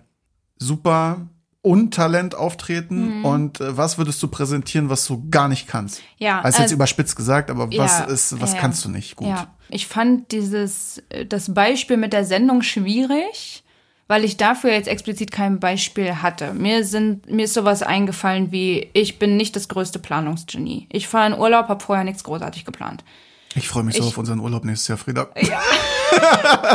super 0.58 1.30
Untalent 1.62 2.36
auftreten 2.36 3.24
und 3.24 3.62
äh, 3.62 3.78
was 3.78 3.98
würdest 3.98 4.22
du 4.22 4.28
präsentieren, 4.28 4.90
was 4.90 5.06
du 5.08 5.30
gar 5.30 5.48
nicht 5.48 5.66
kannst? 5.66 6.00
Mhm. 6.00 6.06
Ja, 6.18 6.42
Also 6.42 6.58
jetzt 6.58 6.64
also- 6.64 6.76
überspitzt 6.76 7.16
gesagt, 7.16 7.50
aber 7.50 7.70
was 7.70 8.00
Ja, 8.00 8.04
ist, 8.04 8.42
was 8.42 8.52
ja, 8.52 8.60
kannst 8.60 8.84
du 8.84 8.90
nicht 8.90 9.16
gut? 9.16 9.30
Ja, 9.30 9.56
ich 9.70 9.88
fand 9.88 10.34
dieses, 10.34 11.02
äh, 11.08 11.26
das 11.26 11.54
Beispiel 11.54 11.96
mit 11.96 12.12
der 12.12 12.26
Sendung 12.26 12.64
schwierig, 12.64 13.64
weil 14.08 14.24
ich 14.24 14.38
dafür 14.38 14.72
jetzt 14.72 14.88
explizit 14.88 15.32
kein 15.32 15.60
Beispiel 15.60 16.22
hatte. 16.22 16.54
Mir 16.54 16.84
sind, 16.84 17.30
mir 17.30 17.46
ist 17.46 17.54
sowas 17.54 17.84
eingefallen 17.84 18.52
wie, 18.52 18.90
ich 18.94 19.20
bin 19.20 19.38
nicht 19.38 19.56
das 19.56 19.68
größte 19.68 20.00
Planungsgenie. 20.00 20.88
Ich 20.92 21.08
fahre 21.08 21.34
in 21.34 21.40
Urlaub, 21.40 21.68
habe 21.68 21.84
vorher 21.84 22.06
nichts 22.06 22.24
großartig 22.24 22.66
geplant. 22.66 23.04
Ich 23.56 23.68
freue 23.68 23.84
mich 23.84 23.96
so 23.96 24.04
auf 24.04 24.18
unseren 24.18 24.40
Urlaub 24.40 24.66
nächstes 24.66 24.88
Jahr, 24.88 24.98
Frieda. 24.98 25.28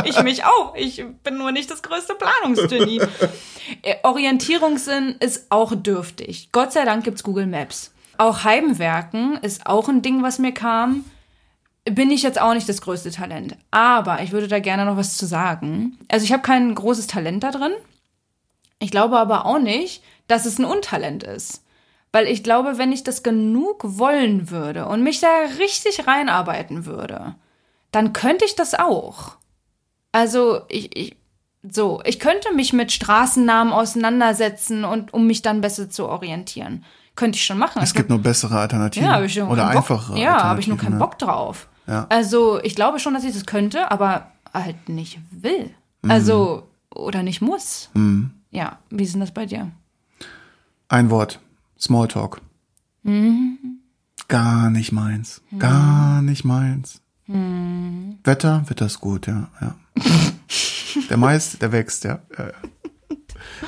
Ich 0.05 0.21
mich 0.21 0.45
auch. 0.45 0.75
Ich 0.75 1.03
bin 1.23 1.37
nur 1.37 1.51
nicht 1.51 1.69
das 1.69 1.81
größte 1.81 2.15
Planungsgenie. 2.15 3.01
Äh, 3.81 3.95
Orientierungssinn 4.03 5.15
ist 5.19 5.47
auch 5.49 5.73
dürftig. 5.75 6.49
Gott 6.51 6.71
sei 6.71 6.85
Dank 6.85 7.03
gibt's 7.03 7.23
Google 7.23 7.47
Maps. 7.47 7.93
Auch 8.17 8.43
Heimwerken 8.43 9.37
ist 9.41 9.65
auch 9.65 9.89
ein 9.89 10.01
Ding, 10.01 10.21
was 10.21 10.37
mir 10.37 10.53
kam. 10.53 11.03
Bin 11.85 12.11
ich 12.11 12.23
jetzt 12.23 12.39
auch 12.39 12.53
nicht 12.53 12.69
das 12.69 12.81
größte 12.81 13.11
Talent. 13.11 13.57
Aber 13.71 14.21
ich 14.21 14.31
würde 14.31 14.47
da 14.47 14.59
gerne 14.59 14.85
noch 14.85 14.97
was 14.97 15.17
zu 15.17 15.25
sagen. 15.25 15.97
Also 16.09 16.23
ich 16.23 16.31
habe 16.31 16.41
kein 16.41 16.73
großes 16.73 17.07
Talent 17.07 17.43
da 17.43 17.51
drin. 17.51 17.73
Ich 18.79 18.91
glaube 18.91 19.17
aber 19.17 19.45
auch 19.45 19.59
nicht, 19.59 20.03
dass 20.27 20.45
es 20.45 20.59
ein 20.59 20.65
Untalent 20.65 21.23
ist. 21.23 21.63
Weil 22.11 22.27
ich 22.27 22.43
glaube, 22.43 22.77
wenn 22.77 22.91
ich 22.91 23.03
das 23.03 23.23
genug 23.23 23.81
wollen 23.83 24.49
würde 24.49 24.85
und 24.85 25.03
mich 25.03 25.19
da 25.19 25.27
richtig 25.57 26.07
reinarbeiten 26.07 26.85
würde, 26.85 27.35
dann 27.91 28.13
könnte 28.13 28.45
ich 28.45 28.55
das 28.55 28.75
auch. 28.75 29.37
Also 30.11 30.61
ich, 30.69 30.95
ich 30.95 31.17
so, 31.69 32.01
ich 32.05 32.19
könnte 32.19 32.53
mich 32.53 32.73
mit 32.73 32.91
Straßennamen 32.91 33.71
auseinandersetzen 33.73 34.83
und 34.83 35.13
um 35.13 35.27
mich 35.27 35.41
dann 35.41 35.61
besser 35.61 35.89
zu 35.89 36.07
orientieren. 36.07 36.83
Könnte 37.15 37.37
ich 37.37 37.45
schon 37.45 37.57
machen. 37.57 37.81
Es 37.81 37.93
gibt 37.93 38.09
nur 38.09 38.19
bessere 38.19 38.59
Alternativen. 38.59 39.07
ja, 39.07 39.15
habe 39.15 39.25
ich 39.27 39.33
schon 39.33 39.47
Oder 39.47 39.63
keinen 39.63 39.77
einfache 39.77 40.11
Bock, 40.11 40.17
Ja, 40.21 40.43
habe 40.43 40.59
ich 40.59 40.67
nur 40.67 40.77
keinen 40.77 40.93
Alternativen, 40.95 40.99
Bock 40.99 41.19
drauf. 41.19 41.69
Ja. 41.87 42.05
Also 42.09 42.61
ich 42.63 42.75
glaube 42.75 42.99
schon, 42.99 43.13
dass 43.13 43.23
ich 43.23 43.33
das 43.33 43.45
könnte, 43.45 43.91
aber 43.91 44.31
halt 44.53 44.89
nicht 44.89 45.19
will. 45.31 45.69
Also 46.07 46.67
oder 46.93 47.23
nicht 47.23 47.41
muss. 47.41 47.89
Ja, 48.51 48.77
wie 48.89 49.03
ist 49.03 49.13
denn 49.13 49.21
das 49.21 49.31
bei 49.31 49.45
dir? 49.45 49.71
Ein 50.89 51.09
Wort. 51.09 51.39
Smalltalk. 51.79 52.41
Mhm. 53.03 53.57
Gar 54.27 54.69
nicht 54.69 54.91
meins. 54.91 55.41
Gar 55.57 56.21
nicht 56.21 56.45
meins. 56.45 57.01
Wetter, 58.23 58.63
Wetter 58.67 58.85
ist 58.85 58.99
gut, 58.99 59.27
ja. 59.27 59.49
ja. 59.61 59.75
der 61.09 61.17
Mais, 61.17 61.57
der 61.57 61.71
wächst, 61.71 62.03
ja. 62.03 62.19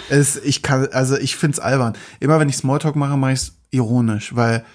Es, 0.10 0.36
ich 0.38 0.62
kann, 0.62 0.88
also 0.92 1.18
ich 1.18 1.36
find's 1.36 1.60
albern. 1.60 1.94
Immer 2.20 2.40
wenn 2.40 2.50
ich 2.50 2.58
Smalltalk 2.58 2.96
mache, 2.96 3.18
mache 3.18 3.34
ich's 3.34 3.54
ironisch, 3.72 4.36
weil 4.36 4.66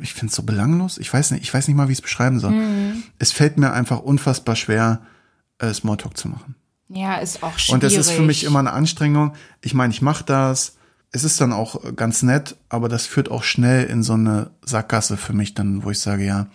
ich 0.00 0.14
find's 0.14 0.34
so 0.34 0.42
belanglos. 0.42 0.98
Ich 0.98 1.12
weiß 1.12 1.32
nicht, 1.32 1.42
ich 1.42 1.52
weiß 1.52 1.68
nicht 1.68 1.76
mal, 1.76 1.88
wie 1.88 1.92
ich 1.92 1.98
es 1.98 2.02
beschreiben 2.02 2.40
soll. 2.40 2.52
Mhm. 2.52 3.02
Es 3.18 3.32
fällt 3.32 3.58
mir 3.58 3.72
einfach 3.72 4.00
unfassbar 4.00 4.56
schwer, 4.56 5.00
äh, 5.58 5.72
Smalltalk 5.72 6.16
zu 6.16 6.28
machen. 6.28 6.54
Ja, 6.88 7.16
ist 7.16 7.42
auch 7.42 7.58
schwierig. 7.58 7.74
Und 7.74 7.82
das 7.82 7.94
ist 7.94 8.10
für 8.10 8.22
mich 8.22 8.44
immer 8.44 8.58
eine 8.58 8.72
Anstrengung. 8.72 9.34
Ich 9.60 9.74
meine, 9.74 9.92
ich 9.92 10.02
mache 10.02 10.24
das. 10.24 10.76
Es 11.12 11.24
ist 11.24 11.40
dann 11.40 11.52
auch 11.52 11.80
ganz 11.96 12.22
nett, 12.22 12.56
aber 12.68 12.88
das 12.88 13.06
führt 13.06 13.30
auch 13.30 13.42
schnell 13.42 13.86
in 13.86 14.02
so 14.02 14.12
eine 14.12 14.50
Sackgasse 14.64 15.16
für 15.16 15.32
mich 15.32 15.54
dann, 15.54 15.82
wo 15.82 15.90
ich 15.90 15.98
sage, 15.98 16.24
ja, 16.24 16.46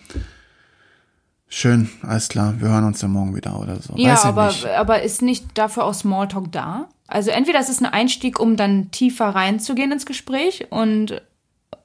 Schön, 1.48 1.90
alles 2.02 2.28
klar. 2.28 2.56
Wir 2.60 2.70
hören 2.70 2.86
uns 2.86 3.00
dann 3.00 3.12
morgen 3.12 3.36
wieder 3.36 3.60
oder 3.60 3.80
so. 3.80 3.94
Ja, 3.96 4.22
aber, 4.24 4.48
nicht. 4.48 4.66
aber 4.66 5.04
ist 5.04 5.22
nicht 5.22 5.58
dafür 5.58 5.86
auch 5.86 5.94
Smalltalk 5.94 6.52
da? 6.52 6.90
Also 7.08 7.30
entweder 7.30 7.60
ist 7.60 7.70
es 7.70 7.80
ein 7.80 7.86
Einstieg, 7.86 8.40
um 8.40 8.58
dann 8.58 8.90
tiefer 8.92 9.28
reinzugehen 9.28 9.92
ins 9.92 10.06
Gespräch 10.06 10.68
und, 10.72 11.22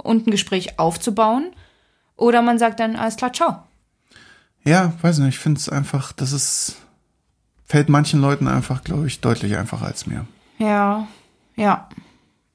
und 0.03 0.26
ein 0.26 0.30
Gespräch 0.30 0.78
aufzubauen. 0.78 1.53
Oder 2.16 2.42
man 2.42 2.59
sagt 2.59 2.80
dann, 2.80 2.96
alles 2.96 3.16
klar, 3.16 3.32
ciao. 3.32 3.62
Ja, 4.64 4.92
weiß 5.01 5.18
nicht. 5.18 5.36
Ich 5.36 5.38
finde 5.38 5.59
es 5.59 5.68
einfach, 5.68 6.12
das 6.12 6.32
ist, 6.32 6.76
fällt 7.64 7.88
manchen 7.88 8.20
Leuten 8.20 8.46
einfach, 8.46 8.84
glaube 8.84 9.07
ich, 9.07 9.20
deutlich 9.20 9.57
einfacher 9.57 9.86
als 9.86 10.07
mir. 10.07 10.26
Ja, 10.59 11.07
ja. 11.57 11.88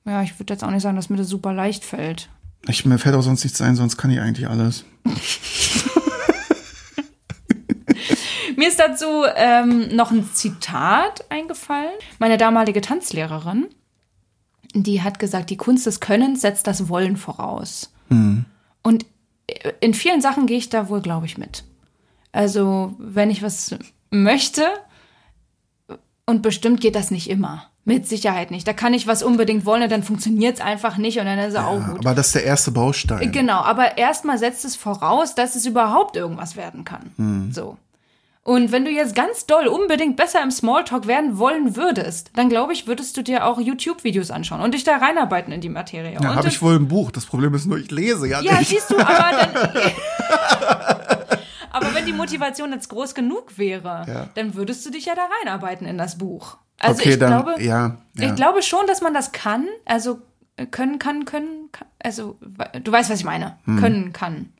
Ja, 0.06 0.22
ich 0.22 0.40
würde 0.40 0.54
jetzt 0.54 0.64
auch 0.64 0.70
nicht 0.70 0.84
sagen, 0.84 0.96
dass 0.96 1.10
mir 1.10 1.18
das 1.18 1.30
super 1.30 1.52
leicht 1.52 1.84
fällt. 1.84 2.30
Ich, 2.68 2.86
mir 2.86 3.00
fällt 3.00 3.16
auch 3.16 3.22
sonst 3.22 3.44
nichts 3.44 3.62
ein, 3.62 3.76
sonst 3.76 3.98
kann 3.98 4.12
ich 4.12 4.20
eigentlich 4.20 4.48
alles. 4.48 4.86
Mir 8.58 8.70
ist 8.70 8.80
dazu 8.80 9.24
ähm, 9.36 9.96
noch 9.96 10.12
ein 10.12 10.30
Zitat 10.34 11.26
eingefallen. 11.30 11.94
Meine 12.20 12.38
damalige 12.38 12.82
Tanzlehrerin, 12.82 13.68
die 14.84 15.02
hat 15.02 15.20
gesagt, 15.20 15.50
die 15.50 15.58
Kunst 15.58 15.86
des 15.86 16.00
Könnens 16.00 16.42
setzt 16.42 16.68
das 16.68 16.90
Wollen 16.90 17.18
voraus. 17.18 17.92
Und 18.10 19.06
in 19.82 19.94
vielen 19.94 20.22
Sachen 20.22 20.46
gehe 20.48 20.58
ich 20.58 20.70
da 20.70 20.90
wohl, 20.90 21.02
glaube 21.02 21.26
ich, 21.26 21.38
mit. 21.38 21.64
Also, 22.32 22.94
wenn 23.00 23.30
ich 23.30 23.42
was 23.42 23.76
möchte, 24.12 24.64
und 26.26 26.42
bestimmt 26.42 26.82
geht 26.82 26.96
das 26.96 27.12
nicht 27.12 27.30
immer. 27.30 27.66
Mit 27.88 28.08
Sicherheit 28.08 28.50
nicht. 28.50 28.68
Da 28.68 28.74
kann 28.74 28.96
ich 28.96 29.06
was 29.06 29.22
unbedingt 29.22 29.64
wollen 29.66 29.84
und 29.84 29.92
dann 29.92 30.02
funktioniert 30.02 30.56
es 30.56 30.62
einfach 30.62 30.98
nicht 30.98 31.20
und 31.20 31.26
dann 31.26 31.38
ist 31.38 31.50
es 31.54 31.56
auch 31.56 31.80
Ja, 31.80 31.88
gut. 31.88 32.00
aber 32.00 32.16
das 32.16 32.28
ist 32.28 32.36
der 32.36 32.44
erste 32.44 32.72
Baustein. 32.72 33.32
Genau, 33.32 33.60
aber 33.62 34.00
erstmal 34.00 34.40
setzt 34.40 34.66
es 34.66 34.76
voraus, 34.76 35.36
dass 35.36 35.56
es 35.56 35.68
überhaupt 35.68 36.16
irgendwas 36.16 36.56
werden 36.56 36.84
kann. 36.84 37.52
So. 37.54 37.78
Und 38.48 38.72
wenn 38.72 38.86
du 38.86 38.92
jetzt 38.92 39.16
ganz 39.16 39.48
doll 39.48 39.66
unbedingt 39.66 40.18
besser 40.18 40.44
im 40.44 40.52
Smalltalk 40.52 41.08
werden 41.08 41.40
wollen 41.40 41.76
würdest, 41.76 42.30
dann 42.36 42.48
glaube 42.48 42.74
ich, 42.74 42.86
würdest 42.86 43.18
du 43.18 43.24
dir 43.24 43.44
auch 43.44 43.60
YouTube-Videos 43.60 44.30
anschauen 44.30 44.62
und 44.62 44.76
dich 44.76 44.84
da 44.84 44.98
reinarbeiten 44.98 45.52
in 45.52 45.62
die 45.62 45.70
Materie. 45.70 46.14
Ja, 46.14 46.36
habe 46.36 46.48
ich 46.48 46.62
wohl 46.62 46.76
ein 46.76 46.88
Buch. 46.88 47.10
Das 47.10 47.26
Problem 47.26 47.56
ist 47.56 47.66
nur, 47.66 47.80
ich 47.80 47.90
lese 47.90 48.28
ja, 48.28 48.42
ja, 48.42 48.60
nicht. 48.60 48.70
siehst 48.70 48.92
du, 48.92 49.00
aber 49.00 49.32
dann. 49.32 49.50
aber 51.72 51.96
wenn 51.96 52.06
die 52.06 52.14
Motivation 52.14 52.72
jetzt 52.72 52.88
groß 52.90 53.16
genug 53.16 53.58
wäre, 53.58 54.06
Ja. 54.08 54.30
dann 54.36 54.54
würdest 54.54 54.86
du 54.86 54.92
dich 54.92 55.06
ja 55.06 55.16
da 55.16 55.28
reinarbeiten 55.40 55.88
in 55.88 55.98
das 55.98 56.20
Buch. 56.20 56.58
Also 56.80 57.02
okay, 57.02 57.14
ich 57.14 57.18
dann, 57.18 57.30
glaube, 57.32 57.64
ja, 57.64 57.98
ja. 58.14 58.30
ich 58.30 58.36
glaube 58.36 58.62
schon, 58.62 58.86
dass 58.86 59.02
man 59.02 59.16
das 59.16 59.32
kann. 59.32 59.66
Also 59.86 60.22
äh, 60.58 60.68
können, 60.68 61.00
kann, 61.00 61.26
können, 61.26 61.72
kann, 61.72 61.88
also 61.98 62.38
du 62.84 62.92
weißt, 62.92 63.10
was 63.10 63.18
ich 63.18 63.26
meine. 63.26 63.58
Hm. 63.66 63.80
Können, 63.80 64.14
kann. 64.14 64.54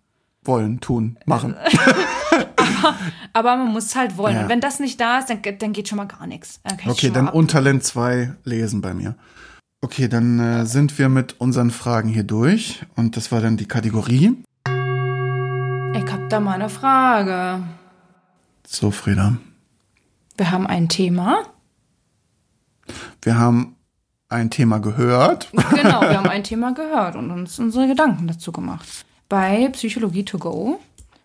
Wollen, 0.46 0.80
tun, 0.80 1.18
machen. 1.26 1.56
Aber 3.34 3.58
man 3.58 3.72
muss 3.74 3.86
es 3.86 3.96
halt 3.96 4.18
wollen. 4.18 4.36
Ja. 4.36 4.44
Und 4.44 4.50
wenn 4.50 4.62
das 4.62 4.80
nicht 4.80 5.00
da 5.02 5.20
ist, 5.20 5.30
dann, 5.30 5.40
dann 5.60 5.74
geht 5.74 5.88
schon 5.90 5.98
mal 5.98 6.06
gar 6.06 6.28
nichts. 6.28 6.60
Dann 6.64 6.78
Okay, 6.88 7.10
dann 7.10 7.28
ab- 7.28 7.34
Untalent 7.34 7.84
2 7.84 8.34
lesen 8.44 8.82
bei 8.82 8.94
mir. 8.94 9.16
Okay, 9.82 10.08
dann 10.08 10.40
äh, 10.40 10.66
sind 10.66 10.98
wir 10.98 11.10
mit 11.10 11.40
unseren 11.40 11.72
Fragen 11.72 12.10
hier 12.10 12.24
durch. 12.24 12.84
Und 12.96 13.18
das 13.18 13.32
war 13.32 13.42
dann 13.42 13.58
die 13.58 13.68
Kategorie. 13.68 14.44
Ich 15.94 16.12
hab 16.12 16.30
da 16.30 16.40
mal 16.40 16.54
eine 16.54 16.70
Frage. 16.70 17.64
So, 18.68 18.92
Frieda. 18.92 19.38
Wir 20.38 20.52
haben 20.52 20.68
ein 20.68 20.90
Thema. 20.90 21.44
Wir 23.22 23.38
haben 23.38 23.76
ein 24.30 24.50
Thema 24.50 24.80
gehört. 24.80 25.50
Genau, 25.52 26.02
wir 26.02 26.18
haben 26.18 26.30
ein 26.30 26.44
Thema 26.44 26.74
gehört 26.74 27.16
und 27.16 27.32
uns 27.32 27.58
unsere 27.60 27.88
Gedanken 27.88 28.28
dazu 28.28 28.52
gemacht. 28.52 29.06
Bei 29.30 29.70
Psychologie 29.74 30.24
to 30.26 30.38
go. 30.38 30.80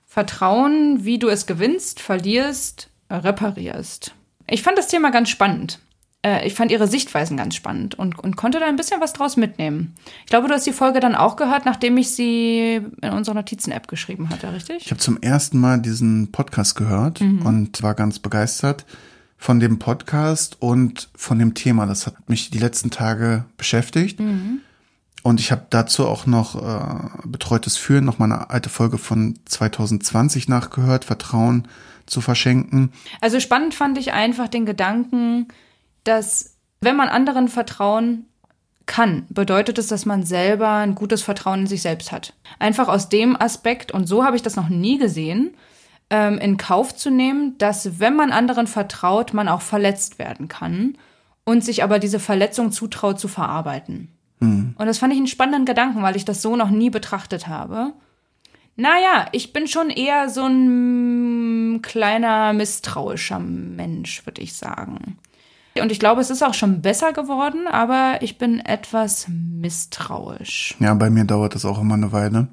Vertrauen, 0.06 1.04
wie 1.04 1.18
du 1.18 1.28
es 1.28 1.46
gewinnst, 1.46 2.00
verlierst, 2.00 2.88
reparierst. 3.08 4.12
Ich 4.48 4.62
fand 4.62 4.76
das 4.76 4.88
Thema 4.88 5.10
ganz 5.10 5.28
spannend. 5.28 5.78
Äh, 6.22 6.46
Ich 6.46 6.54
fand 6.54 6.72
ihre 6.72 6.88
Sichtweisen 6.88 7.36
ganz 7.36 7.54
spannend 7.54 7.94
und, 7.96 8.18
und 8.18 8.36
konnte 8.36 8.58
da 8.58 8.66
ein 8.66 8.74
bisschen 8.76 9.00
was 9.00 9.12
draus 9.12 9.36
mitnehmen. 9.36 9.94
Ich 10.22 10.26
glaube, 10.26 10.48
du 10.48 10.54
hast 10.54 10.66
die 10.66 10.72
Folge 10.72 10.98
dann 10.98 11.14
auch 11.14 11.36
gehört, 11.36 11.64
nachdem 11.64 11.96
ich 11.96 12.10
sie 12.10 12.80
in 13.00 13.10
unserer 13.10 13.36
Notizen-App 13.36 13.86
geschrieben 13.86 14.30
hatte, 14.30 14.52
richtig? 14.52 14.84
Ich 14.84 14.90
habe 14.90 15.00
zum 15.00 15.20
ersten 15.22 15.58
Mal 15.60 15.80
diesen 15.80 16.32
Podcast 16.32 16.74
gehört 16.74 17.20
und 17.20 17.82
war 17.82 17.94
ganz 17.94 18.18
begeistert 18.18 18.84
von 19.38 19.60
dem 19.60 19.78
Podcast 19.78 20.56
und 20.60 21.08
von 21.14 21.38
dem 21.38 21.54
Thema. 21.54 21.86
Das 21.86 22.06
hat 22.06 22.28
mich 22.28 22.50
die 22.50 22.58
letzten 22.58 22.90
Tage 22.90 23.44
beschäftigt. 23.56 24.18
Und 25.22 25.40
ich 25.40 25.52
habe 25.52 25.66
dazu 25.68 26.06
auch 26.06 26.26
noch 26.26 26.56
äh, 26.56 27.08
betreutes 27.26 27.76
Führen, 27.76 28.04
noch 28.04 28.18
mal 28.18 28.26
eine 28.26 28.50
alte 28.50 28.70
Folge 28.70 28.96
von 28.96 29.38
2020 29.44 30.48
nachgehört, 30.48 31.04
Vertrauen 31.04 31.68
zu 32.06 32.20
verschenken. 32.20 32.92
Also 33.20 33.38
spannend 33.38 33.74
fand 33.74 33.98
ich 33.98 34.12
einfach 34.12 34.48
den 34.48 34.66
Gedanken, 34.66 35.48
dass 36.04 36.56
wenn 36.80 36.96
man 36.96 37.08
anderen 37.08 37.48
vertrauen 37.48 38.26
kann, 38.86 39.26
bedeutet 39.28 39.78
es, 39.78 39.88
dass 39.88 40.06
man 40.06 40.24
selber 40.24 40.70
ein 40.76 40.94
gutes 40.94 41.22
Vertrauen 41.22 41.60
in 41.60 41.66
sich 41.66 41.82
selbst 41.82 42.10
hat. 42.10 42.32
Einfach 42.58 42.88
aus 42.88 43.08
dem 43.08 43.40
Aspekt, 43.40 43.92
und 43.92 44.06
so 44.06 44.24
habe 44.24 44.36
ich 44.36 44.42
das 44.42 44.56
noch 44.56 44.68
nie 44.68 44.98
gesehen, 44.98 45.54
ähm, 46.08 46.38
in 46.38 46.56
Kauf 46.56 46.96
zu 46.96 47.10
nehmen, 47.10 47.56
dass 47.58 48.00
wenn 48.00 48.16
man 48.16 48.32
anderen 48.32 48.66
vertraut, 48.66 49.32
man 49.32 49.48
auch 49.48 49.60
verletzt 49.60 50.18
werden 50.18 50.48
kann 50.48 50.96
und 51.44 51.64
sich 51.64 51.84
aber 51.84 51.98
diese 51.98 52.18
Verletzung 52.18 52.72
zutraut 52.72 53.20
zu 53.20 53.28
verarbeiten. 53.28 54.08
Und 54.40 54.86
das 54.86 54.98
fand 54.98 55.12
ich 55.12 55.18
einen 55.18 55.26
spannenden 55.26 55.66
Gedanken, 55.66 56.02
weil 56.02 56.16
ich 56.16 56.24
das 56.24 56.42
so 56.42 56.56
noch 56.56 56.70
nie 56.70 56.90
betrachtet 56.90 57.46
habe. 57.46 57.92
Naja, 58.76 59.26
ich 59.32 59.52
bin 59.52 59.66
schon 59.66 59.90
eher 59.90 60.30
so 60.30 60.44
ein 60.44 61.74
mm, 61.74 61.82
kleiner 61.82 62.52
misstrauischer 62.52 63.38
Mensch, 63.38 64.24
würde 64.24 64.40
ich 64.40 64.54
sagen. 64.54 65.18
Und 65.80 65.92
ich 65.92 66.00
glaube, 66.00 66.20
es 66.20 66.30
ist 66.30 66.42
auch 66.42 66.54
schon 66.54 66.82
besser 66.82 67.12
geworden, 67.12 67.66
aber 67.70 68.18
ich 68.22 68.38
bin 68.38 68.58
etwas 68.60 69.26
misstrauisch. 69.28 70.74
Ja, 70.80 70.94
bei 70.94 71.10
mir 71.10 71.24
dauert 71.24 71.54
das 71.54 71.64
auch 71.64 71.80
immer 71.80 71.94
eine 71.94 72.12
Weile. 72.12 72.48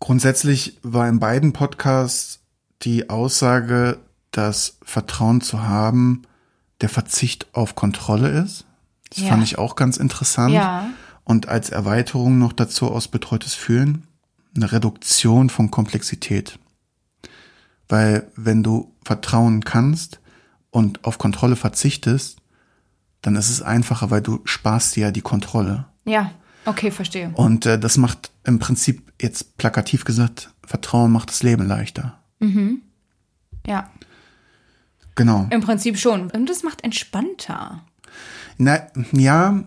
Grundsätzlich 0.00 0.78
war 0.82 1.08
in 1.08 1.18
beiden 1.18 1.52
Podcasts 1.52 2.40
die 2.82 3.10
Aussage, 3.10 3.98
dass 4.30 4.78
Vertrauen 4.82 5.40
zu 5.40 5.62
haben 5.62 6.22
der 6.80 6.88
Verzicht 6.88 7.48
auf 7.52 7.74
Kontrolle 7.74 8.28
ist. 8.28 8.64
Das 9.10 9.20
Ja. 9.24 9.28
fand 9.30 9.42
ich 9.42 9.58
auch 9.58 9.76
ganz 9.76 9.96
interessant. 9.96 10.54
Ja. 10.54 10.88
Und 11.24 11.48
als 11.48 11.70
Erweiterung 11.70 12.38
noch 12.38 12.52
dazu 12.52 12.90
aus 12.90 13.08
betreutes 13.08 13.54
Fühlen 13.54 14.06
eine 14.56 14.72
Reduktion 14.72 15.50
von 15.50 15.70
Komplexität. 15.70 16.58
Weil 17.88 18.30
wenn 18.36 18.62
du 18.62 18.94
vertrauen 19.04 19.64
kannst 19.64 20.20
und 20.70 21.04
auf 21.04 21.18
Kontrolle 21.18 21.56
verzichtest, 21.56 22.38
dann 23.22 23.36
ist 23.36 23.50
es 23.50 23.62
einfacher, 23.62 24.10
weil 24.10 24.20
du 24.22 24.40
sparst 24.44 24.96
dir 24.96 25.06
ja 25.06 25.10
die 25.10 25.20
Kontrolle. 25.22 25.86
Ja, 26.04 26.30
okay, 26.64 26.90
verstehe. 26.90 27.30
Und 27.34 27.66
äh, 27.66 27.78
das 27.78 27.96
macht 27.96 28.30
im 28.44 28.58
Prinzip 28.58 29.12
jetzt 29.20 29.56
plakativ 29.58 30.04
gesagt, 30.04 30.50
Vertrauen 30.64 31.10
macht 31.12 31.30
das 31.30 31.42
Leben 31.42 31.66
leichter. 31.66 32.18
Ja, 33.66 33.90
Genau. 35.14 35.46
im 35.50 35.60
Prinzip 35.60 35.98
schon. 35.98 36.30
Und 36.30 36.48
das 36.48 36.62
macht 36.62 36.84
entspannter. 36.84 37.82
Na, 38.58 38.86
ja, 39.12 39.64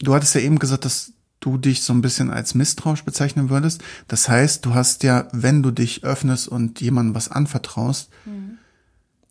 du 0.00 0.14
hattest 0.14 0.34
ja 0.34 0.40
eben 0.40 0.58
gesagt, 0.58 0.84
dass 0.84 1.12
du 1.40 1.58
dich 1.58 1.82
so 1.82 1.92
ein 1.92 2.00
bisschen 2.00 2.30
als 2.30 2.54
misstrauisch 2.54 3.04
bezeichnen 3.04 3.50
würdest. 3.50 3.82
Das 4.08 4.28
heißt, 4.28 4.64
du 4.64 4.74
hast 4.74 5.02
ja, 5.02 5.28
wenn 5.32 5.62
du 5.62 5.70
dich 5.70 6.02
öffnest 6.02 6.48
und 6.48 6.80
jemandem 6.80 7.14
was 7.14 7.30
anvertraust, 7.30 8.10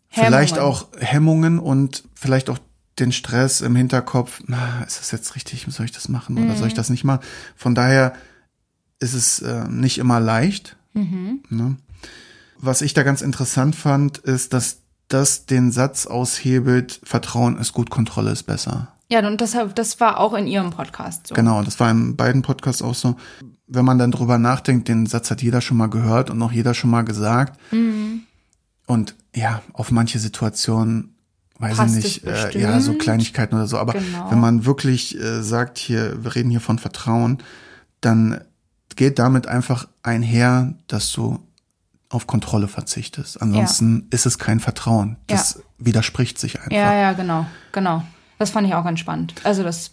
vielleicht 0.09 0.55
Hemmungen. 0.55 0.73
auch 0.73 0.87
Hemmungen 0.99 1.59
und 1.59 2.03
vielleicht 2.13 2.49
auch 2.49 2.59
den 2.99 3.11
Stress 3.11 3.59
im 3.59 3.75
Hinterkopf, 3.75 4.41
na, 4.47 4.83
ist 4.83 4.99
das 4.99 5.11
jetzt 5.11 5.35
richtig, 5.35 5.65
soll 5.69 5.85
ich 5.85 5.91
das 5.91 6.07
machen 6.07 6.37
oder 6.37 6.55
soll 6.55 6.69
ich 6.69 6.73
das 6.73 6.89
nicht 6.89 7.03
machen? 7.03 7.23
Von 7.55 7.75
daher 7.75 8.13
ist 8.99 9.13
es 9.13 9.39
äh, 9.39 9.67
nicht 9.67 9.97
immer 9.97 10.19
leicht. 10.21 10.77
Ne? 11.49 11.75
Was 12.57 12.81
ich 12.81 12.93
da 12.93 13.03
ganz 13.03 13.21
interessant 13.21 13.75
fand, 13.75 14.19
ist, 14.19 14.53
dass 14.53 14.83
das 15.07 15.45
den 15.45 15.71
Satz 15.71 16.07
aushebelt, 16.07 16.99
Vertrauen 17.03 17.57
ist 17.57 17.73
gut, 17.73 17.89
Kontrolle 17.89 18.31
ist 18.31 18.43
besser. 18.43 18.89
Ja, 19.09 19.25
und 19.27 19.39
deshalb, 19.39 19.75
das 19.75 19.99
war 19.99 20.19
auch 20.19 20.33
in 20.33 20.47
ihrem 20.47 20.71
Podcast 20.71 21.27
so. 21.27 21.35
Genau, 21.35 21.61
das 21.61 21.79
war 21.79 21.91
in 21.91 22.15
beiden 22.15 22.41
Podcasts 22.41 22.81
auch 22.81 22.95
so. 22.95 23.15
Wenn 23.67 23.85
man 23.85 23.99
dann 23.99 24.11
drüber 24.11 24.37
nachdenkt, 24.37 24.87
den 24.87 25.05
Satz 25.05 25.29
hat 25.29 25.41
jeder 25.41 25.61
schon 25.61 25.77
mal 25.77 25.89
gehört 25.89 26.29
und 26.29 26.41
auch 26.41 26.51
jeder 26.51 26.73
schon 26.73 26.89
mal 26.89 27.03
gesagt. 27.03 27.59
Mhm. 27.71 28.21
Und 28.87 29.15
ja, 29.35 29.61
auf 29.73 29.91
manche 29.91 30.17
Situationen, 30.19 31.15
weiß 31.59 31.77
Passt 31.77 31.97
ich 31.97 32.03
nicht, 32.03 32.25
äh, 32.25 32.59
ja, 32.59 32.79
so. 32.79 32.93
Kleinigkeiten 32.93 33.55
oder 33.55 33.67
so. 33.67 33.77
Aber 33.77 33.93
Genau. 33.93 34.31
wenn 34.31 34.39
man 34.39 34.65
wirklich 34.65 35.19
äh, 35.19 35.41
sagt, 35.43 35.77
hier, 35.77 36.23
wir 36.23 36.35
reden 36.35 36.49
hier 36.49 36.61
von 36.61 36.79
Vertrauen, 36.79 37.39
dann 38.01 38.41
geht 38.95 39.19
damit 39.19 39.47
einfach 39.47 39.87
einher, 40.03 40.73
dass 40.87 41.11
du 41.11 41.39
auf 42.09 42.27
Kontrolle 42.27 42.67
verzichtest. 42.67 43.41
Ansonsten 43.41 44.07
ist 44.11 44.25
es 44.25 44.37
kein 44.37 44.59
Vertrauen. 44.59 45.17
Das 45.27 45.63
widerspricht 45.77 46.37
sich 46.39 46.57
einfach. 46.59 46.71
Ja, 46.71 46.93
ja, 46.93 47.13
genau, 47.13 47.45
genau. 47.71 48.03
Das 48.37 48.51
fand 48.51 48.67
ich 48.67 48.73
auch 48.75 48.83
ganz 48.83 48.99
spannend. 48.99 49.33
Also 49.43 49.63
das 49.63 49.91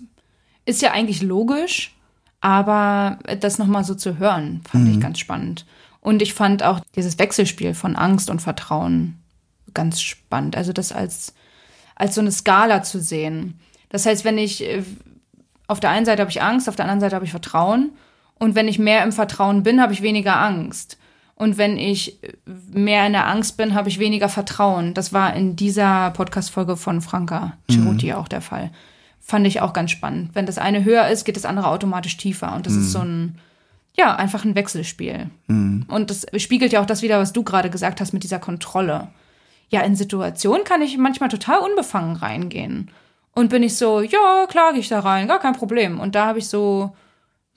ist 0.65 0.83
ja 0.83 0.93
eigentlich 0.93 1.23
logisch, 1.23 1.95
aber 2.41 3.19
das 3.41 3.59
nochmal 3.59 3.85
so 3.85 3.95
zu 3.95 4.19
hören, 4.19 4.63
fand 4.71 4.85
Mhm. 4.85 4.91
ich 4.93 5.01
ganz 5.01 5.19
spannend. 5.19 5.65
Und 6.01 6.21
ich 6.23 6.35
fand 6.35 6.63
auch 6.65 6.81
dieses 6.97 7.19
Wechselspiel 7.19 7.75
von 7.75 7.97
Angst 7.97 8.29
und 8.31 8.43
Vertrauen 8.43 9.23
ganz 9.75 10.01
spannend. 10.03 10.57
Also 10.57 10.73
das 10.73 10.93
als, 10.93 11.33
als 11.95 12.15
so 12.17 12.21
eine 12.21 12.33
Skala 12.33 12.83
zu 12.83 13.01
sehen. 13.01 13.59
Das 13.89 14.07
heißt, 14.07 14.25
wenn 14.25 14.37
ich 14.39 14.63
äh, 14.65 14.83
auf 15.69 15.79
der 15.81 15.91
einen 15.91 16.05
Seite 16.05 16.21
habe 16.21 16.31
ich 16.31 16.43
Angst, 16.43 16.69
auf 16.69 16.77
der 16.77 16.85
anderen 16.85 17.01
Seite 17.01 17.15
habe 17.15 17.25
ich 17.25 17.31
Vertrauen. 17.31 17.93
Und 18.35 18.55
wenn 18.57 18.67
ich 18.69 18.79
mehr 18.81 19.05
im 19.05 19.13
Vertrauen 19.13 19.63
bin, 19.63 19.81
habe 19.81 19.93
ich 19.93 20.03
weniger 20.03 20.37
Angst. 20.41 20.99
Und 21.43 21.59
wenn 21.59 21.77
ich 21.77 22.21
mehr 22.73 23.05
in 23.05 23.15
der 23.15 23.27
Angst 23.27 23.57
bin, 23.57 23.75
habe 23.75 23.89
ich 23.89 23.99
weniger 23.99 24.29
Vertrauen. 24.29 24.95
Das 24.95 25.13
war 25.13 25.35
in 25.35 25.57
dieser 25.57 26.13
Podcast-Folge 26.13 26.77
von 26.77 27.01
Franka 27.01 27.55
Ceruti 27.69 28.13
mhm. 28.13 28.13
auch 28.13 28.29
der 28.29 28.41
Fall. 28.41 28.71
Fand 29.19 29.45
ich 29.49 29.61
auch 29.61 29.73
ganz 29.73 29.91
spannend. 29.91 30.31
Wenn 30.35 30.47
das 30.47 30.59
eine 30.59 30.85
höher 30.85 31.09
ist, 31.09 31.25
geht 31.25 31.35
das 31.35 31.45
andere 31.45 31.67
automatisch 31.67 32.17
tiefer. 32.17 32.55
Und 32.55 32.67
das 32.67 32.75
mhm. 32.75 32.81
ist 32.83 32.93
so 32.93 33.01
ein, 33.01 33.41
ja, 33.97 34.15
einfach 34.15 34.45
ein 34.45 34.55
Wechselspiel. 34.55 35.31
Mhm. 35.49 35.85
Und 35.89 36.11
das 36.11 36.27
spiegelt 36.37 36.71
ja 36.71 36.81
auch 36.81 36.87
das 36.87 37.03
wieder, 37.03 37.19
was 37.19 37.33
du 37.33 37.43
gerade 37.43 37.71
gesagt 37.71 38.01
hast 38.01 38.13
mit 38.13 38.23
dieser 38.23 38.39
Kontrolle. 38.39 39.09
Ja, 39.69 39.81
in 39.81 39.97
Situationen 39.97 40.63
kann 40.63 40.81
ich 40.81 40.97
manchmal 40.97 41.29
total 41.29 41.59
unbefangen 41.59 42.15
reingehen. 42.15 42.89
Und 43.35 43.51
bin 43.51 43.65
ich 43.65 43.77
so, 43.77 44.01
ja, 44.01 44.47
klar 44.49 44.71
gehe 44.71 44.81
ich 44.81 44.89
da 44.91 45.01
rein, 45.01 45.27
gar 45.27 45.41
kein 45.41 45.57
Problem. 45.57 45.99
Und 45.99 46.15
da 46.15 46.27
habe 46.27 46.39
ich 46.39 46.49
so, 46.49 46.95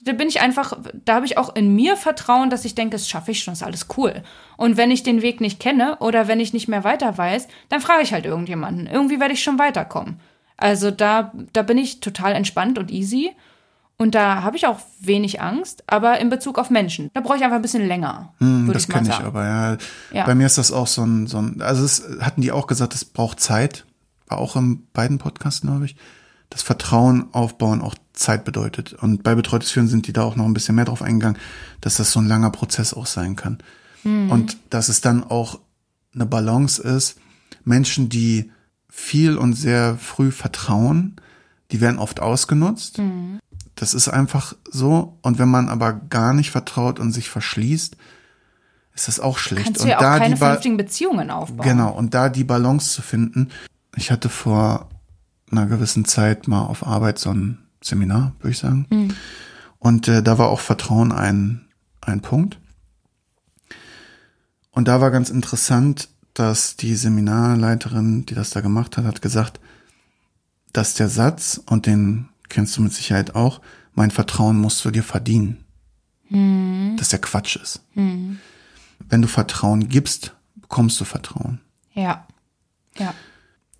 da 0.06 0.12
bin 0.12 0.28
ich 0.28 0.40
einfach, 0.40 0.72
da 1.04 1.16
habe 1.16 1.26
ich 1.26 1.36
auch 1.36 1.54
in 1.56 1.74
mir 1.74 1.96
Vertrauen, 1.96 2.48
dass 2.48 2.64
ich 2.64 2.76
denke, 2.76 2.92
das 2.92 3.08
schaffe 3.08 3.32
ich 3.32 3.42
schon, 3.42 3.54
ist 3.54 3.64
alles 3.64 3.88
cool. 3.96 4.22
Und 4.56 4.76
wenn 4.76 4.92
ich 4.92 5.02
den 5.02 5.20
Weg 5.20 5.40
nicht 5.40 5.58
kenne 5.58 5.96
oder 5.98 6.28
wenn 6.28 6.38
ich 6.38 6.52
nicht 6.52 6.68
mehr 6.68 6.84
weiter 6.84 7.18
weiß, 7.18 7.48
dann 7.68 7.80
frage 7.80 8.02
ich 8.02 8.12
halt 8.12 8.24
irgendjemanden. 8.24 8.86
Irgendwie 8.86 9.18
werde 9.18 9.34
ich 9.34 9.42
schon 9.42 9.58
weiterkommen. 9.58 10.20
Also 10.56 10.92
da, 10.92 11.32
da 11.52 11.62
bin 11.62 11.76
ich 11.76 12.00
total 12.00 12.34
entspannt 12.34 12.78
und 12.78 12.92
easy. 12.92 13.32
Und 13.98 14.14
da 14.14 14.42
habe 14.42 14.56
ich 14.56 14.66
auch 14.66 14.78
wenig 15.00 15.40
Angst, 15.40 15.82
aber 15.86 16.20
in 16.20 16.28
Bezug 16.28 16.58
auf 16.58 16.70
Menschen, 16.70 17.10
da 17.14 17.20
brauche 17.20 17.38
ich 17.38 17.42
einfach 17.42 17.56
ein 17.56 17.62
bisschen 17.62 17.88
länger. 17.88 18.34
Mm, 18.38 18.70
das 18.70 18.88
kenne 18.88 19.08
ich 19.08 19.14
aber, 19.14 19.44
ja. 19.44 19.76
ja. 20.12 20.26
Bei 20.26 20.34
mir 20.34 20.46
ist 20.46 20.58
das 20.58 20.70
auch 20.70 20.86
so 20.86 21.02
ein, 21.02 21.26
so 21.26 21.38
ein, 21.38 21.62
also 21.62 21.82
es 21.82 22.06
hatten 22.20 22.42
die 22.42 22.52
auch 22.52 22.66
gesagt, 22.66 22.94
es 22.94 23.04
braucht 23.06 23.40
Zeit. 23.40 23.86
War 24.28 24.38
auch 24.38 24.54
in 24.54 24.86
beiden 24.92 25.18
Podcasts, 25.18 25.62
glaube 25.62 25.86
ich 25.86 25.96
das 26.50 26.62
Vertrauen 26.62 27.28
aufbauen 27.32 27.82
auch 27.82 27.94
Zeit 28.16 28.44
bedeutet. 28.44 28.94
Und 28.94 29.22
bei 29.22 29.34
betreutes 29.34 29.70
Führen 29.70 29.88
sind 29.88 30.08
die 30.08 30.12
da 30.12 30.22
auch 30.22 30.36
noch 30.36 30.44
ein 30.44 30.54
bisschen 30.54 30.74
mehr 30.74 30.86
drauf 30.86 31.02
eingegangen, 31.02 31.38
dass 31.80 31.96
das 31.96 32.10
so 32.10 32.20
ein 32.20 32.26
langer 32.26 32.50
Prozess 32.50 32.94
auch 32.94 33.06
sein 33.06 33.36
kann. 33.36 33.58
Mhm. 34.02 34.30
Und 34.30 34.56
dass 34.70 34.88
es 34.88 35.00
dann 35.00 35.22
auch 35.22 35.60
eine 36.14 36.26
Balance 36.26 36.82
ist. 36.82 37.18
Menschen, 37.64 38.08
die 38.08 38.50
viel 38.88 39.36
und 39.36 39.52
sehr 39.52 39.96
früh 39.98 40.30
vertrauen, 40.30 41.16
die 41.70 41.80
werden 41.80 41.98
oft 41.98 42.20
ausgenutzt. 42.20 42.98
Mhm. 42.98 43.38
Das 43.74 43.92
ist 43.92 44.08
einfach 44.08 44.54
so. 44.70 45.18
Und 45.22 45.38
wenn 45.38 45.50
man 45.50 45.68
aber 45.68 45.92
gar 45.92 46.32
nicht 46.32 46.50
vertraut 46.50 46.98
und 46.98 47.12
sich 47.12 47.28
verschließt, 47.28 47.96
ist 48.94 49.08
das 49.08 49.20
auch 49.20 49.36
schlecht. 49.36 49.66
Kannst 49.66 49.84
du 49.84 49.88
ja 49.88 49.98
und 49.98 50.04
auch 50.04 50.18
keine 50.18 50.36
vernünftigen 50.38 50.78
Beziehungen 50.78 51.30
aufbauen. 51.30 51.68
Genau. 51.68 51.90
Und 51.92 52.14
da 52.14 52.30
die 52.30 52.44
Balance 52.44 52.92
zu 52.92 53.02
finden. 53.02 53.50
Ich 53.94 54.10
hatte 54.10 54.30
vor 54.30 54.88
einer 55.50 55.66
gewissen 55.66 56.06
Zeit 56.06 56.48
mal 56.48 56.62
auf 56.62 56.86
Arbeit 56.86 57.18
so 57.18 57.30
ein 57.30 57.58
Seminar, 57.86 58.32
würde 58.40 58.50
ich 58.52 58.58
sagen. 58.58 58.86
Mhm. 58.90 59.14
Und 59.78 60.08
äh, 60.08 60.22
da 60.22 60.38
war 60.38 60.48
auch 60.48 60.60
Vertrauen 60.60 61.12
ein, 61.12 61.66
ein 62.00 62.20
Punkt. 62.20 62.58
Und 64.70 64.88
da 64.88 65.00
war 65.00 65.10
ganz 65.10 65.30
interessant, 65.30 66.08
dass 66.34 66.76
die 66.76 66.94
Seminarleiterin, 66.94 68.26
die 68.26 68.34
das 68.34 68.50
da 68.50 68.60
gemacht 68.60 68.96
hat, 68.96 69.04
hat 69.04 69.22
gesagt, 69.22 69.60
dass 70.72 70.94
der 70.94 71.08
Satz, 71.08 71.60
und 71.66 71.86
den 71.86 72.28
kennst 72.48 72.76
du 72.76 72.82
mit 72.82 72.92
Sicherheit 72.92 73.34
auch, 73.34 73.60
mein 73.94 74.10
Vertrauen 74.10 74.58
musst 74.58 74.84
du 74.84 74.90
dir 74.90 75.02
verdienen. 75.02 75.64
Mhm. 76.28 76.96
Dass 76.98 77.08
der 77.08 77.20
Quatsch 77.20 77.56
ist. 77.56 77.82
Mhm. 77.94 78.38
Wenn 79.08 79.22
du 79.22 79.28
Vertrauen 79.28 79.88
gibst, 79.88 80.34
bekommst 80.56 81.00
du 81.00 81.04
Vertrauen. 81.04 81.60
Ja. 81.94 82.26
Ja 82.98 83.14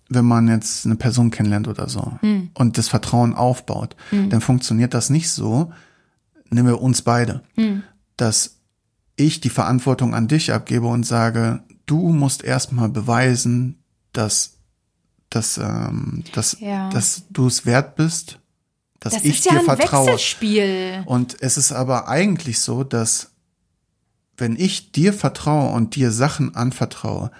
wenn 0.09 0.25
man 0.25 0.47
jetzt 0.47 0.85
eine 0.85 0.95
Person 0.95 1.31
kennenlernt 1.31 1.67
oder 1.67 1.89
so 1.89 2.13
mhm. 2.21 2.49
und 2.53 2.77
das 2.77 2.87
Vertrauen 2.87 3.33
aufbaut, 3.33 3.95
mhm. 4.11 4.29
dann 4.29 4.41
funktioniert 4.41 4.93
das 4.93 5.09
nicht 5.09 5.29
so, 5.29 5.71
nehmen 6.49 6.67
wir 6.67 6.81
uns 6.81 7.01
beide, 7.01 7.43
mhm. 7.55 7.83
dass 8.15 8.57
ich 9.15 9.41
die 9.41 9.49
Verantwortung 9.49 10.13
an 10.13 10.27
dich 10.27 10.53
abgebe 10.53 10.87
und 10.87 11.05
sage, 11.05 11.63
du 11.85 12.09
musst 12.13 12.43
erstmal 12.43 12.89
beweisen, 12.89 13.83
dass, 14.13 14.57
dass, 15.29 15.57
ähm, 15.57 16.23
dass, 16.33 16.57
ja. 16.59 16.89
dass 16.89 17.23
du 17.29 17.47
es 17.47 17.65
wert 17.65 17.95
bist, 17.95 18.39
dass 18.99 19.13
das 19.13 19.23
ich 19.23 19.41
dir 19.41 19.53
ja 19.53 19.59
vertraue. 19.61 20.07
Wechselspiel. 20.07 21.03
Und 21.05 21.41
es 21.41 21.57
ist 21.57 21.71
aber 21.71 22.07
eigentlich 22.07 22.59
so, 22.59 22.83
dass 22.83 23.31
wenn 24.37 24.55
ich 24.55 24.91
dir 24.91 25.13
vertraue 25.13 25.73
und 25.73 25.95
dir 25.95 26.11
Sachen 26.11 26.55
anvertraue, 26.55 27.31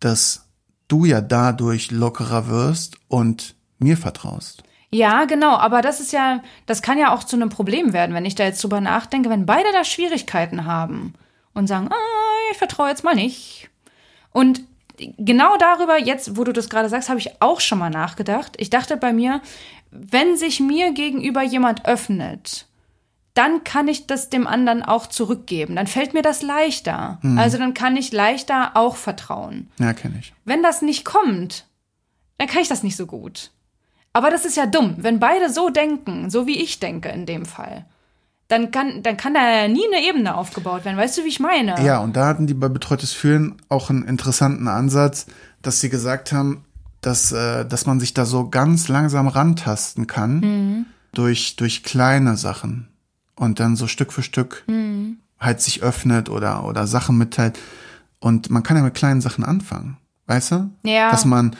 dass 0.00 0.49
du 0.90 1.04
ja 1.04 1.20
dadurch 1.20 1.90
lockerer 1.90 2.48
wirst 2.48 2.96
und 3.08 3.54
mir 3.78 3.96
vertraust. 3.96 4.62
Ja, 4.90 5.24
genau, 5.24 5.56
aber 5.56 5.82
das 5.82 6.00
ist 6.00 6.12
ja, 6.12 6.42
das 6.66 6.82
kann 6.82 6.98
ja 6.98 7.14
auch 7.14 7.22
zu 7.22 7.36
einem 7.36 7.48
Problem 7.48 7.92
werden, 7.92 8.14
wenn 8.14 8.24
ich 8.24 8.34
da 8.34 8.44
jetzt 8.44 8.62
drüber 8.62 8.80
nachdenke, 8.80 9.30
wenn 9.30 9.46
beide 9.46 9.70
da 9.72 9.84
Schwierigkeiten 9.84 10.64
haben 10.64 11.14
und 11.54 11.68
sagen, 11.68 11.88
ah, 11.90 12.50
ich 12.50 12.58
vertraue 12.58 12.88
jetzt 12.88 13.04
mal 13.04 13.14
nicht. 13.14 13.70
Und 14.32 14.62
genau 15.16 15.56
darüber, 15.58 15.96
jetzt, 15.98 16.36
wo 16.36 16.42
du 16.42 16.52
das 16.52 16.68
gerade 16.68 16.88
sagst, 16.88 17.08
habe 17.08 17.20
ich 17.20 17.40
auch 17.40 17.60
schon 17.60 17.78
mal 17.78 17.90
nachgedacht. 17.90 18.54
Ich 18.58 18.70
dachte 18.70 18.96
bei 18.96 19.12
mir, 19.12 19.40
wenn 19.92 20.36
sich 20.36 20.58
mir 20.58 20.92
gegenüber 20.92 21.42
jemand 21.42 21.86
öffnet, 21.86 22.66
dann 23.34 23.64
kann 23.64 23.88
ich 23.88 24.06
das 24.06 24.28
dem 24.28 24.46
anderen 24.46 24.82
auch 24.82 25.06
zurückgeben. 25.06 25.76
Dann 25.76 25.86
fällt 25.86 26.14
mir 26.14 26.22
das 26.22 26.42
leichter. 26.42 27.18
Mhm. 27.22 27.38
Also 27.38 27.58
dann 27.58 27.74
kann 27.74 27.96
ich 27.96 28.12
leichter 28.12 28.72
auch 28.74 28.96
vertrauen. 28.96 29.70
Ja, 29.78 29.92
kenne 29.92 30.18
ich. 30.20 30.34
Wenn 30.44 30.62
das 30.62 30.82
nicht 30.82 31.04
kommt, 31.04 31.66
dann 32.38 32.48
kann 32.48 32.62
ich 32.62 32.68
das 32.68 32.82
nicht 32.82 32.96
so 32.96 33.06
gut. 33.06 33.50
Aber 34.12 34.30
das 34.30 34.44
ist 34.44 34.56
ja 34.56 34.66
dumm. 34.66 34.96
Wenn 34.98 35.20
beide 35.20 35.50
so 35.50 35.70
denken, 35.70 36.30
so 36.30 36.46
wie 36.46 36.58
ich 36.60 36.80
denke 36.80 37.08
in 37.10 37.26
dem 37.26 37.46
Fall, 37.46 37.86
dann 38.48 38.72
kann, 38.72 39.04
dann 39.04 39.16
kann 39.16 39.34
da 39.34 39.48
ja 39.48 39.68
nie 39.68 39.84
eine 39.92 40.04
Ebene 40.04 40.34
aufgebaut 40.34 40.84
werden. 40.84 40.96
Weißt 40.96 41.16
du, 41.16 41.24
wie 41.24 41.28
ich 41.28 41.38
meine? 41.38 41.80
Ja, 41.84 42.00
und 42.00 42.16
da 42.16 42.26
hatten 42.26 42.48
die 42.48 42.54
bei 42.54 42.68
Betreutes 42.68 43.12
Fühlen 43.12 43.62
auch 43.68 43.90
einen 43.90 44.02
interessanten 44.02 44.66
Ansatz, 44.66 45.26
dass 45.62 45.80
sie 45.80 45.88
gesagt 45.88 46.32
haben, 46.32 46.64
dass, 47.00 47.30
äh, 47.30 47.64
dass 47.64 47.86
man 47.86 48.00
sich 48.00 48.12
da 48.12 48.26
so 48.26 48.50
ganz 48.50 48.88
langsam 48.88 49.28
rantasten 49.28 50.08
kann 50.08 50.40
mhm. 50.40 50.86
durch, 51.12 51.54
durch 51.54 51.84
kleine 51.84 52.36
Sachen 52.36 52.89
und 53.40 53.58
dann 53.58 53.74
so 53.74 53.86
Stück 53.86 54.12
für 54.12 54.22
Stück 54.22 54.64
mhm. 54.66 55.16
halt 55.40 55.62
sich 55.62 55.82
öffnet 55.82 56.28
oder, 56.28 56.66
oder 56.66 56.86
Sachen 56.86 57.16
mitteilt. 57.16 57.58
Und 58.18 58.50
man 58.50 58.62
kann 58.62 58.76
ja 58.76 58.82
mit 58.82 58.92
kleinen 58.92 59.22
Sachen 59.22 59.44
anfangen, 59.44 59.96
weißt 60.26 60.52
du? 60.52 60.70
Ja. 60.82 61.10
Dass 61.10 61.24
man 61.24 61.56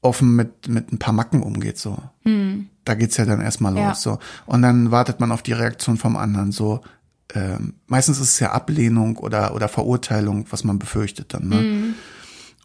offen 0.00 0.34
mit, 0.34 0.66
mit 0.66 0.92
ein 0.92 0.98
paar 0.98 1.12
Macken 1.12 1.42
umgeht, 1.42 1.76
so. 1.76 1.98
Mhm. 2.24 2.70
Da 2.86 2.94
geht's 2.94 3.18
ja 3.18 3.26
dann 3.26 3.42
erstmal 3.42 3.74
los, 3.74 3.82
ja. 3.82 3.94
so. 3.94 4.18
Und 4.46 4.62
dann 4.62 4.90
wartet 4.90 5.20
man 5.20 5.30
auf 5.30 5.42
die 5.42 5.52
Reaktion 5.52 5.98
vom 5.98 6.16
anderen, 6.16 6.52
so. 6.52 6.80
Ähm, 7.34 7.74
meistens 7.86 8.18
ist 8.18 8.28
es 8.28 8.40
ja 8.40 8.52
Ablehnung 8.52 9.18
oder, 9.18 9.54
oder 9.54 9.68
Verurteilung, 9.68 10.46
was 10.48 10.64
man 10.64 10.78
befürchtet 10.78 11.34
dann, 11.34 11.48
ne? 11.48 11.56
Mhm. 11.56 11.94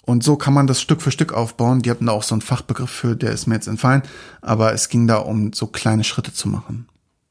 Und 0.05 0.23
so 0.23 0.37
kann 0.37 0.53
man 0.53 0.65
das 0.65 0.81
Stück 0.81 1.01
für 1.01 1.11
Stück 1.11 1.33
aufbauen. 1.33 1.81
Die 1.81 1.91
hatten 1.91 2.05
da 2.05 2.13
auch 2.13 2.23
so 2.23 2.33
einen 2.33 2.41
Fachbegriff 2.41 2.89
für, 2.89 3.15
der 3.15 3.31
ist 3.31 3.45
mir 3.45 3.55
jetzt 3.55 3.67
entfallen. 3.67 4.01
Aber 4.41 4.73
es 4.73 4.89
ging 4.89 5.05
da 5.05 5.17
um 5.17 5.53
so 5.53 5.67
kleine 5.67 6.03
Schritte 6.03 6.33
zu 6.33 6.47
machen. 6.47 6.87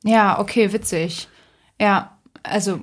Ja, 0.08 0.38
okay, 0.38 0.72
witzig. 0.72 1.28
Ja, 1.78 2.16
also. 2.42 2.80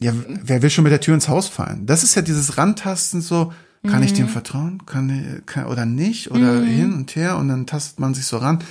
Ja, 0.00 0.12
wer 0.28 0.62
will 0.62 0.70
schon 0.70 0.84
mit 0.84 0.92
der 0.92 1.00
Tür 1.00 1.14
ins 1.14 1.28
Haus 1.28 1.48
fallen? 1.48 1.86
Das 1.86 2.02
ist 2.02 2.14
ja 2.14 2.22
dieses 2.22 2.58
Rantasten 2.58 3.20
so, 3.20 3.52
kann 3.82 3.98
mhm. 3.98 4.02
ich 4.04 4.12
dem 4.12 4.28
vertrauen? 4.28 4.84
Kann, 4.86 5.42
kann 5.46 5.66
oder 5.66 5.86
nicht? 5.86 6.30
Oder 6.30 6.60
mhm. 6.60 6.66
hin 6.66 6.92
und 6.92 7.16
her 7.16 7.36
und 7.36 7.48
dann 7.48 7.66
tastet 7.66 7.98
man 7.98 8.14
sich 8.14 8.26
so 8.26 8.36
ran. 8.36 8.62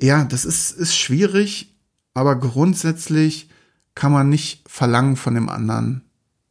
Ja, 0.00 0.24
das 0.24 0.44
ist, 0.44 0.72
ist 0.72 0.94
schwierig, 0.96 1.74
aber 2.14 2.36
grundsätzlich 2.36 3.48
kann 3.94 4.12
man 4.12 4.28
nicht 4.28 4.62
verlangen 4.68 5.16
von 5.16 5.34
dem 5.34 5.48
anderen, 5.48 6.02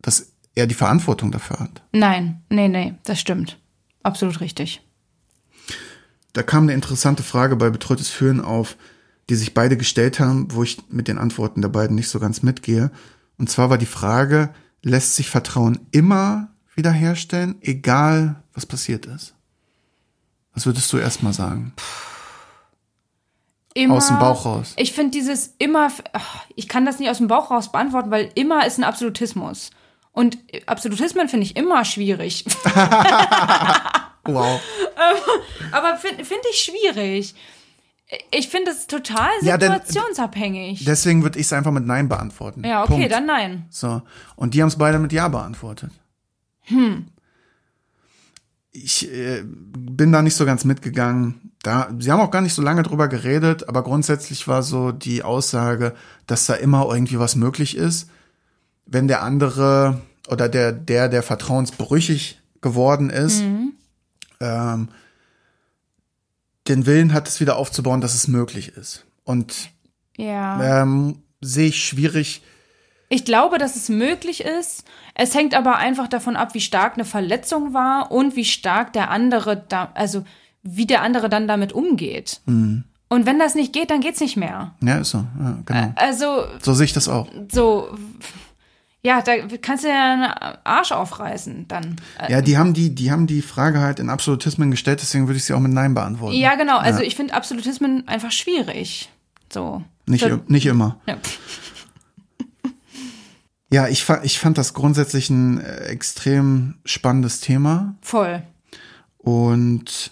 dass 0.02 0.32
er 0.56 0.68
die 0.68 0.74
Verantwortung 0.74 1.32
dafür 1.32 1.60
hat. 1.60 1.84
Nein, 1.92 2.42
nee, 2.50 2.68
nee, 2.68 2.96
das 3.04 3.20
stimmt. 3.20 3.60
Absolut 4.02 4.42
richtig. 4.42 4.82
Da 6.34 6.44
kam 6.44 6.64
eine 6.64 6.74
interessante 6.74 7.24
Frage 7.24 7.56
bei 7.56 7.70
Betreutes 7.70 8.10
Führen 8.10 8.42
auf, 8.42 8.78
die 9.30 9.36
sich 9.36 9.54
beide 9.54 9.78
gestellt 9.78 10.20
haben, 10.20 10.48
wo 10.52 10.64
ich 10.64 10.78
mit 10.90 11.08
den 11.08 11.18
Antworten 11.18 11.62
der 11.62 11.70
beiden 11.70 11.96
nicht 11.96 12.10
so 12.10 12.20
ganz 12.20 12.44
mitgehe. 12.44 12.92
Und 13.38 13.50
zwar 13.50 13.70
war 13.70 13.78
die 13.78 13.86
Frage, 13.86 14.54
lässt 14.82 15.16
sich 15.16 15.30
Vertrauen 15.30 15.80
immer 15.92 16.50
wiederherstellen, 16.76 17.56
egal 17.62 18.44
was 18.54 18.66
passiert 18.66 19.06
ist? 19.06 19.34
Was 20.54 20.66
würdest 20.66 20.92
du 20.94 20.98
erstmal 20.98 21.34
sagen? 21.34 21.74
Immer, 23.74 23.96
aus 23.96 24.08
dem 24.08 24.20
Bauch 24.20 24.46
raus. 24.46 24.74
Ich 24.78 24.94
finde 24.94 25.12
dieses 25.12 25.54
immer, 25.58 25.92
ich 26.56 26.70
kann 26.70 26.86
das 26.86 27.00
nicht 27.00 27.10
aus 27.10 27.18
dem 27.18 27.28
Bauch 27.28 27.52
raus 27.52 27.74
beantworten, 27.74 28.10
weil 28.10 28.32
immer 28.36 28.66
ist 28.66 28.78
ein 28.78 28.86
Absolutismus. 28.86 29.72
Und 30.14 30.38
Absolutismen 30.66 31.28
finde 31.28 31.46
ich 31.46 31.58
immer 31.58 31.84
schwierig. 31.84 32.46
wow. 34.24 34.62
Aber 35.74 35.98
finde 35.98 36.24
find 36.24 36.40
ich 36.52 36.58
schwierig 36.58 37.36
Ich 38.32 38.50
finde 38.50 38.72
es 38.72 38.88
total 38.88 39.30
Ja, 39.42 39.58
denn- 39.58 39.72
situationsabhängig. 39.74 40.86
Deswegen 40.86 41.24
würde 41.24 41.40
ich 41.40 41.46
es 41.48 41.54
einfach 41.54 41.72
mit 41.72 41.86
Nein 41.86 42.08
beantworten. 42.10 42.64
ja, 42.64 42.84
okay, 42.84 42.94
Punkt. 42.94 43.12
dann 43.12 43.26
nein. 43.26 43.66
So. 43.70 44.02
Und 44.36 44.54
die 44.54 44.62
haben 44.62 44.70
es 44.70 44.78
beide 44.78 45.00
mit 45.00 45.12
Ja 45.14 45.28
beantwortet. 45.28 45.92
Hm. 46.64 47.08
Ich 48.72 49.10
äh, 49.12 49.44
bin 49.46 50.12
da 50.12 50.22
nicht 50.22 50.36
so 50.36 50.46
ganz 50.46 50.66
mitgegangen. 50.66 51.52
Da, 51.64 51.90
sie 51.98 52.12
haben 52.12 52.20
auch 52.20 52.32
gar 52.32 52.42
nicht 52.42 52.54
so 52.54 52.62
lange 52.62 52.84
drüber 52.84 53.08
geredet, 53.08 53.70
aber 53.70 53.84
grundsätzlich 53.84 54.48
war 54.48 54.64
so 54.64 54.92
die 54.92 55.24
Aussage, 55.24 55.94
dass 56.28 56.46
da 56.46 56.56
immer 56.56 56.88
irgendwie 56.92 57.18
was 57.18 57.36
möglich 57.36 57.78
ist, 57.78 58.10
wenn 58.86 59.08
der 59.08 59.24
andere 59.24 60.02
oder 60.28 60.50
der, 60.50 60.74
der, 60.74 61.08
der 61.08 61.24
vertrauensbrüchig 61.24 62.42
geworden 62.62 63.10
ist, 63.10 63.44
ähm, 64.42 64.90
den 66.68 66.86
Willen 66.86 67.14
hat, 67.14 67.28
es 67.28 67.40
wieder 67.40 67.58
aufzubauen, 67.58 68.02
dass 68.02 68.14
es 68.16 68.28
möglich 68.28 68.70
ist. 68.76 69.06
Und 69.24 69.70
Ja. 70.18 70.82
ähm, 70.82 71.20
sehe 71.42 71.68
ich 71.68 71.84
schwierig, 71.86 72.42
Ich 73.08 73.24
glaube, 73.24 73.60
dass 73.60 73.76
es 73.76 73.88
möglich 73.88 74.44
ist. 74.44 74.84
Es 75.14 75.36
hängt 75.36 75.54
aber 75.54 75.78
einfach 75.78 76.08
davon 76.08 76.36
ab, 76.36 76.56
wie 76.56 76.60
stark 76.60 76.96
eine 76.96 77.06
Verletzung 77.06 77.72
war 77.74 78.12
und 78.12 78.36
wie 78.36 78.46
stark 78.46 78.94
der 78.94 79.12
andere 79.12 79.64
da, 79.70 79.92
also 79.94 80.26
wie 80.64 80.88
der 80.88 81.04
andere 81.04 81.30
dann 81.30 81.48
damit 81.48 81.72
umgeht. 81.72 82.42
Mhm. 82.48 82.84
Und 83.08 83.28
wenn 83.28 83.38
das 83.38 83.54
nicht 83.54 83.74
geht, 83.74 83.92
dann 83.92 84.02
geht's 84.02 84.20
nicht 84.22 84.38
mehr. 84.38 84.74
Ja, 84.82 84.98
ist 84.98 85.12
so. 85.12 85.20
Ja, 85.40 85.58
genau. 85.66 85.94
Also 85.96 86.46
so 86.64 86.74
sehe 86.74 86.86
ich 86.86 86.94
das 86.94 87.08
auch. 87.08 87.28
so, 87.52 87.96
ja, 89.06 89.22
da 89.22 89.34
kannst 89.62 89.84
du 89.84 89.88
ja 89.90 90.14
einen 90.14 90.24
Arsch 90.64 90.92
aufreißen 90.92 91.68
dann. 91.68 91.98
Äh, 92.20 92.32
Ja, 92.32 92.42
die 92.42 92.58
haben 92.58 92.74
die, 92.74 92.94
die 92.96 93.12
haben 93.12 93.28
die 93.28 93.42
Frage 93.42 93.80
halt 93.80 94.00
in 94.00 94.10
Absolutismen 94.10 94.72
gestellt, 94.72 95.00
deswegen 95.02 95.28
würde 95.28 95.38
ich 95.38 95.46
sie 95.46 95.54
auch 95.54 95.60
mit 95.60 95.72
Nein 95.72 95.94
beantworten. 95.94 96.36
Ja, 96.38 96.56
genau. 96.56 96.78
Also 96.78 97.02
Ja. 97.02 97.06
ich 97.08 97.16
finde 97.16 97.34
Absolutismen 97.34 98.08
einfach 98.08 98.32
schwierig. 98.32 99.10
So. 99.54 99.84
Nicht, 100.08 100.24
So- 100.24 100.40
nicht 100.48 100.66
immer. 100.66 101.00
Ja. 101.08 101.18
Ja, 103.72 103.88
ich, 103.88 104.06
ich 104.24 104.40
fand 104.40 104.58
das 104.58 104.74
grundsätzlich 104.74 105.30
ein 105.30 105.60
äh, 105.60 105.86
extrem 105.88 106.76
spannendes 106.86 107.42
Thema 107.42 107.96
Voll. 108.02 108.44
und 109.18 110.12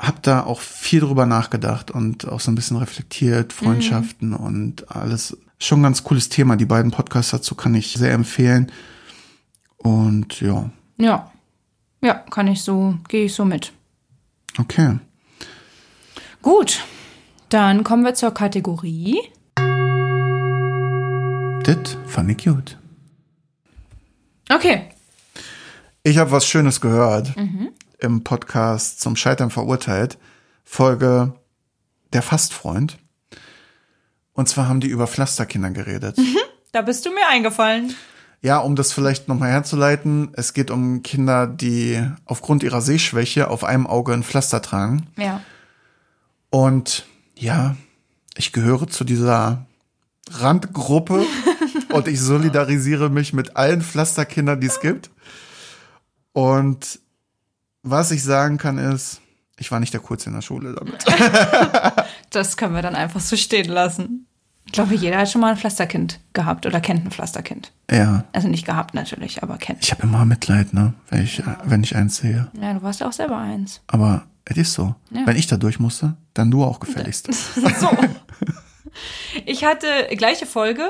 habe 0.00 0.18
da 0.22 0.42
auch 0.44 0.60
viel 0.60 1.00
drüber 1.00 1.26
nachgedacht 1.26 1.90
und 1.90 2.26
auch 2.26 2.40
so 2.40 2.50
ein 2.50 2.54
bisschen 2.54 2.78
reflektiert, 2.78 3.52
Freundschaften 3.52 4.32
und 4.32 4.90
alles. 4.90 5.36
Schon 5.62 5.80
ein 5.80 5.84
ganz 5.84 6.02
cooles 6.04 6.28
Thema. 6.30 6.56
Die 6.56 6.64
beiden 6.64 6.90
Podcasts 6.90 7.30
dazu 7.32 7.54
kann 7.54 7.74
ich 7.74 7.92
sehr 7.92 8.12
empfehlen. 8.12 8.72
Und 9.76 10.40
ja, 10.40 10.70
Ja. 10.96 11.30
Ja, 12.02 12.14
kann 12.14 12.48
ich 12.48 12.62
so, 12.62 12.96
gehe 13.08 13.26
ich 13.26 13.34
so 13.34 13.44
mit. 13.44 13.72
okay. 14.58 14.98
Gut. 16.42 16.82
Dann 17.50 17.84
kommen 17.84 18.04
wir 18.04 18.14
zur 18.14 18.32
Kategorie. 18.32 19.18
Das 21.64 21.96
fand 22.06 22.30
ich 22.30 22.44
gut. 22.44 22.78
Okay. 24.50 24.88
Ich 26.02 26.16
habe 26.16 26.30
was 26.30 26.46
Schönes 26.46 26.80
gehört 26.80 27.34
im 27.98 28.24
Podcast 28.24 29.00
zum 29.00 29.14
Scheitern 29.16 29.50
verurteilt. 29.50 30.16
Folge 30.64 31.34
Der 32.14 32.22
Fastfreund. 32.22 32.96
Und 34.40 34.48
zwar 34.48 34.68
haben 34.68 34.80
die 34.80 34.88
über 34.88 35.06
Pflasterkinder 35.06 35.70
geredet. 35.70 36.16
Da 36.72 36.80
bist 36.80 37.04
du 37.04 37.10
mir 37.10 37.28
eingefallen. 37.28 37.94
Ja, 38.40 38.56
um 38.56 38.74
das 38.74 38.90
vielleicht 38.90 39.28
nochmal 39.28 39.50
herzuleiten, 39.50 40.30
es 40.32 40.54
geht 40.54 40.70
um 40.70 41.02
Kinder, 41.02 41.46
die 41.46 42.02
aufgrund 42.24 42.62
ihrer 42.62 42.80
Sehschwäche 42.80 43.48
auf 43.48 43.64
einem 43.64 43.86
Auge 43.86 44.14
ein 44.14 44.22
Pflaster 44.22 44.62
tragen. 44.62 45.08
Ja. 45.18 45.42
Und 46.48 47.04
ja, 47.36 47.76
ich 48.34 48.52
gehöre 48.52 48.88
zu 48.88 49.04
dieser 49.04 49.66
Randgruppe 50.30 51.26
und 51.92 52.08
ich 52.08 52.18
solidarisiere 52.18 53.10
mich 53.10 53.34
mit 53.34 53.56
allen 53.56 53.82
Pflasterkindern, 53.82 54.58
die 54.58 54.68
es 54.68 54.80
gibt. 54.80 55.10
Und 56.32 56.98
was 57.82 58.10
ich 58.10 58.24
sagen 58.24 58.56
kann 58.56 58.78
ist, 58.78 59.20
ich 59.58 59.70
war 59.70 59.80
nicht 59.80 59.92
der 59.92 60.00
Kurze 60.00 60.30
in 60.30 60.34
der 60.34 60.42
Schule 60.42 60.72
damit. 60.72 61.04
Das 62.30 62.56
können 62.56 62.76
wir 62.76 62.82
dann 62.82 62.94
einfach 62.94 63.20
so 63.20 63.36
stehen 63.36 63.68
lassen. 63.68 64.28
Ich 64.70 64.72
glaube, 64.74 64.94
jeder 64.94 65.18
hat 65.18 65.28
schon 65.28 65.40
mal 65.40 65.50
ein 65.50 65.56
Pflasterkind 65.56 66.20
gehabt 66.32 66.64
oder 66.64 66.80
kennt 66.80 67.04
ein 67.04 67.10
Pflasterkind. 67.10 67.72
Ja, 67.90 68.22
Also 68.32 68.46
nicht 68.46 68.64
gehabt 68.64 68.94
natürlich, 68.94 69.42
aber 69.42 69.58
kennt. 69.58 69.82
ich 69.82 69.90
habe 69.90 70.04
immer 70.04 70.24
Mitleid, 70.24 70.72
ne, 70.72 70.94
wenn 71.08 71.24
ich, 71.24 71.42
wenn 71.64 71.82
ich 71.82 71.96
eins 71.96 72.18
sehe. 72.18 72.48
Ja, 72.60 72.74
du 72.74 72.82
warst 72.82 73.00
ja 73.00 73.08
auch 73.08 73.12
selber 73.12 73.36
eins. 73.36 73.80
Aber 73.88 74.22
es 74.44 74.56
ist 74.56 74.72
so. 74.74 74.94
Ja. 75.10 75.22
Wenn 75.26 75.36
ich 75.36 75.48
da 75.48 75.56
durch 75.56 75.80
musste, 75.80 76.16
dann 76.34 76.52
du 76.52 76.62
auch 76.64 76.78
gefälligst. 76.78 77.28
So. 77.80 77.90
Ich 79.46 79.64
hatte 79.64 79.86
gleiche 80.16 80.46
Folge, 80.46 80.82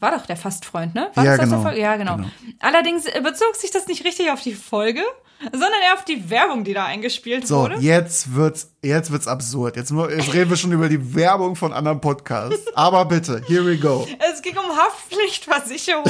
war 0.00 0.10
doch 0.12 0.26
der 0.26 0.36
Fastfreund, 0.36 0.94
ne? 0.94 1.08
War 1.14 1.24
Ja, 1.24 1.36
das 1.36 1.48
genau. 1.48 1.62
Folge? 1.62 1.80
Ja, 1.80 1.96
genau. 1.96 2.16
Genau. 2.16 2.28
Allerdings 2.60 3.04
bezog 3.04 3.56
sich 3.56 3.70
das 3.70 3.86
nicht 3.86 4.04
richtig 4.04 4.30
auf 4.30 4.42
die 4.42 4.52
Folge, 4.54 5.00
sondern 5.40 5.80
eher 5.84 5.94
auf 5.94 6.04
die 6.04 6.30
Werbung, 6.30 6.64
die 6.64 6.74
da 6.74 6.84
eingespielt 6.84 7.46
So, 7.46 7.58
wurde. 7.62 7.76
jetzt 7.76 8.34
wird's, 8.34 8.72
jetzt 8.82 9.10
wird's 9.12 9.26
absurd. 9.28 9.76
Jetzt, 9.76 9.92
mu- 9.92 10.06
jetzt 10.08 10.32
reden 10.34 10.50
wir 10.50 10.56
schon 10.56 10.72
über 10.72 10.88
die 10.88 11.14
Werbung 11.14 11.54
von 11.56 11.72
anderen 11.72 12.00
Podcasts. 12.00 12.66
Aber 12.74 13.04
bitte, 13.04 13.40
here 13.46 13.64
we 13.64 13.76
go. 13.78 14.06
Es 14.32 14.42
ging 14.42 14.56
um 14.56 14.76
Haftpflichtversicherung. 14.76 16.04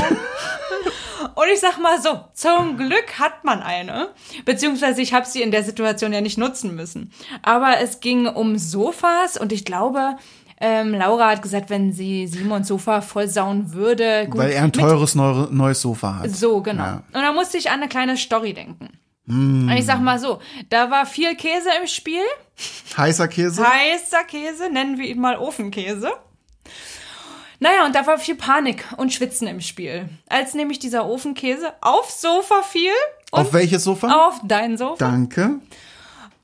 Und 1.34 1.46
ich 1.52 1.60
sag 1.60 1.78
mal 1.80 2.00
so, 2.00 2.20
zum 2.34 2.76
Glück 2.76 3.18
hat 3.18 3.44
man 3.44 3.60
eine. 3.60 4.08
Beziehungsweise 4.44 5.02
ich 5.02 5.12
habe 5.12 5.26
sie 5.26 5.42
in 5.42 5.50
der 5.50 5.64
Situation 5.64 6.12
ja 6.12 6.20
nicht 6.20 6.38
nutzen 6.38 6.74
müssen. 6.74 7.12
Aber 7.42 7.80
es 7.80 8.00
ging 8.00 8.26
um 8.26 8.56
Sofas 8.56 9.36
und 9.36 9.52
ich 9.52 9.64
glaube, 9.64 10.16
ähm, 10.60 10.92
Laura 10.94 11.30
hat 11.30 11.42
gesagt, 11.42 11.70
wenn 11.70 11.92
sie 11.92 12.26
Simons 12.26 12.68
Sofa 12.68 13.00
vollsauen 13.00 13.72
würde. 13.72 14.26
Gut, 14.28 14.38
Weil 14.40 14.50
er 14.52 14.64
ein 14.64 14.72
teures 14.72 15.14
neu, 15.14 15.46
neues 15.50 15.80
Sofa 15.80 16.16
hat. 16.20 16.30
So, 16.30 16.62
genau. 16.62 16.82
Ja. 16.82 17.02
Und 17.12 17.22
da 17.22 17.32
musste 17.32 17.58
ich 17.58 17.70
an 17.70 17.80
eine 17.80 17.88
kleine 17.88 18.16
Story 18.16 18.54
denken. 18.54 18.88
Und 19.28 19.68
ich 19.76 19.84
sag 19.84 20.00
mal 20.00 20.18
so, 20.18 20.40
da 20.70 20.90
war 20.90 21.04
viel 21.04 21.34
Käse 21.36 21.68
im 21.80 21.86
Spiel. 21.86 22.22
Heißer 22.96 23.28
Käse? 23.28 23.62
Heißer 23.66 24.24
Käse, 24.24 24.70
nennen 24.70 24.96
wir 24.98 25.06
ihn 25.06 25.20
mal 25.20 25.36
Ofenkäse. 25.36 26.10
Naja, 27.60 27.84
und 27.84 27.94
da 27.94 28.06
war 28.06 28.18
viel 28.18 28.36
Panik 28.36 28.84
und 28.96 29.12
Schwitzen 29.12 29.48
im 29.48 29.60
Spiel. 29.60 30.08
Als 30.28 30.54
nämlich 30.54 30.78
dieser 30.78 31.06
Ofenkäse 31.06 31.72
aufs 31.80 32.20
Sofa 32.20 32.62
fiel 32.62 32.92
Auf 33.32 33.52
welches 33.52 33.84
Sofa? 33.84 34.28
auf 34.28 34.40
dein 34.44 34.78
Sofa. 34.78 34.96
Danke. 34.98 35.58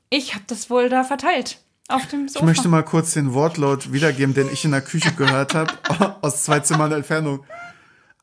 Ich 0.09 0.33
habe 0.35 0.43
das 0.47 0.69
wohl 0.69 0.89
da 0.89 1.03
verteilt. 1.03 1.59
Auf 1.87 2.05
dem 2.07 2.27
Sofa. 2.27 2.39
Ich 2.39 2.45
möchte 2.45 2.67
mal 2.67 2.83
kurz 2.83 3.13
den 3.13 3.33
Wortlaut 3.33 3.93
wiedergeben, 3.93 4.33
den 4.33 4.51
ich 4.51 4.65
in 4.65 4.71
der 4.71 4.81
Küche 4.81 5.11
gehört 5.13 5.53
habe, 5.55 5.71
aus 6.21 6.43
zwei 6.43 6.59
Zimmern 6.59 6.91
Entfernung. 6.91 7.45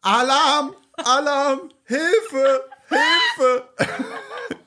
Alarm! 0.02 0.74
Alarm! 0.96 1.60
Hilfe! 1.84 2.60
Hilfe! 2.92 3.64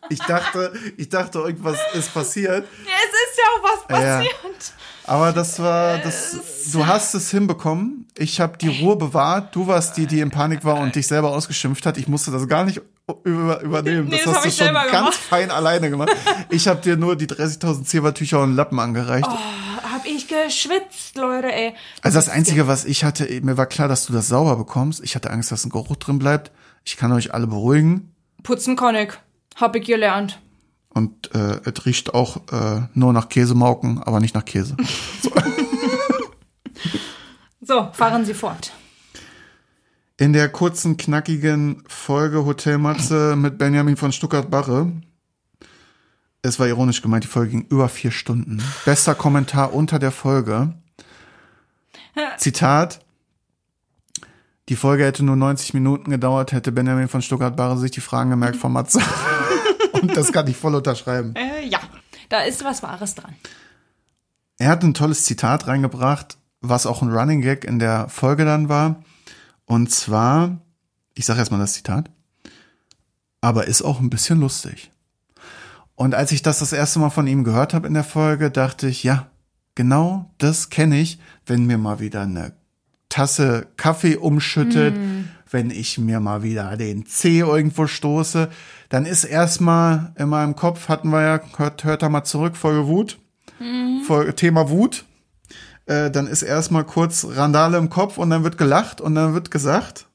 Ich 0.08 0.20
dachte, 0.20 0.72
ich 0.98 1.10
dachte, 1.10 1.40
irgendwas 1.40 1.80
ist 1.96 2.14
passiert. 2.14 2.68
Ja, 2.86 2.92
es 3.06 3.32
ist 3.32 3.38
ja 3.40 3.44
auch 3.50 3.64
was 3.64 3.80
Ja. 4.04 4.18
passiert. 4.18 4.74
Aber 5.06 5.32
das 5.32 5.60
war, 5.60 5.98
das, 5.98 6.38
du 6.72 6.86
hast 6.86 7.16
es 7.16 7.32
hinbekommen. 7.32 8.08
Ich 8.16 8.40
habe 8.40 8.56
die 8.60 8.84
Ruhe 8.84 8.98
bewahrt. 8.98 9.56
Du 9.56 9.66
warst 9.66 9.98
die, 9.98 10.06
die 10.06 10.20
in 10.20 10.30
Panik 10.30 10.64
war 10.64 10.76
und 10.78 10.94
dich 10.96 11.08
selber 11.08 11.32
ausgeschimpft 11.32 11.88
hat. 11.88 11.98
Ich 11.98 12.08
musste 12.08 12.30
das 12.30 12.48
gar 12.48 12.66
nicht 12.66 12.82
über, 13.24 13.62
übernehmen. 13.62 14.08
Nee, 14.10 14.18
das, 14.24 14.26
das 14.26 14.46
hast 14.46 14.60
du 14.60 14.66
schon 14.66 14.74
ganz 14.76 14.92
gemacht. 14.92 15.14
fein 15.16 15.50
alleine 15.50 15.90
gemacht. 15.90 16.16
Ich 16.50 16.68
habe 16.68 16.82
dir 16.82 16.98
nur 16.98 17.16
die 17.16 17.26
30.000 17.28 17.86
Zebertücher 17.86 18.42
und 18.44 18.56
Lappen 18.56 18.80
angereicht. 18.80 19.26
Hab 19.28 20.06
ich 20.06 20.28
geschwitzt, 20.28 21.16
Leute, 21.18 21.52
ey. 21.52 21.74
Also 22.04 22.20
das 22.20 22.30
Einzige, 22.30 22.68
was 22.68 22.86
ich 22.86 23.04
hatte, 23.04 23.28
mir 23.42 23.58
war 23.58 23.66
klar, 23.66 23.88
dass 23.88 24.06
du 24.06 24.14
das 24.14 24.28
sauber 24.28 24.56
bekommst. 24.56 25.04
Ich 25.04 25.16
hatte 25.16 25.32
Angst, 25.32 25.52
dass 25.52 25.66
ein 25.66 25.72
Geruch 25.72 25.96
drin 25.96 26.20
bleibt. 26.20 26.52
Ich 26.84 26.96
kann 26.96 27.12
euch 27.12 27.34
alle 27.34 27.48
beruhigen. 27.48 28.12
Putzen 28.46 28.76
kann 28.76 28.96
ich. 28.96 29.12
Hab 29.56 29.76
ich 29.76 29.86
gelernt. 29.86 30.40
Und 30.90 31.34
äh, 31.36 31.60
es 31.66 31.86
riecht 31.86 32.14
auch 32.14 32.38
äh, 32.52 32.88
nur 32.94 33.12
nach 33.12 33.28
Käsemauken, 33.28 34.02
aber 34.02 34.22
nicht 34.22 34.36
nach 34.36 34.46
Käse. 34.46 34.78
So, 37.68 37.90
fahren 37.94 38.26
Sie 38.26 38.36
fort. 38.36 38.74
In 40.18 40.34
der 40.34 40.50
kurzen, 40.50 40.98
knackigen 40.98 41.84
Folge 41.88 42.46
Hotel 42.46 42.78
Matze 42.78 43.36
mit 43.36 43.58
Benjamin 43.58 43.98
von 43.98 44.12
Stuttgart-Barre. 44.12 44.92
Es 46.44 46.60
war 46.60 46.68
ironisch 46.68 47.02
gemeint, 47.02 47.24
die 47.24 47.28
Folge 47.28 47.50
ging 47.52 47.66
über 47.68 47.90
vier 47.90 48.12
Stunden. 48.12 48.62
Bester 48.86 49.16
Kommentar 49.16 49.74
unter 49.74 49.98
der 49.98 50.12
Folge. 50.12 50.76
Zitat. 52.38 53.05
Die 54.68 54.76
Folge 54.76 55.06
hätte 55.06 55.24
nur 55.24 55.36
90 55.36 55.76
Minuten 55.76 56.10
gedauert, 56.10 56.52
hätte 56.52 56.72
Benjamin 56.72 57.08
von 57.08 57.22
Stuttgart-Barre 57.22 57.78
sich 57.78 57.92
die 57.92 58.02
Fragen 58.02 58.32
gemerkt 58.32 58.58
von 58.58 58.72
Matze. 58.72 59.00
Und 59.94 60.18
das 60.18 60.32
kann 60.32 60.48
ich 60.48 60.58
voll 60.58 60.74
unterschreiben. 60.74 61.36
Äh, 61.36 61.68
ja, 61.68 61.80
da 62.30 62.42
ist 62.42 62.64
was 62.64 62.82
Wahres 62.82 63.16
dran. 63.16 63.36
Er 64.58 64.70
hat 64.70 64.84
ein 64.84 64.94
tolles 64.94 65.24
Zitat 65.24 65.68
reingebracht, 65.68 66.38
was 66.62 66.88
auch 66.88 67.02
ein 67.02 67.12
Running 67.12 67.42
Gag 67.42 67.64
in 67.64 67.78
der 67.78 68.10
Folge 68.10 68.44
dann 68.46 68.68
war. 68.68 69.04
Und 69.66 69.92
zwar, 69.92 70.62
ich 71.14 71.26
sage 71.26 71.40
erstmal 71.40 71.60
das 71.60 71.74
Zitat, 71.74 72.10
aber 73.42 73.68
ist 73.68 73.84
auch 73.84 74.00
ein 74.00 74.10
bisschen 74.10 74.40
lustig. 74.40 74.92
Und 75.94 76.16
als 76.16 76.32
ich 76.32 76.42
das 76.42 76.60
das 76.60 76.74
erste 76.74 77.00
Mal 77.00 77.10
von 77.12 77.28
ihm 77.28 77.44
gehört 77.44 77.74
habe 77.74 77.88
in 77.88 77.94
der 77.94 78.04
Folge, 78.04 78.50
dachte 78.50 78.88
ich, 78.88 79.04
ja, 79.04 79.28
genau 79.76 80.32
das 80.40 80.70
kenne 80.70 81.00
ich, 81.00 81.20
wenn 81.46 81.66
mir 81.66 81.78
mal 81.78 82.00
wieder 82.00 82.24
eine 82.24 82.54
Tasse 83.16 83.68
Kaffee 83.78 84.18
umschüttet, 84.18 84.94
Mm. 84.98 85.30
wenn 85.50 85.70
ich 85.72 85.98
mir 85.98 86.20
mal 86.20 86.44
wieder 86.44 86.76
den 86.76 87.06
Zeh 87.06 87.40
irgendwo 87.40 87.88
stoße, 87.88 88.50
dann 88.90 89.06
ist 89.06 89.24
erstmal 89.24 90.12
in 90.18 90.28
meinem 90.28 90.58
Kopf, 90.58 90.90
hatten 90.90 91.10
wir 91.12 91.22
ja, 91.22 91.40
hört, 91.56 91.86
hört 91.86 92.02
da 92.02 92.10
mal 92.10 92.26
zurück, 92.26 92.58
Folge 92.58 92.88
Wut, 92.88 93.18
Mm. 93.60 94.02
Folge, 94.06 94.36
Thema 94.36 94.70
Wut, 94.70 95.06
äh, 95.86 96.12
dann 96.12 96.28
ist 96.28 96.42
erstmal 96.42 96.84
kurz 96.84 97.26
Randale 97.30 97.78
im 97.78 97.90
Kopf 97.90 98.18
und 98.18 98.30
dann 98.32 98.44
wird 98.44 98.58
gelacht 98.58 99.00
und 99.00 99.16
dann 99.16 99.34
wird 99.34 99.50
gesagt, 99.50 100.08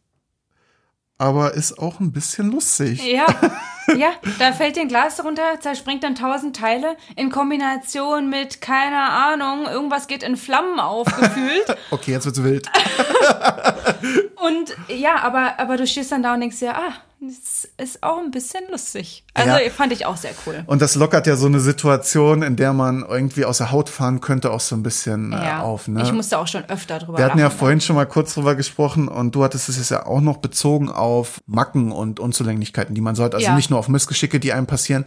aber 1.16 1.55
ist 1.55 1.78
auch 1.78 2.01
ein 2.01 2.12
bisschen 2.12 2.51
lustig. 2.51 3.03
Ja, 3.11 3.24
ja, 3.97 4.11
da 4.39 4.53
fällt 4.53 4.76
dir 4.76 4.83
ein 4.83 4.89
Glas 4.89 5.22
runter, 5.24 5.43
zerspringt 5.61 6.03
dann 6.05 6.14
tausend 6.14 6.57
Teile 6.57 6.97
in 7.16 7.31
Kombination 7.31 8.28
mit, 8.31 8.61
keine 8.61 9.01
Ahnung, 9.11 9.66
irgendwas 9.66 10.07
geht 10.07 10.22
in 10.22 10.37
Flammen 10.37 10.78
aufgefühlt. 10.81 11.64
Okay, 11.93 12.12
jetzt 12.12 12.24
wird's 12.24 12.43
wild. 12.43 12.68
Und 14.47 14.76
ja, 14.89 15.16
aber, 15.22 15.59
aber 15.59 15.76
du 15.76 15.87
stehst 15.87 16.12
dann 16.12 16.22
da 16.22 16.35
und 16.35 16.41
denkst 16.41 16.59
dir, 16.61 16.74
ah, 16.74 16.93
das 17.20 17.68
ist 17.76 18.03
auch 18.03 18.18
ein 18.18 18.31
bisschen 18.31 18.62
lustig. 18.70 19.24
Also 19.35 19.51
Ja. 19.51 19.70
fand 19.70 19.93
ich 19.93 20.07
auch 20.07 20.16
sehr 20.16 20.31
cool. 20.47 20.62
Und 20.66 20.81
das 20.81 20.95
lockert 20.95 21.26
ja 21.26 21.37
so 21.37 21.47
eine 21.47 21.61
Situation, 21.61 22.43
in 22.43 22.57
der 22.57 22.72
man 22.72 23.05
irgendwie 23.07 23.45
aus 23.45 23.59
der 23.59 23.70
Haut 23.72 23.91
fahren 23.91 24.22
könnte, 24.22 24.51
auch 24.51 24.61
so 24.61 24.74
ein 24.74 24.83
bisschen 24.83 25.35
äh, 25.35 25.37
Ja, 25.45 25.61
auf. 25.62 25.87
Ne? 25.89 26.03
ich 26.03 26.12
musste 26.12 26.39
auch 26.39 26.47
schon 26.47 26.64
öfter 26.70 26.99
drüber 26.99 27.18
Wir 27.18 27.26
hatten 27.26 27.39
ja 27.39 27.47
lachen. 27.47 27.59
vorhin 27.59 27.81
schon 27.83 27.97
mal 27.97 28.07
kurz 28.07 28.33
drüber 28.35 28.55
gesprochen 28.55 29.09
und 29.09 29.35
du 29.35 29.45
hattest 29.45 29.68
es 29.68 29.76
jetzt 29.76 29.91
ja 29.91 30.07
auch 30.07 30.22
noch 30.22 30.39
bezogen 30.39 30.91
auf 30.91 31.43
Macken 31.47 31.93
und 31.93 32.20
Unzulänglichkeiten, 32.20 32.95
die 32.95 33.03
man 33.03 33.14
sollte. 33.14 33.37
Also 33.37 33.49
Ja. 33.49 33.55
nicht 33.55 33.70
nur 33.71 33.79
auf 33.79 33.89
Missgeschicke, 33.89 34.41
die 34.41 34.53
einem 34.53 34.66
passieren 34.66 35.05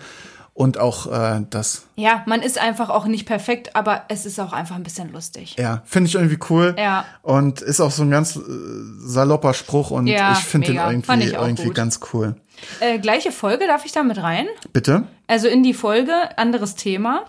und 0.53 0.77
auch 0.77 1.11
äh, 1.11 1.41
das. 1.49 1.87
Ja, 1.95 2.23
man 2.27 2.41
ist 2.41 2.59
einfach 2.59 2.89
auch 2.89 3.05
nicht 3.05 3.25
perfekt, 3.25 3.75
aber 3.75 4.03
es 4.09 4.25
ist 4.25 4.39
auch 4.39 4.53
einfach 4.53 4.75
ein 4.75 4.83
bisschen 4.83 5.11
lustig. 5.11 5.55
Ja, 5.57 5.81
finde 5.85 6.09
ich 6.09 6.15
irgendwie 6.15 6.37
cool. 6.49 6.75
Ja. 6.77 7.05
Und 7.23 7.61
ist 7.61 7.79
auch 7.81 7.91
so 7.91 8.03
ein 8.03 8.11
ganz 8.11 8.35
äh, 8.35 8.41
salopper 8.99 9.53
Spruch 9.53 9.91
und 9.91 10.07
Ja, 10.07 10.33
ich 10.33 10.39
finde 10.39 10.67
den 10.67 10.77
irgendwie, 10.77 11.31
irgendwie 11.31 11.65
gut. 11.65 11.75
ganz 11.75 11.99
cool. 12.13 12.35
Äh, 12.79 12.99
gleiche 12.99 13.31
Folge, 13.31 13.65
darf 13.65 13.85
ich 13.85 13.91
da 13.91 14.03
mit 14.03 14.21
rein? 14.21 14.47
Bitte? 14.71 15.03
Also 15.27 15.47
in 15.47 15.63
die 15.63 15.73
Folge, 15.73 16.13
anderes 16.37 16.75
Thema. 16.75 17.25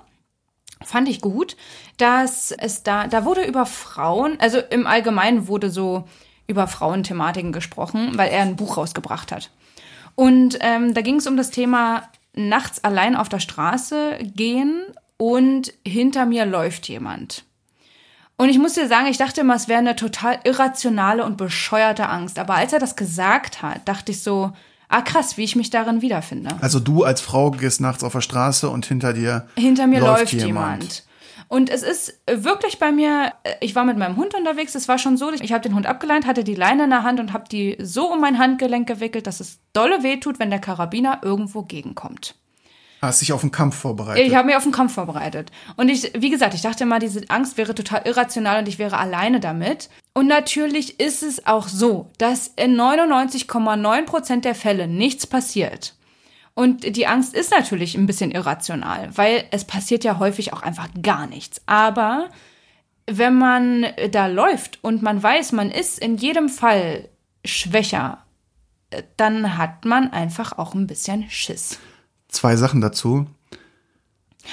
Fand 0.83 1.09
ich 1.09 1.23
gut, 1.23 1.57
dass 1.97 2.51
es 2.51 2.83
da, 2.83 3.07
da 3.07 3.25
wurde 3.25 3.45
über 3.45 3.65
Frauen, 3.65 4.37
also 4.39 4.59
im 4.59 4.87
Allgemeinen 4.87 5.49
wurde 5.49 5.71
so 5.71 6.07
über 6.47 6.67
Frauenthematiken 6.67 7.53
gesprochen, 7.53 8.13
weil 8.19 8.31
er 8.31 8.43
ein 8.43 8.57
Buch 8.57 8.77
rausgebracht 8.77 9.33
hat. 9.33 9.51
Und 10.15 10.59
ähm, 10.61 10.95
da 10.95 11.01
ging 11.01 11.17
es 11.17 11.27
um 11.27 11.37
das 11.37 11.51
Thema 11.51 12.09
nachts 12.35 12.83
allein 12.83 13.17
auf 13.17 13.29
der 13.29 13.41
Straße 13.41 14.19
gehen 14.35 14.83
und 15.17 15.73
hinter 15.87 16.27
mir 16.27 16.47
läuft 16.47 16.89
jemand. 16.89 17.45
Und 18.37 18.49
ich 18.49 18.59
muss 18.59 18.75
dir 18.75 18.89
sagen, 18.89 19.07
ich 19.07 19.17
dachte 19.17 19.43
immer, 19.43 19.55
es 19.55 19.69
wäre 19.69 19.79
eine 19.79 19.95
total 19.95 20.41
irrationale 20.45 21.25
und 21.25 21.37
bescheuerte 21.37 22.09
Angst. 22.09 22.39
Aber 22.39 22.55
als 22.57 22.73
er 22.73 22.81
das 22.81 22.97
gesagt 22.97 23.63
hat, 23.63 23.87
dachte 23.87 24.11
ich 24.11 24.23
so, 24.23 24.53
ah 24.89 25.03
krass, 25.03 25.37
wie 25.37 25.45
ich 25.45 25.55
mich 25.55 25.71
darin 25.71 26.03
wiederfinde. 26.03 26.51
Also 26.61 26.81
du 26.81 27.05
als 27.05 27.21
Frau 27.21 27.53
gehst 27.53 27.81
nachts 27.81 28.03
auf 28.03 28.13
der 28.13 28.23
Straße 28.23 28.69
und 28.69 28.87
hinter 28.87 29.13
dir 29.13 29.47
Hinter 29.57 29.87
mir 29.87 30.01
läuft, 30.01 30.33
jemand. 30.33 31.05
Und 31.49 31.71
es 31.71 31.83
ist 31.83 32.21
wirklich 32.27 32.79
bei 32.79 32.93
mir, 32.93 33.33
äh, 33.43 33.55
ich 33.61 33.75
war 33.75 33.85
mit 33.85 33.97
meinem 33.97 34.17
Hund 34.17 34.35
unterwegs, 34.35 34.75
es 34.75 34.89
war 34.89 34.99
schon 34.99 35.17
so, 35.17 35.33
ich 35.33 35.53
habe 35.53 35.63
den 35.63 35.75
Hund 35.75 35.87
abgeleint, 35.87 36.27
hatte 36.27 36.45
die 36.45 36.55
Leine 36.55 36.85
in 36.85 36.91
der 36.91 37.03
Hand 37.03 37.21
und 37.21 37.33
habe 37.33 37.49
die 37.49 37.77
so 37.81 38.13
um 38.13 38.21
mein 38.21 38.39
Handgelenk 38.39 38.87
gewickelt, 38.87 39.27
dass 39.27 39.41
es 39.41 39.61
dolle 39.73 40.03
wehtut, 40.03 40.39
wenn 40.39 40.51
der 40.51 40.61
Karabiner 40.61 41.21
irgendwo 41.23 41.63
gegenkommt. 41.63 42.35
Hast 43.07 43.21
dich 43.21 43.33
auf 43.33 43.43
den 43.43 43.51
Kampf 43.51 43.77
vorbereitet. 43.77 44.27
Ich 44.27 44.35
habe 44.35 44.47
mich 44.47 44.57
auf 44.57 44.63
den 44.63 44.73
Kampf 44.73 44.95
vorbereitet. 44.95 45.51
Und 45.77 45.91
ich, 45.91 46.13
wie 46.17 46.31
gesagt, 46.31 46.55
ich 46.55 46.63
dachte 46.63 46.85
immer, 46.85 46.99
diese 46.99 47.23
Angst 47.29 47.59
wäre 47.59 47.75
total 47.75 48.03
irrational 48.07 48.61
und 48.61 48.69
ich 48.69 48.79
wäre 48.79 48.97
alleine 48.97 49.41
damit. 49.41 49.91
Und 50.15 50.27
natürlich 50.27 51.01
ist 51.01 51.23
es 51.23 51.47
auch 51.47 51.69
so, 51.69 52.11
dass 52.19 52.49
in 52.57 52.77
99,9 52.77 54.05
Prozent 54.07 54.45
der 54.45 54.55
Fälle 54.55 54.89
nichts 54.89 55.27
passiert. 55.27 55.95
Und 56.55 56.97
die 56.97 57.07
Angst 57.07 57.35
ist 57.35 57.51
natürlich 57.51 57.97
ein 57.97 58.07
bisschen 58.07 58.31
irrational, 58.31 59.11
weil 59.17 59.45
es 59.51 59.65
passiert 59.65 60.05
ja 60.05 60.19
häufig 60.21 60.53
auch 60.53 60.63
einfach 60.63 60.89
gar 61.03 61.27
nichts. 61.27 61.61
Aber 61.67 62.29
wenn 63.07 63.37
man 63.37 63.87
da 64.13 64.29
läuft 64.29 64.79
und 64.83 65.03
man 65.03 65.21
weiß, 65.23 65.53
man 65.53 65.71
ist 65.71 65.99
in 65.99 66.17
jedem 66.17 66.49
Fall 66.49 67.09
schwächer, 67.45 68.25
äh, 68.91 69.03
dann 69.17 69.59
hat 69.59 69.85
man 69.85 70.13
einfach 70.13 70.57
auch 70.57 70.75
ein 70.75 70.87
bisschen 70.87 71.29
Schiss. 71.29 71.79
Zwei 72.29 72.57
Sachen 72.57 72.81
dazu. 72.81 73.27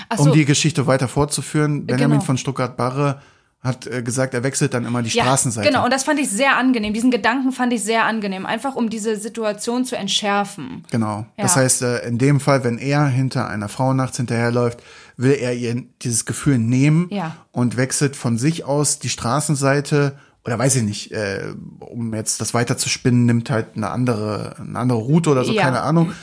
Ach 0.09 0.19
Um 0.19 0.25
so. 0.25 0.31
die 0.31 0.45
Geschichte 0.45 0.87
weiter 0.87 1.07
fortzuführen, 1.07 1.85
Benjamin 1.85 2.17
Genau. 2.17 2.25
von 2.25 2.37
Stuttgart-Barre 2.37 3.21
hat 3.63 3.85
äh, 3.85 4.01
gesagt, 4.01 4.33
er 4.33 4.43
wechselt 4.43 4.73
dann 4.73 4.85
immer 4.85 5.03
die 5.03 5.09
Ja, 5.09 5.23
Straßenseite. 5.23 5.67
Genau, 5.67 5.83
und 5.83 5.91
das 5.93 6.03
fand 6.03 6.19
ich 6.19 6.29
sehr 6.29 6.57
angenehm. 6.57 6.93
Diesen 6.93 7.11
Gedanken 7.11 7.51
fand 7.51 7.71
ich 7.73 7.83
sehr 7.83 8.05
angenehm, 8.05 8.45
einfach 8.47 8.75
um 8.75 8.89
diese 8.89 9.15
Situation 9.17 9.85
zu 9.85 9.95
entschärfen. 9.95 10.83
Genau. 10.89 11.25
Das 11.37 11.55
Ja. 11.55 11.61
heißt, 11.61 11.81
äh, 11.83 12.07
in 12.07 12.17
dem 12.17 12.39
Fall, 12.39 12.63
wenn 12.63 12.79
er 12.79 13.05
hinter 13.05 13.47
einer 13.47 13.69
Frau 13.69 13.93
nachts 13.93 14.17
hinterherläuft, 14.17 14.81
will 15.15 15.33
er 15.39 15.53
ihr 15.53 15.83
dieses 16.01 16.25
Gefühl 16.25 16.57
nehmen 16.57 17.07
Ja. 17.11 17.35
und 17.51 17.77
wechselt 17.77 18.15
von 18.15 18.39
sich 18.39 18.65
aus 18.65 18.97
die 18.97 19.09
Straßenseite 19.09 20.17
oder 20.43 20.57
weiß 20.57 20.75
ich 20.77 20.83
nicht, 20.83 21.11
äh, 21.11 21.53
um 21.79 22.13
jetzt 22.15 22.41
das 22.41 22.53
weiter 22.55 22.75
zu 22.77 22.89
spinnen, 22.89 23.25
nimmt 23.27 23.49
halt 23.51 23.75
eine 23.75 23.89
andere, 23.91 24.55
eine 24.59 24.79
andere 24.79 24.97
Route 24.99 25.29
oder 25.29 25.43
so, 25.45 25.51
Ja. 25.53 25.61
keine 25.63 25.81
Ahnung, 25.81 26.13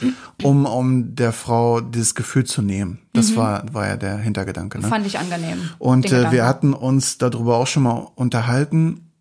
um, 0.43 0.67
um 0.67 1.15
der 1.15 1.33
Frau 1.33 1.81
dieses 1.81 2.15
Gefühl 2.17 2.45
zu 2.45 2.61
nehmen. 2.61 2.99
Das 3.13 3.37
war, 3.37 3.63
war 3.73 3.87
ja 3.87 3.97
der 3.97 4.19
Hintergedanke. 4.19 4.81
Ne? 4.81 4.89
Fand 4.89 5.07
ich 5.07 5.19
angenehm. 5.21 5.59
Und 5.79 6.11
äh, 6.11 6.33
wir 6.33 6.47
hatten 6.47 6.75
uns 6.75 7.19
darüber 7.19 7.59
auch 7.59 7.67
schon 7.69 7.85
mal 7.85 8.09
unterhalten. 8.17 9.13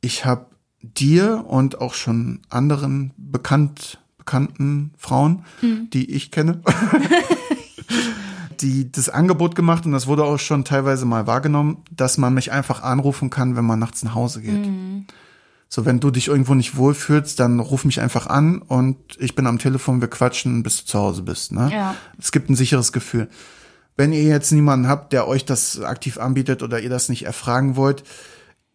Ich 0.00 0.24
habe 0.24 0.46
dir 0.82 1.44
und 1.48 1.80
auch 1.80 1.94
schon 1.94 2.40
anderen 2.48 3.12
bekannt, 3.16 3.98
bekannten 4.18 4.92
Frauen, 4.98 5.44
Hm. 5.60 5.88
die 5.92 6.10
ich 6.12 6.30
kenne, 6.30 6.60
die 8.64 8.90
das 8.90 9.10
Angebot 9.10 9.54
gemacht 9.54 9.84
und 9.84 9.92
das 9.92 10.06
wurde 10.06 10.24
auch 10.24 10.38
schon 10.38 10.64
teilweise 10.64 11.04
mal 11.04 11.26
wahrgenommen, 11.26 11.84
dass 11.90 12.16
man 12.16 12.32
mich 12.32 12.50
einfach 12.50 12.82
anrufen 12.82 13.28
kann, 13.28 13.56
wenn 13.56 13.64
man 13.66 13.78
nachts 13.78 14.02
nach 14.02 14.14
Hause 14.14 14.40
geht. 14.40 14.64
Hm. 14.64 15.06
So, 15.68 15.84
wenn 15.84 16.00
du 16.00 16.10
dich 16.10 16.28
irgendwo 16.28 16.54
nicht 16.54 16.76
wohlfühlst, 16.76 17.38
dann 17.38 17.60
ruf 17.60 17.84
mich 17.84 18.00
einfach 18.00 18.26
an 18.26 18.62
und 18.62 18.96
ich 19.18 19.34
bin 19.34 19.46
am 19.46 19.58
Telefon, 19.58 20.00
wir 20.00 20.08
quatschen, 20.08 20.62
bis 20.62 20.78
du 20.78 20.86
zu 20.86 20.98
Hause 20.98 21.22
bist. 21.22 21.52
Ne? 21.52 21.68
Ja. 21.72 21.94
Es 22.18 22.32
gibt 22.32 22.48
ein 22.48 22.54
sicheres 22.54 22.92
Gefühl. 22.92 23.28
Wenn 23.96 24.12
ihr 24.12 24.22
jetzt 24.22 24.50
niemanden 24.50 24.88
habt, 24.88 25.12
der 25.12 25.28
euch 25.28 25.44
das 25.44 25.80
aktiv 25.80 26.18
anbietet 26.18 26.62
oder 26.62 26.80
ihr 26.80 26.90
das 26.90 27.08
nicht 27.08 27.26
erfragen 27.26 27.76
wollt, 27.76 28.02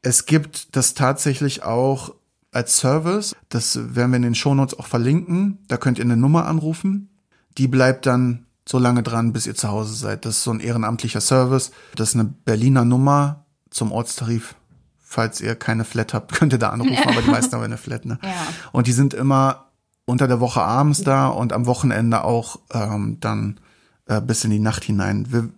es 0.02 0.26
gibt 0.28 0.76
das 0.76 0.94
tatsächlich 0.94 1.64
auch 1.64 2.14
als 2.52 2.78
Service. 2.78 3.36
Das 3.50 3.96
werden 3.96 4.12
wir 4.12 4.18
in 4.18 4.24
den 4.24 4.36
Shownotes 4.36 4.78
auch 4.78 4.88
verlinken. 4.88 5.60
Da 5.68 5.78
könnt 5.78 5.98
ihr 5.98 6.06
eine 6.06 6.18
Nummer 6.18 6.46
anrufen. 6.46 7.10
Die 7.58 7.68
bleibt 7.68 8.06
dann 8.06 8.46
so 8.70 8.78
lange 8.78 9.02
dran, 9.02 9.34
bis 9.34 9.48
ihr 9.48 9.56
zu 9.56 9.70
Hause 9.70 9.96
seid. 9.96 10.26
Das 10.26 10.38
ist 10.38 10.44
so 10.44 10.52
ein 10.52 10.60
ehrenamtlicher 10.60 11.22
Service. 11.22 11.72
Das 11.96 12.10
ist 12.10 12.16
eine 12.16 12.26
Berliner 12.26 12.86
Nummer 12.86 13.46
zum 13.72 13.92
Ortstarif. 13.92 14.54
Falls 15.00 15.42
ihr 15.42 15.56
keine 15.56 15.86
Flat 15.86 16.14
habt, 16.14 16.34
könnt 16.36 16.54
ihr 16.54 16.60
da 16.60 16.70
anrufen, 16.70 17.08
aber 17.08 17.24
die 17.24 17.32
meisten 17.32 17.56
haben 17.56 17.64
eine 17.64 17.78
Flat. 17.78 18.06
Ne? 18.06 18.20
Ja. 18.22 18.30
Und 18.72 18.86
die 18.86 18.92
sind 18.92 19.16
immer 19.16 19.72
unter 20.06 20.28
der 20.28 20.40
Woche 20.40 20.62
abends 20.62 21.02
da 21.02 21.30
und 21.30 21.52
am 21.52 21.66
Wochenende 21.66 22.24
auch 22.24 22.60
ähm, 22.72 23.18
dann 23.20 23.60
äh, 24.06 24.22
bis 24.22 24.44
in 24.44 24.52
die 24.52 24.60
Nacht 24.60 24.84
hinein. 24.84 25.26
Wir 25.32 25.50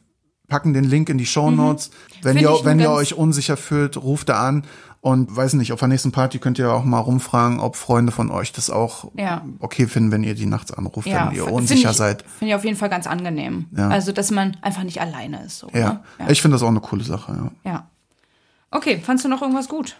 packen 0.47 0.73
den 0.73 0.85
Link 0.85 1.09
in 1.09 1.17
die 1.17 1.25
Show 1.25 1.51
Notes. 1.51 1.91
Wenn 2.21 2.37
Find 2.37 2.49
ihr, 2.49 2.59
wenn 2.63 2.79
ihr 2.79 2.91
euch 2.91 3.13
unsicher 3.13 3.57
fühlt, 3.57 3.97
ruft 3.97 4.29
da 4.29 4.47
an 4.47 4.63
und 5.01 5.35
weiß 5.35 5.53
nicht, 5.53 5.73
auf 5.73 5.79
der 5.79 5.87
nächsten 5.87 6.11
Party 6.11 6.37
könnt 6.37 6.59
ihr 6.59 6.71
auch 6.71 6.83
mal 6.83 6.99
rumfragen, 6.99 7.59
ob 7.59 7.75
Freunde 7.75 8.11
von 8.11 8.29
euch 8.29 8.51
das 8.53 8.69
auch 8.69 9.11
Ja. 9.17 9.43
okay 9.59 9.87
finden, 9.87 10.11
wenn 10.11 10.23
ihr 10.23 10.35
die 10.35 10.45
nachts 10.45 10.71
anruft, 10.71 11.07
Ja, 11.07 11.27
wenn 11.27 11.35
ihr 11.35 11.43
find 11.45 11.55
unsicher 11.55 11.89
ich, 11.91 11.97
seid. 11.97 12.23
Finde 12.37 12.51
ich 12.51 12.55
auf 12.55 12.63
jeden 12.63 12.77
Fall 12.77 12.89
ganz 12.89 13.07
angenehm. 13.07 13.65
Ja. 13.75 13.89
Also, 13.89 14.11
dass 14.11 14.29
man 14.29 14.57
einfach 14.61 14.83
nicht 14.83 15.01
alleine 15.01 15.43
ist. 15.43 15.57
So, 15.59 15.69
Ja. 15.73 15.93
Ne? 15.93 15.99
ja. 16.19 16.29
ich 16.29 16.41
finde 16.41 16.55
das 16.55 16.61
auch 16.63 16.67
eine 16.67 16.81
coole 16.81 17.03
Sache. 17.03 17.51
Ja. 17.65 17.71
ja. 17.71 17.87
Okay, 18.69 19.01
fandst 19.03 19.25
du 19.25 19.29
noch 19.29 19.41
irgendwas 19.41 19.67
gut? 19.67 19.97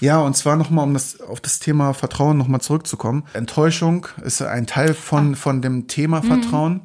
Ja, 0.00 0.20
und 0.20 0.36
zwar 0.36 0.56
nochmal, 0.56 0.84
um 0.84 0.94
das, 0.94 1.20
auf 1.20 1.40
das 1.40 1.58
Thema 1.58 1.92
Vertrauen 1.94 2.36
nochmal 2.38 2.60
zurückzukommen. 2.60 3.24
Enttäuschung 3.32 4.06
ist 4.22 4.42
ein 4.42 4.66
Teil 4.66 4.94
von, 4.94 5.34
von 5.36 5.62
dem 5.62 5.86
Thema 5.88 6.22
Vertrauen. 6.22 6.82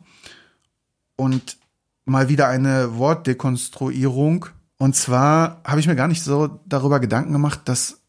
Und 1.15 1.57
mal 2.05 2.29
wieder 2.29 2.47
eine 2.47 2.97
Wortdekonstruierung. 2.97 4.47
Und 4.83 4.97
zwar 4.97 5.61
habe 5.63 5.79
ich 5.79 5.87
mir 5.87 5.95
gar 5.95 6.09
nicht 6.09 6.21
so 6.23 6.59
darüber 6.65 6.99
Gedanken 6.99 7.31
gemacht, 7.31 7.61
dass 7.63 8.01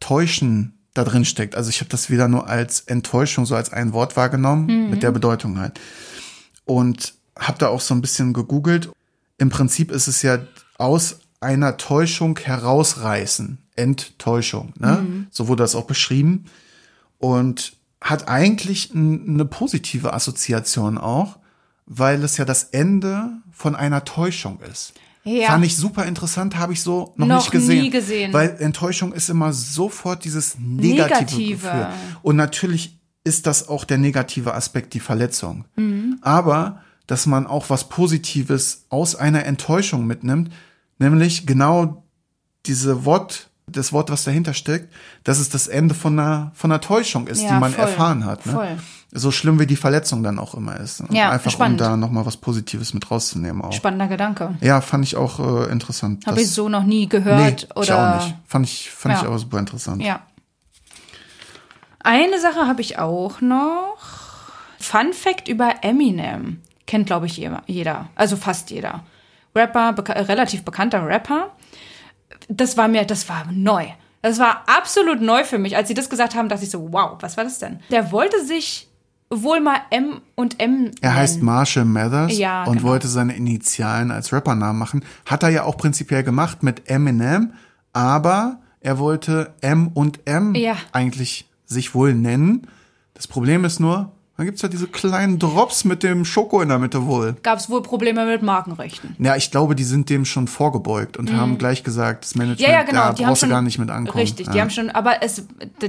Täuschen 0.00 0.78
da 0.92 1.02
drin 1.02 1.24
steckt. 1.24 1.54
Also 1.54 1.70
ich 1.70 1.80
habe 1.80 1.88
das 1.88 2.10
wieder 2.10 2.28
nur 2.28 2.46
als 2.46 2.80
Enttäuschung, 2.80 3.46
so 3.46 3.56
als 3.56 3.72
ein 3.72 3.94
Wort 3.94 4.14
wahrgenommen, 4.14 4.90
mit 4.90 5.02
der 5.02 5.12
Bedeutung 5.12 5.58
halt. 5.58 5.80
Und 6.66 7.14
habe 7.38 7.56
da 7.56 7.68
auch 7.68 7.80
so 7.80 7.94
ein 7.94 8.02
bisschen 8.02 8.34
gegoogelt. 8.34 8.90
Im 9.38 9.48
Prinzip 9.48 9.90
ist 9.90 10.08
es 10.08 10.20
ja 10.20 10.40
aus 10.76 11.20
einer 11.40 11.78
Täuschung 11.78 12.38
herausreißen. 12.38 13.56
Enttäuschung. 13.74 14.74
Ne? 14.78 15.26
So 15.30 15.48
wurde 15.48 15.62
das 15.62 15.74
auch 15.74 15.86
beschrieben. 15.86 16.50
Und 17.16 17.78
hat 18.02 18.28
eigentlich 18.28 18.94
eine 18.94 19.46
positive 19.46 20.12
Assoziation 20.12 20.98
auch, 20.98 21.38
weil 21.86 22.22
es 22.24 22.36
ja 22.36 22.44
das 22.44 22.64
Ende 22.64 23.30
von 23.52 23.74
einer 23.74 24.04
Täuschung 24.04 24.60
ist. 24.70 24.92
Ja. 25.24 25.48
Fand 25.48 25.64
ich 25.64 25.76
super 25.76 26.06
interessant, 26.06 26.56
habe 26.56 26.72
ich 26.72 26.82
so 26.82 27.12
noch, 27.16 27.26
Noch 27.26 27.36
nicht 27.38 27.50
gesehen. 27.50 27.82
nie 27.82 27.90
gesehen. 27.90 28.32
Weil 28.32 28.56
Enttäuschung 28.60 29.12
ist 29.12 29.28
immer 29.28 29.52
sofort 29.52 30.24
dieses 30.24 30.56
negative, 30.58 31.02
Negative. 31.02 31.56
Gefühl. 31.56 31.88
Und 32.22 32.36
natürlich 32.36 32.98
ist 33.24 33.46
das 33.46 33.68
auch 33.68 33.84
der 33.84 33.98
negative 33.98 34.54
Aspekt, 34.54 34.94
die 34.94 35.00
Verletzung. 35.00 35.66
Mhm. 35.76 36.18
Aber, 36.22 36.80
dass 37.06 37.26
man 37.26 37.46
auch 37.46 37.68
was 37.68 37.88
Positives 37.88 38.86
aus 38.88 39.16
einer 39.16 39.44
Enttäuschung 39.44 40.06
mitnimmt, 40.06 40.50
nämlich 40.98 41.46
genau 41.46 42.04
diese 42.66 43.04
Wort, 43.04 43.47
das 43.70 43.92
Wort, 43.92 44.10
was 44.10 44.24
dahinter 44.24 44.54
steckt, 44.54 44.92
dass 45.24 45.38
es 45.38 45.48
das 45.48 45.66
Ende 45.68 45.94
von 45.94 46.18
einer, 46.18 46.52
von 46.54 46.70
einer 46.72 46.80
Täuschung 46.80 47.26
ist, 47.26 47.42
Ja, 47.42 47.54
die 47.54 47.60
man 47.60 47.72
voll. 47.72 47.84
erfahren 47.84 48.24
hat. 48.24 48.46
Ne? 48.46 48.52
Voll. 48.52 48.78
So 49.10 49.30
schlimm 49.30 49.58
wie 49.58 49.66
die 49.66 49.76
Verletzung 49.76 50.22
dann 50.22 50.38
auch 50.38 50.54
immer 50.54 50.76
ist. 50.80 51.02
Ja, 51.10 51.30
Einfach 51.30 51.50
spannend. 51.50 51.80
um 51.80 51.86
da 51.86 51.96
nochmal 51.96 52.26
was 52.26 52.36
Positives 52.36 52.92
mit 52.92 53.10
rauszunehmen 53.10 53.62
auch. 53.62 53.72
Spannender 53.72 54.06
Gedanke. 54.06 54.56
Ja, 54.60 54.80
fand 54.82 55.04
ich 55.04 55.16
auch 55.16 55.38
äh, 55.66 55.70
interessant. 55.72 56.26
Habe 56.26 56.42
ich 56.42 56.50
so 56.50 56.68
noch 56.68 56.84
nie 56.84 57.00
nee, 57.00 57.06
gehört. 57.06 57.62
ich 57.70 57.76
oder 57.76 58.16
auch 58.20 58.24
nicht. 58.26 58.36
Fand 58.46 58.66
ich, 58.66 58.90
fand 58.90 59.14
ich 59.16 59.22
Ja. 59.22 59.28
auch 59.30 59.38
super 59.38 59.58
interessant. 59.58 60.02
Ja. 60.02 60.20
Eine 62.00 62.40
Sache 62.40 62.66
habe 62.66 62.80
ich 62.80 62.98
auch 62.98 63.40
noch. 63.40 63.96
Fun 64.78 65.12
Fact 65.12 65.48
über 65.48 65.76
Eminem. 65.82 66.60
Kennt, 66.86 67.06
glaube 67.06 67.26
ich, 67.26 67.36
je- 67.36 67.50
jeder. 67.66 68.08
Also 68.14 68.36
fast 68.36 68.70
jeder. 68.70 69.04
Rapper, 69.54 69.92
beka 69.94 70.12
relativ 70.12 70.62
bekannter 70.64 71.04
Rapper. 71.06 71.50
Das 72.48 72.76
war 72.76 72.88
mir, 72.88 73.04
das 73.04 73.28
war 73.28 73.46
neu. 73.52 73.86
Das 74.22 74.38
war 74.38 74.64
absolut 74.66 75.20
neu 75.20 75.44
für 75.44 75.58
mich. 75.58 75.76
Als 75.76 75.88
sie 75.88 75.94
das 75.94 76.10
gesagt 76.10 76.34
haben, 76.34 76.48
dachte 76.48 76.64
ich 76.64 76.70
so, 76.70 76.92
wow, 76.92 77.16
was 77.20 77.36
war 77.36 77.44
das 77.44 77.58
denn? 77.58 77.78
Der 77.90 78.10
wollte 78.12 78.44
sich 78.44 78.88
wohl 79.30 79.60
mal 79.60 79.76
M 79.90 80.20
und 80.34 80.58
M 80.60 80.90
Er 81.02 81.14
heißt 81.14 81.36
nennen. 81.36 81.46
Marshall 81.46 81.84
Mathers 81.84 82.36
Ja, 82.36 82.64
und 82.64 82.78
genau. 82.78 82.88
wollte 82.88 83.08
seine 83.08 83.36
Initialen 83.36 84.10
als 84.10 84.32
Rappernamen 84.32 84.78
machen. 84.78 85.04
Hat 85.26 85.42
er 85.42 85.50
ja 85.50 85.64
auch 85.64 85.76
prinzipiell 85.76 86.22
gemacht 86.22 86.62
mit 86.62 86.88
Eminem, 86.90 87.52
aber 87.92 88.58
er 88.80 88.98
wollte 88.98 89.54
M 89.60 89.88
und 89.88 90.20
M 90.26 90.54
Ja. 90.54 90.76
eigentlich 90.92 91.48
sich 91.66 91.94
wohl 91.94 92.14
nennen. 92.14 92.66
Das 93.14 93.26
Problem 93.26 93.64
ist 93.64 93.80
nur, 93.80 94.12
dann 94.38 94.46
gibt's 94.46 94.62
ja 94.62 94.68
diese 94.68 94.86
kleinen 94.86 95.40
Drops 95.40 95.84
mit 95.84 96.04
dem 96.04 96.24
Schoko 96.24 96.62
in 96.62 96.68
der 96.68 96.78
Mitte 96.78 97.06
wohl. 97.06 97.34
Gab 97.42 97.58
es 97.58 97.68
wohl 97.68 97.82
Probleme 97.82 98.24
mit 98.24 98.40
Markenrechten. 98.40 99.16
Ja, 99.18 99.34
ich 99.34 99.50
glaube, 99.50 99.74
die 99.74 99.82
sind 99.82 100.08
dem 100.10 100.24
schon 100.24 100.46
vorgebeugt 100.46 101.16
und 101.16 101.32
haben 101.32 101.58
gleich 101.58 101.82
gesagt, 101.82 102.24
das 102.24 102.36
Management, 102.36 102.60
Mhm. 102.60 102.72
Ja, 102.72 102.78
ja, 102.78 102.84
genau. 102.84 103.00
da 103.00 103.12
die 103.14 103.24
haben 103.24 103.30
brauchst 103.30 103.40
schon, 103.40 103.48
du 103.48 103.54
gar 103.56 103.62
nicht 103.62 103.80
mit 103.80 103.90
ankommen. 103.90 104.16
Richtig, 104.16 104.46
ja. 104.46 104.52
die 104.52 104.60
haben 104.60 104.70
schon, 104.70 104.90
aber 104.90 105.24
es, 105.24 105.42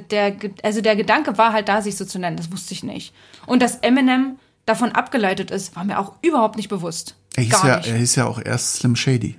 der, 0.09 0.35
also 0.63 0.81
der 0.81 0.95
Gedanke 0.95 1.37
war 1.37 1.53
halt 1.53 1.69
da, 1.69 1.83
sich 1.83 1.95
so 1.95 2.05
zu 2.05 2.17
nennen. 2.17 2.37
Das 2.37 2.51
wusste 2.51 2.73
ich 2.73 2.81
nicht. 2.81 3.13
Und 3.45 3.61
dass 3.61 3.75
Eminem 3.75 4.37
davon 4.65 4.93
abgeleitet 4.93 5.51
ist, 5.51 5.75
war 5.75 5.83
mir 5.83 5.99
auch 5.99 6.13
überhaupt 6.23 6.57
nicht 6.57 6.69
bewusst. 6.69 7.15
er, 7.35 7.43
hieß 7.43 7.61
ja, 7.61 7.75
er 7.75 7.97
hieß 7.97 8.15
ja 8.15 8.25
auch 8.25 8.41
erst 8.43 8.77
Slim 8.77 8.95
Shady. 8.95 9.37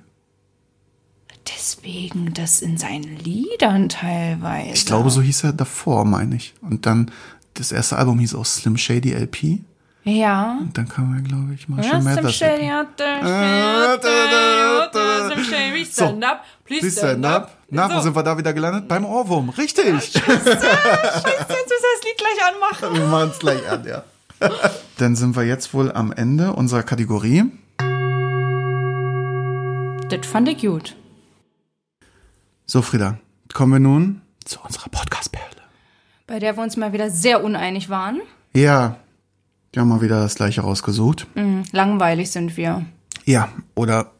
Deswegen 1.53 2.33
das 2.33 2.61
in 2.61 2.77
seinen 2.77 3.17
Liedern 3.17 3.89
teilweise. 3.89 4.71
Ich 4.73 4.85
glaube, 4.85 5.09
so 5.09 5.21
hieß 5.21 5.43
er 5.43 5.53
davor, 5.53 6.05
meine 6.05 6.35
ich. 6.37 6.53
Und 6.61 6.85
dann, 6.85 7.11
das 7.53 7.71
erste 7.71 7.97
Album 7.97 8.19
hieß 8.19 8.35
auch 8.35 8.45
Slim 8.45 8.77
Shady 8.77 9.13
LP. 9.13 9.59
Ja. 10.03 10.57
Und 10.59 10.75
dann 10.77 10.87
kam 10.89 11.15
er, 11.15 11.21
glaube 11.21 11.53
ich, 11.53 11.61
Ja, 11.67 11.75
Marshall 11.75 12.01
Slim 12.01 12.15
Mathers. 12.15 12.35
Shady 12.35 12.71
der 13.03 13.99
Slim 15.29 15.43
Shady, 15.43 15.85
stand 15.85 16.23
up, 16.25 16.43
please 16.65 16.91
stand 16.91 17.25
up. 17.25 17.57
Na, 17.69 17.89
wo 17.89 17.95
So, 17.95 18.01
sind 18.01 18.15
wir 18.15 18.23
da 18.23 18.37
wieder 18.37 18.53
gelandet? 18.53 18.87
Beim 18.87 19.05
Ohrwurm. 19.05 19.49
Richtig. 19.49 19.85
jetzt 19.85 20.15
müssen 20.25 20.25
wir 20.25 20.55
das 20.55 21.23
Lied 22.03 22.17
gleich 22.17 22.53
anmachen. 22.53 22.93
wir 22.99 23.07
machen 23.07 23.29
es 23.31 23.39
gleich 23.39 23.69
an, 23.69 23.85
ja. 23.85 24.03
Dann 24.97 25.15
sind 25.15 25.35
wir 25.35 25.43
jetzt 25.43 25.73
wohl 25.73 25.91
am 25.91 26.11
Ende 26.11 26.53
unserer 26.53 26.83
Kategorie. 26.83 27.45
Das 30.09 30.25
fand 30.27 30.49
ich 30.49 30.59
gut. 30.61 30.95
So, 32.65 32.81
Frieda, 32.81 33.17
kommen 33.53 33.73
wir 33.73 33.79
nun 33.79 34.21
zu 34.45 34.59
unserer 34.61 34.89
Podcast-Perle. 34.89 35.30
Bei 36.31 36.39
der 36.39 36.55
wir 36.55 36.63
uns 36.63 36.77
mal 36.77 36.93
wieder 36.93 37.09
sehr 37.09 37.43
uneinig 37.43 37.89
waren. 37.89 38.21
Ja, 38.53 38.95
wir 39.73 39.81
haben 39.81 39.89
mal 39.89 39.99
wieder 39.99 40.21
das 40.21 40.35
gleiche 40.35 40.61
rausgesucht. 40.61 41.27
Mhm, 41.35 41.63
langweilig 41.73 42.31
sind 42.31 42.55
wir. 42.55 42.85
Ja, 43.25 43.49
oder 43.75 44.11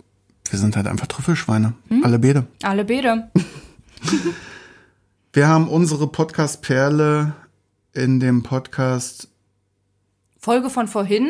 wir 0.49 0.59
sind 0.59 0.75
halt 0.75 0.87
einfach 0.87 1.07
Trüffelschweine. 1.07 1.71
Hm? 1.87 2.03
Alle 2.03 2.19
Bede. 2.19 2.47
Alle 2.63 2.83
Bede. 2.83 3.31
Wir 5.31 5.47
haben 5.47 5.69
unsere 5.69 6.05
Podcast-Perle 6.07 7.31
in 7.93 8.19
dem 8.19 8.43
Podcast 8.43 9.29
Folge 10.37 10.69
von 10.69 10.89
vorhin. 10.89 11.29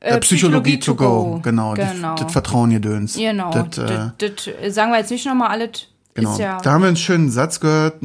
Äh, 0.00 0.16
äh, 0.16 0.18
Psychologie, 0.18 0.80
to 0.80 0.96
go. 0.96 1.38
Genau, 1.40 1.74
Genau. 1.74 2.16
Die, 2.16 2.24
das 2.24 2.32
Vertrauen 2.32 2.70
gedöns. 2.70 3.14
genau. 3.14 3.52
Das, 3.52 3.78
äh, 3.78 4.10
Das, 4.18 4.32
das, 4.44 4.74
sagen 4.74 4.90
wir 4.90 4.98
jetzt 4.98 5.12
nicht 5.12 5.24
nochmal 5.24 5.50
alles. 5.50 5.86
Genau. 6.14 6.36
Ja, 6.36 6.60
Da 6.62 6.72
haben 6.72 6.80
wir 6.82 6.88
einen 6.88 6.96
schönen 6.96 7.30
Satz 7.30 7.60
gehört, 7.60 8.02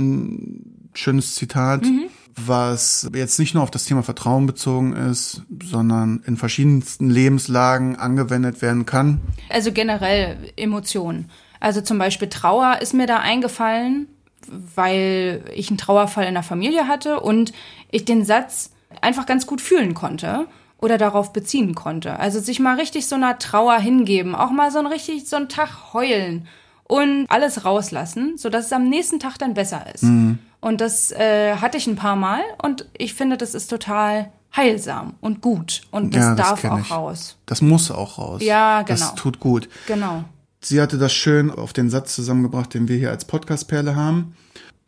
schönes 0.93 1.35
Zitat, 1.35 1.83
Mhm. 1.83 2.05
was 2.45 3.09
jetzt 3.13 3.39
nicht 3.39 3.53
nur 3.53 3.63
auf 3.63 3.71
das 3.71 3.85
Thema 3.85 4.03
Vertrauen 4.03 4.45
bezogen 4.45 4.93
ist, 4.93 5.43
sondern 5.63 6.21
in 6.25 6.37
verschiedensten 6.37 7.09
Lebenslagen 7.09 7.97
angewendet 7.97 8.61
werden 8.61 8.85
kann. 8.85 9.19
also 9.49 9.71
generell 9.71 10.37
Emotionen. 10.55 11.29
Also 11.59 11.81
zum 11.81 11.97
Beispiel 11.97 12.29
Trauer 12.29 12.79
ist 12.81 12.93
mir 12.93 13.05
da 13.07 13.17
eingefallen, 13.17 14.07
weil 14.75 15.43
ich 15.53 15.69
einen 15.69 15.77
Trauerfall 15.77 16.25
in 16.25 16.33
der 16.33 16.43
Familie 16.43 16.87
hatte 16.87 17.19
und 17.19 17.53
ich 17.91 18.05
den 18.05 18.25
Satz 18.25 18.71
einfach 19.01 19.25
ganz 19.25 19.45
gut 19.45 19.61
fühlen 19.61 19.93
konnte 19.93 20.47
oder 20.79 20.97
darauf 20.97 21.31
beziehen 21.31 21.75
konnte. 21.75 22.17
Also 22.19 22.39
sich 22.39 22.59
mal 22.59 22.75
richtig 22.77 23.05
so 23.07 23.15
einer 23.15 23.37
Trauer 23.37 23.77
hingeben, 23.77 24.33
auch 24.35 24.49
mal 24.51 24.71
so 24.71 24.79
ein 24.79 24.87
richtig 24.87 25.27
so 25.29 25.35
einen 25.35 25.49
Tag 25.49 25.93
heulen 25.93 26.47
und 26.91 27.25
alles 27.29 27.63
rauslassen, 27.63 28.37
sodass 28.37 28.65
es 28.65 28.73
am 28.73 28.89
nächsten 28.89 29.19
Tag 29.19 29.37
dann 29.39 29.53
besser 29.53 29.85
ist. 29.95 30.03
Und 30.03 30.81
das 30.81 31.11
äh, 31.13 31.55
hatte 31.55 31.77
ich 31.77 31.87
ein 31.87 31.95
paar 31.95 32.17
Mal 32.17 32.41
und 32.61 32.85
ich 32.97 33.13
finde, 33.13 33.37
das 33.37 33.55
ist 33.55 33.67
total 33.67 34.29
heilsam 34.55 35.13
und 35.21 35.39
gut 35.41 35.83
und 35.91 36.13
das 36.13 36.21
Ja, 36.23 36.35
das 36.35 36.47
darf 36.49 36.65
auch 36.65 36.79
ich. 36.79 36.91
raus. 36.91 37.37
Das 37.45 37.61
muss 37.61 37.89
auch 37.91 38.17
raus. 38.17 38.41
Ja, 38.43 38.81
genau. 38.81 38.99
Das 38.99 39.15
tut 39.15 39.39
gut. 39.39 39.69
Genau. 39.87 40.25
Sie 40.59 40.81
hatte 40.81 40.97
das 40.97 41.13
schön 41.13 41.49
auf 41.49 41.71
den 41.71 41.89
Satz 41.89 42.13
zusammengebracht, 42.13 42.73
den 42.73 42.89
wir 42.89 42.97
hier 42.97 43.09
als 43.09 43.23
Podcast-Perle 43.23 43.95
haben. 43.95 44.35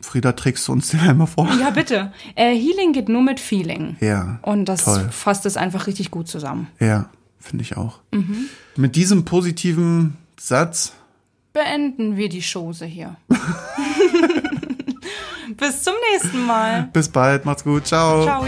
Frieda, 0.01 0.33
trägst 0.33 0.67
du 0.67 0.73
uns 0.73 0.89
den 0.89 0.99
einmal 0.99 1.27
vor? 1.27 1.47
Ja, 1.57 1.69
bitte. 1.69 2.11
Äh, 2.35 2.53
Healing 2.53 2.91
geht 2.91 3.07
nur 3.07 3.21
mit 3.21 3.39
Feeling. 3.39 3.95
Ja. 4.01 4.39
Und 4.41 4.65
das 4.65 4.83
toll. 4.83 5.07
fasst 5.09 5.45
es 5.45 5.55
einfach 5.55 5.87
richtig 5.87 6.11
gut 6.11 6.27
zusammen. 6.27 6.67
Ja, 6.81 7.09
finde 7.39 7.63
ich 7.63 7.77
auch. 7.77 7.99
Mhm. 8.11 8.47
Mit 8.75 8.97
diesem 8.97 9.23
positiven 9.23 10.17
Satz 10.37 10.91
Beenden 11.53 12.17
wir 12.17 12.29
die 12.29 12.41
Chose 12.41 12.85
hier. 12.85 13.15
Bis 15.55 15.83
zum 15.83 15.93
nächsten 16.11 16.47
Mal. 16.47 16.89
bis 16.91 17.07
bald, 17.09 17.45
macht's 17.45 17.63
gut, 17.63 17.85
ciao. 17.85 18.23
Ciao. 18.23 18.43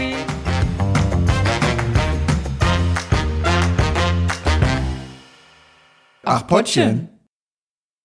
Ach, 6.24 6.44
Pottchen. 6.48 7.15